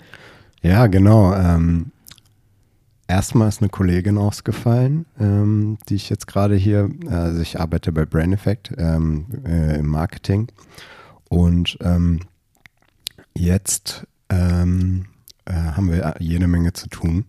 Ja, 0.63 0.87
genau. 0.87 1.35
Ähm, 1.35 1.93
erstmal 3.07 3.49
ist 3.49 3.63
eine 3.63 3.71
Kollegin 3.71 4.19
ausgefallen, 4.19 5.07
ähm, 5.19 5.79
die 5.89 5.95
ich 5.95 6.11
jetzt 6.11 6.27
gerade 6.27 6.55
hier, 6.55 6.91
also 7.09 7.41
ich 7.41 7.59
arbeite 7.59 7.93
bei 7.93 8.05
Brain 8.05 8.33
Effect 8.33 8.73
ähm, 8.77 9.27
äh, 9.47 9.79
im 9.79 9.87
Marketing 9.87 10.49
und 11.29 11.79
ähm, 11.81 12.21
jetzt 13.35 14.07
ähm, 14.29 15.07
äh, 15.47 15.53
haben 15.53 15.91
wir 15.91 16.15
jede 16.19 16.47
Menge 16.47 16.73
zu 16.73 16.89
tun. 16.89 17.25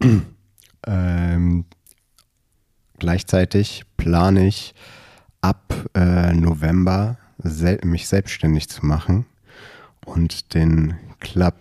ähm, 0.86 1.64
Gleichzeitig 3.00 3.84
plane 3.96 4.46
ich 4.46 4.74
ab 5.40 5.74
äh, 5.94 6.34
November 6.34 7.16
sel 7.38 7.80
mich 7.82 8.06
selbstständig 8.06 8.68
zu 8.68 8.84
machen 8.84 9.24
und 10.04 10.52
den 10.52 10.94
Club 11.18 11.56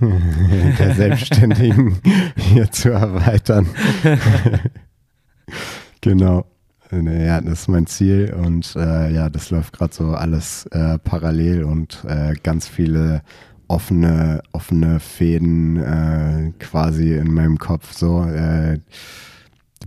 der 0.00 0.94
Selbstständigen 0.94 2.00
hier 2.36 2.70
zu 2.70 2.90
erweitern. 2.90 3.66
genau. 6.00 6.46
Ja, 6.92 7.40
das 7.40 7.62
ist 7.62 7.68
mein 7.68 7.86
Ziel 7.86 8.32
und 8.32 8.76
äh, 8.76 9.12
ja, 9.12 9.28
das 9.28 9.50
läuft 9.50 9.72
gerade 9.76 9.92
so 9.92 10.10
alles 10.10 10.66
äh, 10.66 10.98
parallel 10.98 11.64
und 11.64 12.04
äh, 12.06 12.34
ganz 12.40 12.68
viele 12.68 13.22
offene, 13.66 14.42
offene 14.52 15.00
Fäden 15.00 15.76
äh, 15.76 16.52
quasi 16.60 17.14
in 17.14 17.34
meinem 17.34 17.58
Kopf 17.58 17.94
so 17.94 18.22
äh, 18.22 18.78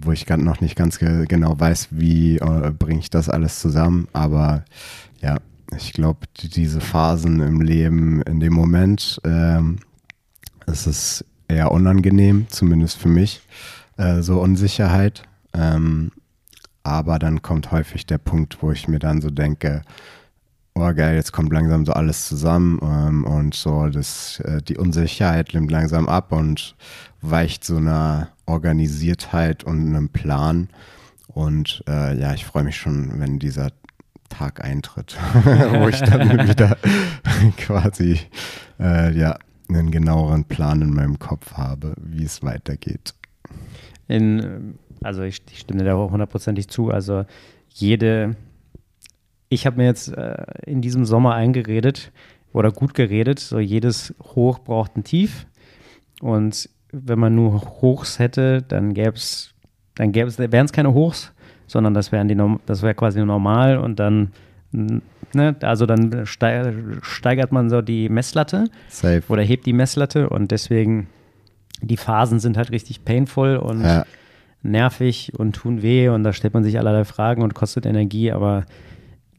wo 0.02 0.12
ich 0.12 0.28
noch 0.28 0.62
nicht 0.62 0.76
ganz 0.76 1.00
ge 1.00 1.26
genau 1.28 1.60
weiß, 1.60 1.90
wie 1.92 2.38
äh, 2.38 2.72
bringe 2.72 3.00
ich 3.00 3.10
das 3.10 3.30
alles 3.30 3.60
zusammen. 3.60 4.08
Aber 4.14 4.64
ja, 5.22 5.38
ich 5.76 5.94
glaube, 5.94 6.20
diese 6.42 6.82
Phasen 6.82 7.40
im 7.42 7.62
Leben, 7.62 8.22
in 8.24 8.40
dem 8.40 8.54
Moment, 8.54 9.20
ähm, 9.24 9.78
es 10.66 10.88
ist 10.88 11.26
eher 11.48 11.72
unangenehm, 11.72 12.48
zumindest 12.50 12.98
für 12.98 13.10
mich, 13.10 13.42
äh, 13.98 14.22
so 14.22 14.42
Unsicherheit. 14.42 15.24
Ähm, 15.54 16.12
aber 16.84 17.20
dann 17.20 17.42
kommt 17.42 17.72
häufig 17.72 18.06
der 18.06 18.18
Punkt, 18.18 18.62
wo 18.62 18.72
ich 18.72 18.88
mir 18.88 19.00
dann 19.00 19.22
so 19.22 19.30
denke, 19.30 19.82
oh 20.74 20.94
geil, 20.94 21.16
jetzt 21.16 21.34
kommt 21.34 21.52
langsam 21.52 21.86
so 21.86 21.94
alles 21.94 22.28
zusammen 22.28 22.80
ähm, 22.82 23.24
und 23.26 23.56
so 23.56 23.88
das, 23.88 24.40
äh, 24.42 24.62
die 24.62 24.78
Unsicherheit 24.78 25.54
nimmt 25.54 25.72
langsam 25.72 26.08
ab 26.08 26.32
und 26.32 26.76
weicht 27.22 27.66
so 27.66 27.78
einer 27.78 28.30
Organisiertheit 28.48 29.64
und 29.64 29.88
einem 29.88 30.10
Plan. 30.10 30.70
Und 31.28 31.84
äh, 31.88 32.20
ja, 32.20 32.34
ich 32.34 32.46
freue 32.46 32.64
mich 32.64 32.78
schon, 32.78 33.20
wenn 33.20 33.38
dieser 33.38 33.72
Tag 34.30 34.64
eintritt, 34.64 35.18
wo 35.44 35.88
ich 35.88 36.02
dann 36.02 36.30
wieder 36.48 36.78
quasi 37.58 38.20
äh, 38.80 39.16
ja, 39.18 39.38
einen 39.70 39.92
genaueren 39.92 40.46
Plan 40.46 40.82
in 40.82 40.94
meinem 40.94 41.20
Kopf 41.20 41.54
habe, 41.54 41.94
wie 41.98 42.24
es 42.24 42.42
weitergeht. 42.44 43.14
In, 44.08 44.76
also 45.02 45.22
ich, 45.24 45.42
ich 45.52 45.60
stimme 45.60 45.80
dir 45.80 45.90
da 45.90 45.96
auch 45.96 46.12
hundertprozentig 46.12 46.70
zu. 46.70 46.90
Also 46.90 47.26
jede, 47.70 48.36
ich 49.50 49.66
habe 49.66 49.78
mir 49.78 49.86
jetzt 49.86 50.10
äh, 50.10 50.46
in 50.66 50.82
diesem 50.82 51.06
Sommer 51.06 51.36
eingeredet 51.36 52.12
oder 52.54 52.72
gut 52.72 52.94
geredet, 52.94 53.40
so 53.40 53.60
jedes 53.60 54.16
Hoch 54.22 54.60
braucht 54.60 54.96
ein 54.96 55.04
Tief. 55.04 55.46
Und 56.22 56.70
wenn 57.06 57.20
man 57.20 57.36
nur 57.36 57.62
Hochs 57.82 58.20
hätte, 58.20 58.62
dann 58.62 58.94
gäbe 58.94 59.16
es, 59.16 59.54
dann 59.96 60.12
gäbe 60.12 60.28
es, 60.28 60.40
wären 60.40 60.66
es 60.66 60.72
keine 60.72 60.94
Hochs, 60.94 61.32
sondern 61.68 61.94
das 61.94 62.12
wären 62.12 62.28
die, 62.28 62.38
das 62.66 62.82
wäre 62.82 62.96
quasi 62.96 63.24
normal 63.24 63.78
und 63.78 64.00
dann, 64.00 64.32
ne, 64.72 65.56
also 65.62 65.86
dann 65.86 66.26
steigert 66.26 67.52
man 67.52 67.70
so 67.70 67.82
die 67.82 68.10
Messlatte 68.10 68.66
Safe. 68.90 69.24
oder 69.28 69.42
hebt 69.42 69.66
die 69.66 69.74
Messlatte 69.74 70.30
und 70.30 70.52
deswegen 70.52 71.08
die 71.82 71.98
Phasen 71.98 72.40
sind 72.40 72.58
halt 72.58 72.72
richtig 72.72 73.06
painful 73.06 73.58
und 73.58 73.84
ja. 73.84 74.06
nervig 74.64 75.34
und 75.38 75.54
tun 75.54 75.82
weh 75.82 76.10
und 76.10 76.24
da 76.24 76.34
stellt 76.34 76.54
man 76.54 76.64
sich 76.64 76.80
allerlei 76.80 77.06
Fragen 77.06 77.44
und 77.44 77.54
kostet 77.54 77.86
Energie, 77.86 78.32
aber 78.32 78.66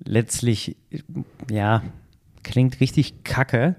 letztlich, 0.04 0.76
ja, 1.50 1.82
klingt 2.42 2.80
richtig 2.80 3.24
kacke, 3.24 3.76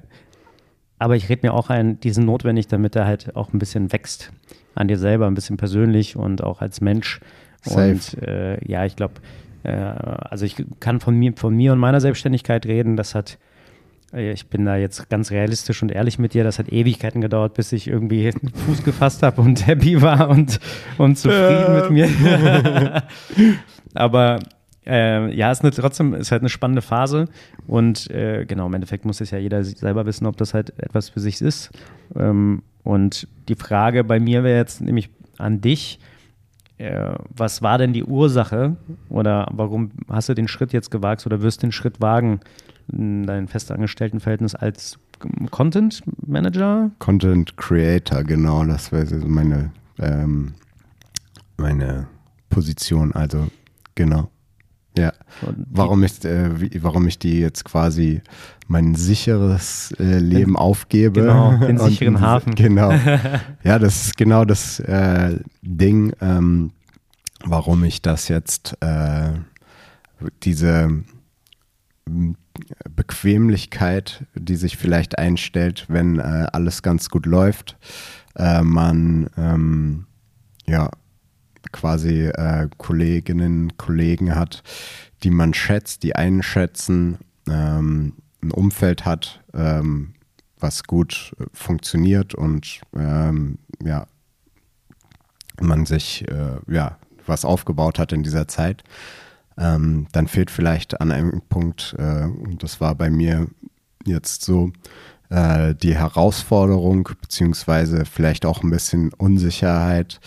aber 1.00 1.16
ich 1.16 1.30
rede 1.30 1.48
mir 1.48 1.54
auch 1.54 1.70
ein, 1.70 2.00
die 2.02 2.12
sind 2.12 2.26
notwendig, 2.26 2.68
damit 2.68 2.96
er 2.96 3.06
halt 3.06 3.36
auch 3.36 3.54
ein 3.54 3.60
bisschen 3.60 3.92
wächst 3.92 4.32
an 4.76 4.88
dir 4.88 4.98
selber, 4.98 5.28
ein 5.28 5.34
bisschen 5.34 5.58
persönlich 5.58 6.16
und 6.16 6.44
auch 6.44 6.62
als 6.62 6.82
Mensch. 6.82 7.22
Safe. 7.62 7.92
Und 7.92 8.22
äh, 8.22 8.64
ja, 8.66 8.86
ich 8.86 8.96
glaube, 8.96 9.16
äh, 9.64 9.72
also 9.72 10.46
ich 10.46 10.56
kann 10.80 11.00
von 11.00 11.16
mir, 11.16 11.34
von 11.36 11.56
mir 11.56 11.74
und 11.74 11.80
meiner 11.80 12.02
Selbstständigkeit 12.02 12.66
reden. 12.66 12.96
Das 12.96 13.16
hat, 13.16 13.38
äh, 14.14 14.32
ich 14.32 14.48
bin 14.48 14.66
da 14.66 14.76
jetzt 14.76 15.10
ganz 15.10 15.32
realistisch 15.32 15.82
und 15.82 15.92
ehrlich 15.92 16.20
mit 16.20 16.34
dir, 16.34 16.44
das 16.44 16.60
hat 16.60 16.70
Ewigkeiten 16.70 17.22
gedauert, 17.22 17.54
bis 17.54 17.72
ich 17.72 17.88
irgendwie 17.88 18.32
Fuß 18.66 18.84
gefasst 18.84 19.24
habe 19.24 19.42
und 19.42 19.68
happy 19.68 20.02
war 20.02 20.30
und, 20.30 20.60
und 20.98 21.18
zufrieden 21.18 21.76
mit 21.76 21.92
mir. 21.92 23.04
Aber 23.94 24.40
äh, 24.90 25.34
ja, 25.34 25.52
ist 25.52 25.62
eine, 25.62 25.72
trotzdem 25.72 26.14
ist 26.14 26.32
halt 26.32 26.42
eine 26.42 26.50
spannende 26.50 26.82
Phase 26.82 27.28
und 27.68 28.10
äh, 28.10 28.46
genau, 28.46 28.66
im 28.66 28.74
Endeffekt 28.74 29.06
muss 29.06 29.22
es 29.22 29.32
ja 29.32 29.38
jeder 29.38 29.64
selber 29.64 30.06
wissen, 30.06 30.26
ob 30.26 30.38
das 30.38 30.54
halt 30.54 30.78
etwas 30.80 31.10
für 31.10 31.20
sich 31.20 31.42
ist. 31.42 31.70
Ähm, 32.16 32.64
und 32.84 33.28
die 33.48 33.56
Frage 33.56 34.04
bei 34.04 34.20
mir 34.20 34.44
wäre 34.44 34.58
jetzt 34.58 34.82
nämlich 34.82 35.10
an 35.38 35.62
dich, 35.62 36.00
äh, 36.78 37.14
was 37.30 37.62
war 37.62 37.78
denn 37.78 37.94
die 37.94 38.04
Ursache 38.04 38.78
oder 39.10 39.48
warum 39.52 39.92
hast 40.10 40.30
du 40.30 40.34
den 40.34 40.48
Schritt 40.48 40.74
jetzt 40.74 40.90
gewagt 40.90 41.26
oder 41.26 41.42
wirst 41.42 41.62
den 41.62 41.72
Schritt 41.72 42.02
wagen, 42.02 42.40
in 42.92 43.28
dein 43.28 43.48
Festangestelltenverhältnis 43.48 44.56
als 44.56 44.98
Content 45.52 46.02
Manager? 46.26 46.90
Content 46.98 47.56
Creator, 47.58 48.24
genau, 48.24 48.66
das 48.66 48.92
wäre 48.92 49.16
meine, 49.28 49.72
ähm, 50.00 50.54
meine 51.58 52.08
Position, 52.50 53.14
also 53.14 53.48
genau. 53.94 54.30
Ja. 54.98 55.14
Warum 55.72 56.04
ich, 56.04 56.24
äh, 56.26 56.60
wie, 56.60 56.84
warum 56.84 57.08
ich 57.08 57.20
die 57.20 57.40
jetzt 57.40 57.64
quasi 57.64 58.22
mein 58.68 58.96
sicheres 58.96 59.94
äh, 60.00 60.20
Leben 60.20 60.56
aufgebe. 60.56 61.22
Genau, 61.22 61.58
den 61.58 61.78
sicheren 61.80 62.16
und, 62.16 62.22
Hafen. 62.22 62.56
Genau. 62.56 62.92
Ja, 63.64 63.80
das 63.80 64.06
ist 64.06 64.18
genau 64.18 64.46
das 64.46 64.80
äh, 64.80 65.40
Ding, 65.62 66.14
ähm, 66.22 66.72
warum 67.44 67.84
ich 67.84 68.02
das 68.02 68.28
jetzt, 68.28 68.78
äh, 68.82 69.32
diese 70.44 71.04
Bequemlichkeit, 72.96 74.26
die 74.36 74.56
sich 74.56 74.78
vielleicht 74.78 75.18
einstellt, 75.18 75.86
wenn 75.88 76.20
äh, 76.20 76.48
alles 76.52 76.82
ganz 76.82 77.10
gut 77.10 77.26
läuft, 77.26 77.78
äh, 78.36 78.62
man 78.62 79.30
ähm, 79.38 80.06
ja 80.68 80.90
quasi 81.72 82.28
äh, 82.28 82.70
Kolleginnen, 82.78 83.78
Kollegen 83.78 84.36
hat, 84.36 84.64
die 85.24 85.32
man 85.32 85.54
schätzt, 85.54 86.04
die 86.04 86.16
einschätzen, 86.16 87.20
ähm, 87.48 88.14
ein 88.42 88.52
Umfeld 88.52 89.06
hat, 89.06 89.44
ähm, 89.54 90.14
was 90.60 90.84
gut 90.84 91.36
äh, 91.40 91.46
funktioniert 91.54 92.34
und 92.34 92.82
ähm, 92.96 93.60
ja, 93.84 94.08
man 95.60 95.86
sich 95.86 96.28
äh, 96.30 96.58
ja 96.68 96.98
was 97.26 97.46
aufgebaut 97.46 98.00
hat 98.00 98.12
in 98.12 98.24
dieser 98.24 98.48
Zeit, 98.48 98.84
ähm, 99.58 100.08
dann 100.12 100.28
fehlt 100.28 100.52
vielleicht 100.52 101.00
an 101.00 101.12
einem 101.12 101.42
Punkt, 101.48 101.96
äh, 101.98 102.28
das 102.58 102.82
war 102.82 102.96
bei 102.96 103.10
mir 103.10 103.48
jetzt 104.06 104.44
so 104.44 104.72
äh, 105.30 105.76
die 105.76 105.96
Herausforderung, 105.96 107.10
beziehungsweise 107.22 108.06
vielleicht 108.06 108.46
auch 108.46 108.64
ein 108.64 108.70
bisschen 108.70 109.14
Unsicherheit, 109.14 110.20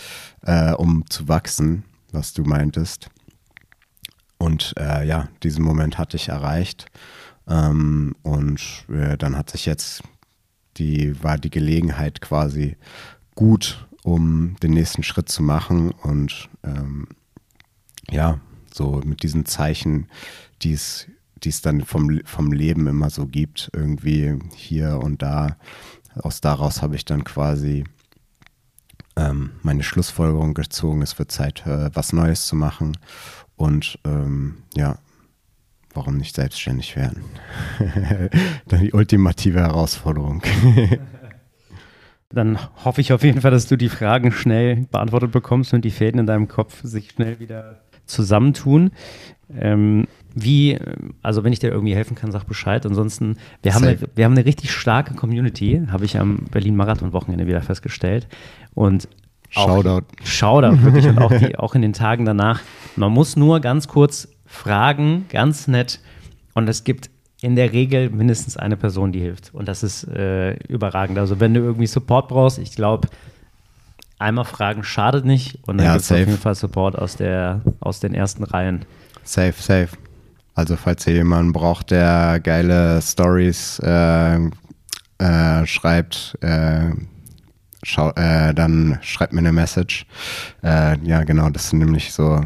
äh, 0.42 0.72
um 0.72 1.04
zu 1.08 1.28
wachsen, 1.28 1.84
was 2.12 2.32
du 2.32 2.42
meintest. 2.42 3.08
Und 4.38 4.74
äh, 4.78 5.06
ja, 5.06 5.28
diesen 5.42 5.64
Moment 5.64 5.98
hatte 5.98 6.16
ich 6.16 6.28
erreicht. 6.28 6.86
Ähm, 7.48 8.14
und 8.22 8.60
äh, 8.88 9.16
dann 9.16 9.36
hat 9.36 9.50
sich 9.50 9.66
jetzt 9.66 10.02
die, 10.76 11.22
war 11.22 11.38
die 11.38 11.50
Gelegenheit 11.50 12.20
quasi 12.20 12.76
gut, 13.34 13.86
um 14.02 14.56
den 14.62 14.72
nächsten 14.72 15.02
Schritt 15.02 15.28
zu 15.28 15.42
machen. 15.42 15.90
Und 15.90 16.48
ähm, 16.64 17.08
ja, 18.10 18.40
so 18.72 19.00
mit 19.04 19.22
diesen 19.22 19.46
Zeichen, 19.46 20.08
die 20.62 20.72
es 20.72 21.06
die 21.44 21.50
es 21.50 21.62
dann 21.62 21.82
vom, 21.82 22.20
vom 22.24 22.52
Leben 22.52 22.86
immer 22.86 23.10
so 23.10 23.26
gibt, 23.26 23.70
irgendwie 23.72 24.38
hier 24.54 24.98
und 25.02 25.22
da. 25.22 25.56
Aus 26.14 26.40
daraus 26.40 26.82
habe 26.82 26.96
ich 26.96 27.04
dann 27.04 27.24
quasi 27.24 27.84
ähm, 29.16 29.50
meine 29.62 29.82
Schlussfolgerung 29.82 30.54
gezogen. 30.54 31.02
Es 31.02 31.18
wird 31.18 31.30
Zeit, 31.30 31.66
äh, 31.66 31.90
was 31.94 32.12
Neues 32.12 32.46
zu 32.46 32.56
machen. 32.56 32.96
Und 33.56 33.98
ähm, 34.04 34.58
ja, 34.74 34.98
warum 35.94 36.16
nicht 36.16 36.34
selbstständig 36.34 36.96
werden? 36.96 37.24
dann 38.66 38.80
die 38.80 38.92
ultimative 38.92 39.60
Herausforderung. 39.60 40.42
Dann 42.34 42.58
hoffe 42.82 43.02
ich 43.02 43.12
auf 43.12 43.22
jeden 43.22 43.42
Fall, 43.42 43.50
dass 43.50 43.66
du 43.66 43.76
die 43.76 43.90
Fragen 43.90 44.32
schnell 44.32 44.86
beantwortet 44.90 45.32
bekommst 45.32 45.74
und 45.74 45.84
die 45.84 45.90
Fäden 45.90 46.18
in 46.18 46.26
deinem 46.26 46.48
Kopf 46.48 46.80
sich 46.82 47.10
schnell 47.10 47.40
wieder 47.40 47.82
zusammentun. 48.06 48.90
Ähm, 49.58 50.06
wie, 50.34 50.78
also 51.22 51.44
wenn 51.44 51.52
ich 51.52 51.58
dir 51.58 51.70
irgendwie 51.70 51.94
helfen 51.94 52.14
kann, 52.14 52.32
sag 52.32 52.44
Bescheid. 52.44 52.84
Ansonsten, 52.86 53.36
wir 53.62 53.74
haben, 53.74 53.84
eine, 53.84 53.98
wir 54.14 54.24
haben 54.24 54.32
eine 54.32 54.44
richtig 54.44 54.72
starke 54.72 55.14
Community, 55.14 55.82
habe 55.90 56.04
ich 56.04 56.18
am 56.18 56.46
Berlin-Marathon-Wochenende 56.50 57.46
wieder 57.46 57.62
festgestellt. 57.62 58.28
Und 58.74 59.08
auch, 59.54 59.66
Shoutout. 59.66 60.06
Shoutout, 60.24 60.82
wirklich. 60.82 61.06
Und 61.06 61.18
auch, 61.18 61.32
die, 61.32 61.56
auch 61.58 61.74
in 61.74 61.82
den 61.82 61.92
Tagen 61.92 62.24
danach. 62.24 62.60
Man 62.96 63.12
muss 63.12 63.36
nur 63.36 63.60
ganz 63.60 63.88
kurz 63.88 64.28
fragen, 64.46 65.26
ganz 65.28 65.68
nett. 65.68 66.00
Und 66.54 66.68
es 66.68 66.84
gibt 66.84 67.10
in 67.42 67.56
der 67.56 67.72
Regel 67.72 68.08
mindestens 68.08 68.56
eine 68.56 68.76
Person, 68.76 69.12
die 69.12 69.20
hilft. 69.20 69.52
Und 69.52 69.68
das 69.68 69.82
ist 69.82 70.04
äh, 70.04 70.54
überragend. 70.68 71.18
Also 71.18 71.40
wenn 71.40 71.52
du 71.52 71.60
irgendwie 71.60 71.86
Support 71.86 72.28
brauchst, 72.28 72.58
ich 72.58 72.74
glaube, 72.74 73.08
einmal 74.18 74.44
fragen 74.44 74.84
schadet 74.84 75.24
nicht. 75.24 75.58
Und 75.66 75.78
dann 75.78 75.86
ja, 75.86 75.92
gibt 75.92 76.04
es 76.04 76.12
auf 76.12 76.18
jeden 76.18 76.38
Fall 76.38 76.54
Support 76.54 76.96
aus, 76.96 77.16
der, 77.16 77.60
aus 77.80 78.00
den 78.00 78.14
ersten 78.14 78.44
Reihen. 78.44 78.84
Safe, 79.24 79.54
safe. 79.56 79.88
Also 80.54 80.76
falls 80.76 81.06
ihr 81.06 81.14
jemanden 81.14 81.52
braucht, 81.52 81.90
der 81.90 82.40
geile 82.40 83.00
Stories 83.00 83.78
äh, 83.78 84.36
äh, 85.18 85.66
schreibt, 85.66 86.36
äh, 86.42 86.90
schau, 87.82 88.10
äh, 88.10 88.52
dann 88.52 88.98
schreibt 89.02 89.32
mir 89.32 89.38
eine 89.40 89.52
Message. 89.52 90.06
Äh, 90.62 90.98
ja, 91.04 91.24
genau, 91.24 91.48
das 91.48 91.70
sind 91.70 91.78
nämlich 91.78 92.12
so 92.12 92.40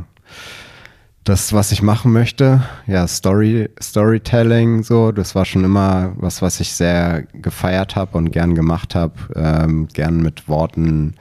das, 1.24 1.52
was 1.52 1.72
ich 1.72 1.82
machen 1.82 2.12
möchte. 2.12 2.62
Ja, 2.86 3.08
Story, 3.08 3.68
Storytelling, 3.82 4.84
so, 4.84 5.10
das 5.10 5.34
war 5.34 5.44
schon 5.44 5.64
immer 5.64 6.12
was, 6.16 6.40
was 6.40 6.60
ich 6.60 6.72
sehr 6.72 7.22
gefeiert 7.32 7.96
habe 7.96 8.16
und 8.16 8.30
gern 8.30 8.54
gemacht 8.54 8.94
habe. 8.94 9.14
Ähm, 9.34 9.88
gern 9.92 10.22
mit 10.22 10.48
Worten 10.48 11.14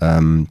ähm, 0.00 0.48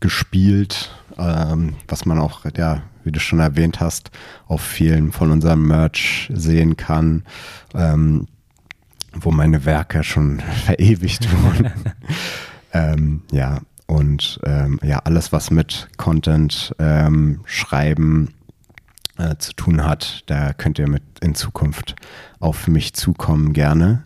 gespielt, 0.00 0.90
ähm, 1.18 1.74
was 1.86 2.06
man 2.06 2.18
auch, 2.18 2.46
ja, 2.56 2.82
wie 3.08 3.12
du 3.12 3.20
schon 3.20 3.38
erwähnt 3.38 3.80
hast, 3.80 4.10
auf 4.46 4.60
vielen 4.60 5.12
von 5.12 5.30
unserem 5.30 5.66
Merch 5.66 6.30
sehen 6.30 6.76
kann, 6.76 7.24
ähm, 7.74 8.26
wo 9.14 9.30
meine 9.30 9.64
Werke 9.64 10.04
schon 10.04 10.40
verewigt 10.66 11.26
wurden. 11.42 11.72
ähm, 12.74 13.22
ja, 13.32 13.60
und 13.86 14.38
ähm, 14.44 14.78
ja, 14.82 14.98
alles, 14.98 15.32
was 15.32 15.50
mit 15.50 15.88
Content 15.96 16.74
ähm, 16.78 17.40
schreiben 17.46 18.34
äh, 19.16 19.36
zu 19.38 19.54
tun 19.54 19.82
hat, 19.82 20.24
da 20.26 20.52
könnt 20.52 20.78
ihr 20.78 20.88
mit 20.88 21.02
in 21.22 21.34
Zukunft 21.34 21.96
auf 22.40 22.68
mich 22.68 22.92
zukommen 22.92 23.54
gerne. 23.54 24.04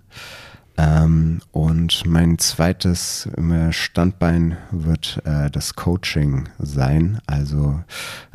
Ähm, 0.79 1.41
und 1.53 2.07
mein 2.07 2.39
zweites 2.39 3.27
äh, 3.27 3.73
Standbein 3.73 4.57
wird 4.71 5.21
äh, 5.25 5.51
das 5.51 5.75
Coaching 5.75 6.49
sein. 6.59 7.21
Also 7.27 7.83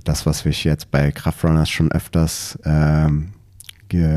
das, 0.04 0.26
was 0.26 0.46
ich 0.46 0.64
jetzt 0.64 0.92
bei 0.92 1.12
Kraftrunners 1.12 1.70
schon 1.70 1.92
öfters 1.92 2.58
ähm, 2.64 3.34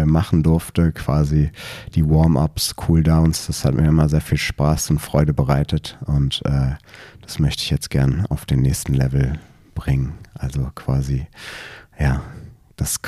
machen 0.05 0.43
durfte, 0.43 0.91
quasi 0.91 1.53
die 1.95 2.05
Warm-ups, 2.05 2.75
Cooldowns, 2.75 3.47
das 3.47 3.65
hat 3.65 3.75
mir 3.75 3.87
immer 3.87 4.09
sehr 4.09 4.21
viel 4.21 4.37
Spaß 4.37 4.91
und 4.91 4.99
Freude 4.99 5.33
bereitet 5.33 5.97
und 6.07 6.43
äh, 6.45 6.73
das 7.23 7.39
möchte 7.39 7.63
ich 7.63 7.71
jetzt 7.71 7.89
gern 7.89 8.27
auf 8.27 8.47
den 8.47 8.63
nächsten 8.63 8.95
Level 8.95 9.39
bringen. 9.77 10.15
Also 10.35 10.73
quasi, 10.75 11.29
ja, 12.01 12.21
das, 12.75 12.99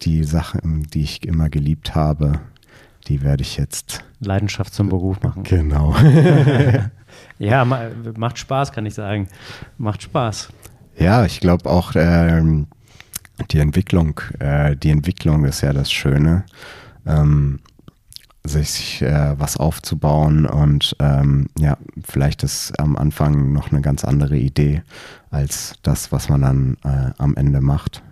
die 0.00 0.24
Sachen, 0.24 0.84
die 0.84 1.02
ich 1.02 1.26
immer 1.26 1.50
geliebt 1.50 1.94
habe, 1.94 2.40
die 3.08 3.22
werde 3.22 3.42
ich 3.42 3.56
jetzt. 3.56 4.04
Leidenschaft 4.20 4.72
zum 4.72 4.88
Beruf 4.88 5.20
machen. 5.22 5.42
Genau. 5.42 5.94
ja, 7.38 7.64
macht 7.64 8.38
Spaß, 8.38 8.72
kann 8.72 8.86
ich 8.86 8.94
sagen. 8.94 9.28
Macht 9.78 10.02
Spaß. 10.02 10.48
Ja, 10.98 11.24
ich 11.24 11.40
glaube 11.40 11.68
auch 11.68 11.92
ähm, 11.96 12.66
die 13.50 13.58
Entwicklung, 13.58 14.20
äh, 14.38 14.76
die 14.76 14.90
Entwicklung 14.90 15.44
ist 15.44 15.62
ja 15.62 15.72
das 15.72 15.90
Schöne, 15.90 16.44
ähm, 17.06 17.60
sich 18.44 19.02
äh, 19.02 19.38
was 19.38 19.56
aufzubauen 19.56 20.46
und 20.46 20.96
ähm, 20.98 21.48
ja, 21.58 21.78
vielleicht 22.04 22.42
ist 22.42 22.78
am 22.78 22.96
Anfang 22.96 23.52
noch 23.52 23.70
eine 23.70 23.80
ganz 23.80 24.04
andere 24.04 24.36
Idee 24.36 24.82
als 25.30 25.74
das, 25.82 26.12
was 26.12 26.28
man 26.28 26.42
dann 26.42 26.76
äh, 26.84 27.12
am 27.18 27.36
Ende 27.36 27.60
macht. 27.60 28.02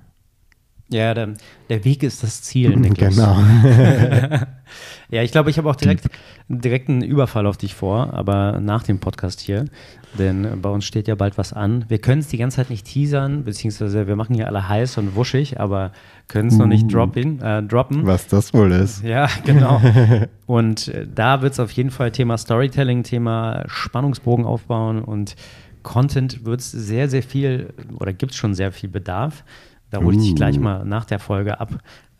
Ja, 0.92 1.14
der, 1.14 1.34
der 1.68 1.84
Weg 1.84 2.02
ist 2.02 2.22
das 2.22 2.42
Ziel, 2.42 2.70
Niklas. 2.76 3.14
Genau. 3.14 3.36
ja, 5.10 5.22
ich 5.22 5.30
glaube, 5.30 5.50
ich 5.50 5.58
habe 5.58 5.70
auch 5.70 5.76
direkt, 5.76 6.06
direkt 6.48 6.88
einen 6.88 7.02
Überfall 7.02 7.46
auf 7.46 7.56
dich 7.56 7.74
vor, 7.74 8.12
aber 8.12 8.60
nach 8.60 8.82
dem 8.82 8.98
Podcast 8.98 9.40
hier. 9.40 9.66
Denn 10.18 10.60
bei 10.60 10.68
uns 10.68 10.84
steht 10.84 11.06
ja 11.06 11.14
bald 11.14 11.38
was 11.38 11.52
an. 11.52 11.84
Wir 11.88 11.98
können 11.98 12.20
es 12.20 12.26
die 12.26 12.38
ganze 12.38 12.56
Zeit 12.56 12.70
nicht 12.70 12.84
teasern, 12.84 13.44
beziehungsweise 13.44 14.08
wir 14.08 14.16
machen 14.16 14.34
hier 14.34 14.48
alle 14.48 14.68
heiß 14.68 14.98
und 14.98 15.14
wuschig, 15.14 15.60
aber 15.60 15.92
können 16.26 16.48
es 16.48 16.56
noch 16.56 16.66
nicht 16.66 16.86
uh. 16.86 16.88
droppen, 16.88 17.40
äh, 17.40 17.62
droppen. 17.62 18.06
Was 18.06 18.26
das 18.26 18.52
wohl 18.52 18.72
ist. 18.72 19.04
Ja, 19.04 19.28
genau. 19.44 19.80
und 20.46 20.88
äh, 20.88 21.06
da 21.12 21.42
wird 21.42 21.52
es 21.52 21.60
auf 21.60 21.70
jeden 21.70 21.92
Fall 21.92 22.10
Thema 22.10 22.36
Storytelling, 22.38 23.04
Thema 23.04 23.64
Spannungsbogen 23.68 24.44
aufbauen 24.44 25.00
und 25.00 25.36
Content 25.84 26.44
wird 26.44 26.60
es 26.60 26.72
sehr, 26.72 27.08
sehr 27.08 27.22
viel 27.22 27.72
oder 27.98 28.12
gibt 28.12 28.32
es 28.32 28.38
schon 28.38 28.54
sehr 28.54 28.72
viel 28.72 28.88
Bedarf. 28.88 29.44
Da 29.90 30.02
hole 30.02 30.16
ich 30.16 30.22
dich 30.22 30.34
gleich 30.34 30.58
uh. 30.58 30.62
mal 30.62 30.84
nach 30.84 31.04
der 31.04 31.18
Folge 31.18 31.60
ab. 31.60 31.70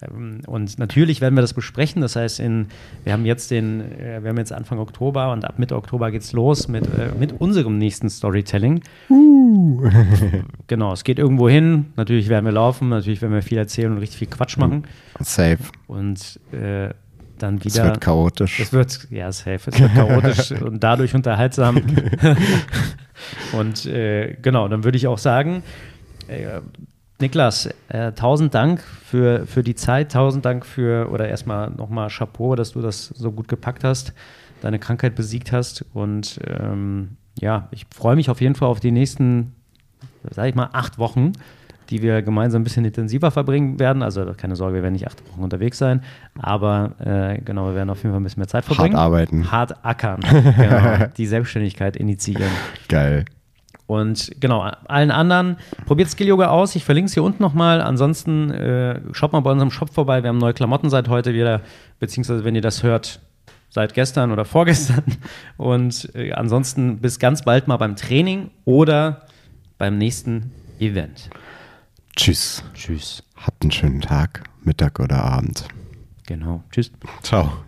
Ähm, 0.03 0.41
und 0.47 0.79
natürlich 0.79 1.21
werden 1.21 1.35
wir 1.35 1.43
das 1.43 1.55
besprechen. 1.55 2.03
Das 2.03 2.17
heißt, 2.17 2.41
in, 2.41 2.67
wir 3.05 3.13
haben 3.13 3.25
jetzt 3.25 3.51
den, 3.51 3.81
äh, 3.81 4.23
wir 4.23 4.31
haben 4.31 4.39
jetzt 4.39 4.53
Anfang 4.53 4.79
Oktober 4.79 5.33
und 5.33 5.45
ab 5.45 5.59
Mitte 5.59 5.77
Oktober 5.77 6.11
geht 6.11 6.23
es 6.23 6.33
los 6.33 6.69
mit, 6.69 6.87
äh, 6.87 7.13
mit 7.19 7.41
unserem 7.41 7.79
nächsten 7.79 8.11
Storytelling. 8.11 8.83
Uh. 9.09 9.89
genau, 10.67 10.93
es 10.93 11.05
geht 11.05 11.19
irgendwo 11.19 11.49
hin. 11.49 11.87
Natürlich 11.97 12.29
werden 12.29 12.45
wir 12.45 12.53
laufen, 12.53 12.89
natürlich 12.89 13.23
werden 13.23 13.35
wir 13.35 13.43
viel 13.43 13.59
erzählen 13.59 13.93
und 13.93 13.99
richtig 13.99 14.19
viel 14.19 14.29
Quatsch 14.29 14.57
machen. 14.57 14.85
Safe. 15.21 15.59
Und 15.87 16.41
äh, 16.53 16.91
dann 17.39 17.65
wieder. 17.65 17.85
Es 17.85 17.89
wird 17.89 18.01
chaotisch. 18.01 18.61
Es 18.61 18.73
wird, 18.73 19.09
ja, 19.11 19.33
safe. 19.33 19.61
Es 19.67 19.81
wird 19.81 19.95
chaotisch 19.95 20.53
und 20.63 20.83
dadurch 20.83 21.15
unterhaltsam. 21.15 21.81
und 23.53 23.87
äh, 23.87 24.37
genau, 24.41 24.69
dann 24.69 24.85
würde 24.85 24.97
ich 24.97 25.07
auch 25.07 25.19
sagen, 25.19 25.63
äh, 26.29 26.61
Niklas, 27.21 27.69
äh, 27.89 28.13
tausend 28.13 28.55
Dank 28.55 28.81
für, 28.81 29.47
für 29.47 29.63
die 29.63 29.75
Zeit, 29.75 30.13
tausend 30.13 30.45
Dank 30.45 30.65
für, 30.67 31.11
oder 31.11 31.29
erstmal 31.29 31.71
nochmal 31.71 32.09
Chapeau, 32.09 32.55
dass 32.55 32.73
du 32.73 32.81
das 32.81 33.07
so 33.07 33.33
gut 33.33 33.49
gepackt 33.49 33.85
hast, 33.85 34.13
deine 34.61 34.79
Krankheit 34.79 35.15
besiegt 35.15 35.53
hast. 35.53 35.85
Und 35.93 36.41
ähm, 36.47 37.17
ja, 37.39 37.69
ich 37.71 37.87
freue 37.95 38.17
mich 38.17 38.31
auf 38.31 38.41
jeden 38.41 38.55
Fall 38.55 38.69
auf 38.69 38.81
die 38.81 38.91
nächsten, 38.91 39.55
sag 40.31 40.49
ich 40.49 40.55
mal, 40.55 40.71
acht 40.73 40.99
Wochen, 40.99 41.33
die 41.91 42.03
wir 42.03 42.23
gemeinsam 42.23 42.63
ein 42.63 42.65
bisschen 42.65 42.85
intensiver 42.85 43.31
verbringen 43.31 43.79
werden. 43.79 44.03
Also 44.03 44.33
keine 44.37 44.57
Sorge, 44.57 44.77
wir 44.77 44.83
werden 44.83 44.95
nicht 44.95 45.07
acht 45.07 45.23
Wochen 45.31 45.43
unterwegs 45.43 45.79
sein, 45.79 46.03
aber 46.39 46.93
äh, 47.01 47.41
genau, 47.43 47.67
wir 47.67 47.75
werden 47.75 47.91
auf 47.91 48.03
jeden 48.03 48.13
Fall 48.13 48.21
ein 48.21 48.25
bisschen 48.25 48.41
mehr 48.41 48.49
Zeit 48.49 48.65
verbringen. 48.65 48.95
Hart 48.95 49.05
arbeiten. 49.05 49.51
Hart 49.51 49.85
ackern. 49.85 50.21
genau, 50.57 51.07
die 51.17 51.27
Selbstständigkeit 51.27 51.97
initiieren. 51.97 52.51
Geil. 52.89 53.25
Und 53.91 54.31
genau, 54.39 54.61
allen 54.87 55.11
anderen, 55.11 55.57
probiert 55.85 56.09
Skill 56.09 56.29
Yoga 56.29 56.47
aus. 56.47 56.77
Ich 56.77 56.85
verlinke 56.85 57.09
es 57.09 57.15
hier 57.15 57.25
unten 57.25 57.43
nochmal. 57.43 57.83
Ansonsten 57.83 58.49
äh, 58.53 59.01
schaut 59.11 59.33
mal 59.33 59.41
bei 59.41 59.51
unserem 59.51 59.73
Shop 59.73 59.93
vorbei. 59.93 60.23
Wir 60.23 60.29
haben 60.29 60.39
neue 60.39 60.55
Klamotten 60.55 60.89
seit 60.91 61.09
heute 61.09 61.35
wieder, 61.35 61.61
beziehungsweise 61.99 62.45
wenn 62.45 62.55
ihr 62.55 62.61
das 62.61 62.85
hört, 62.85 63.19
seit 63.69 63.93
gestern 63.95 64.31
oder 64.31 64.45
vorgestern. 64.45 65.03
Und 65.57 66.09
äh, 66.15 66.31
ansonsten 66.31 66.99
bis 66.99 67.19
ganz 67.19 67.43
bald 67.43 67.67
mal 67.67 67.79
beim 67.79 67.97
Training 67.97 68.53
oder 68.65 69.27
beim 69.77 69.99
nächsten 69.99 70.53
Event. 70.79 71.29
Tschüss. 72.15 72.63
Tschüss. 72.75 73.25
Habt 73.35 73.65
einen 73.65 73.73
schönen 73.73 74.03
Tag, 74.03 74.45
Mittag 74.63 75.01
oder 75.01 75.25
Abend. 75.25 75.67
Genau. 76.29 76.63
Tschüss. 76.71 76.93
Ciao. 77.25 77.65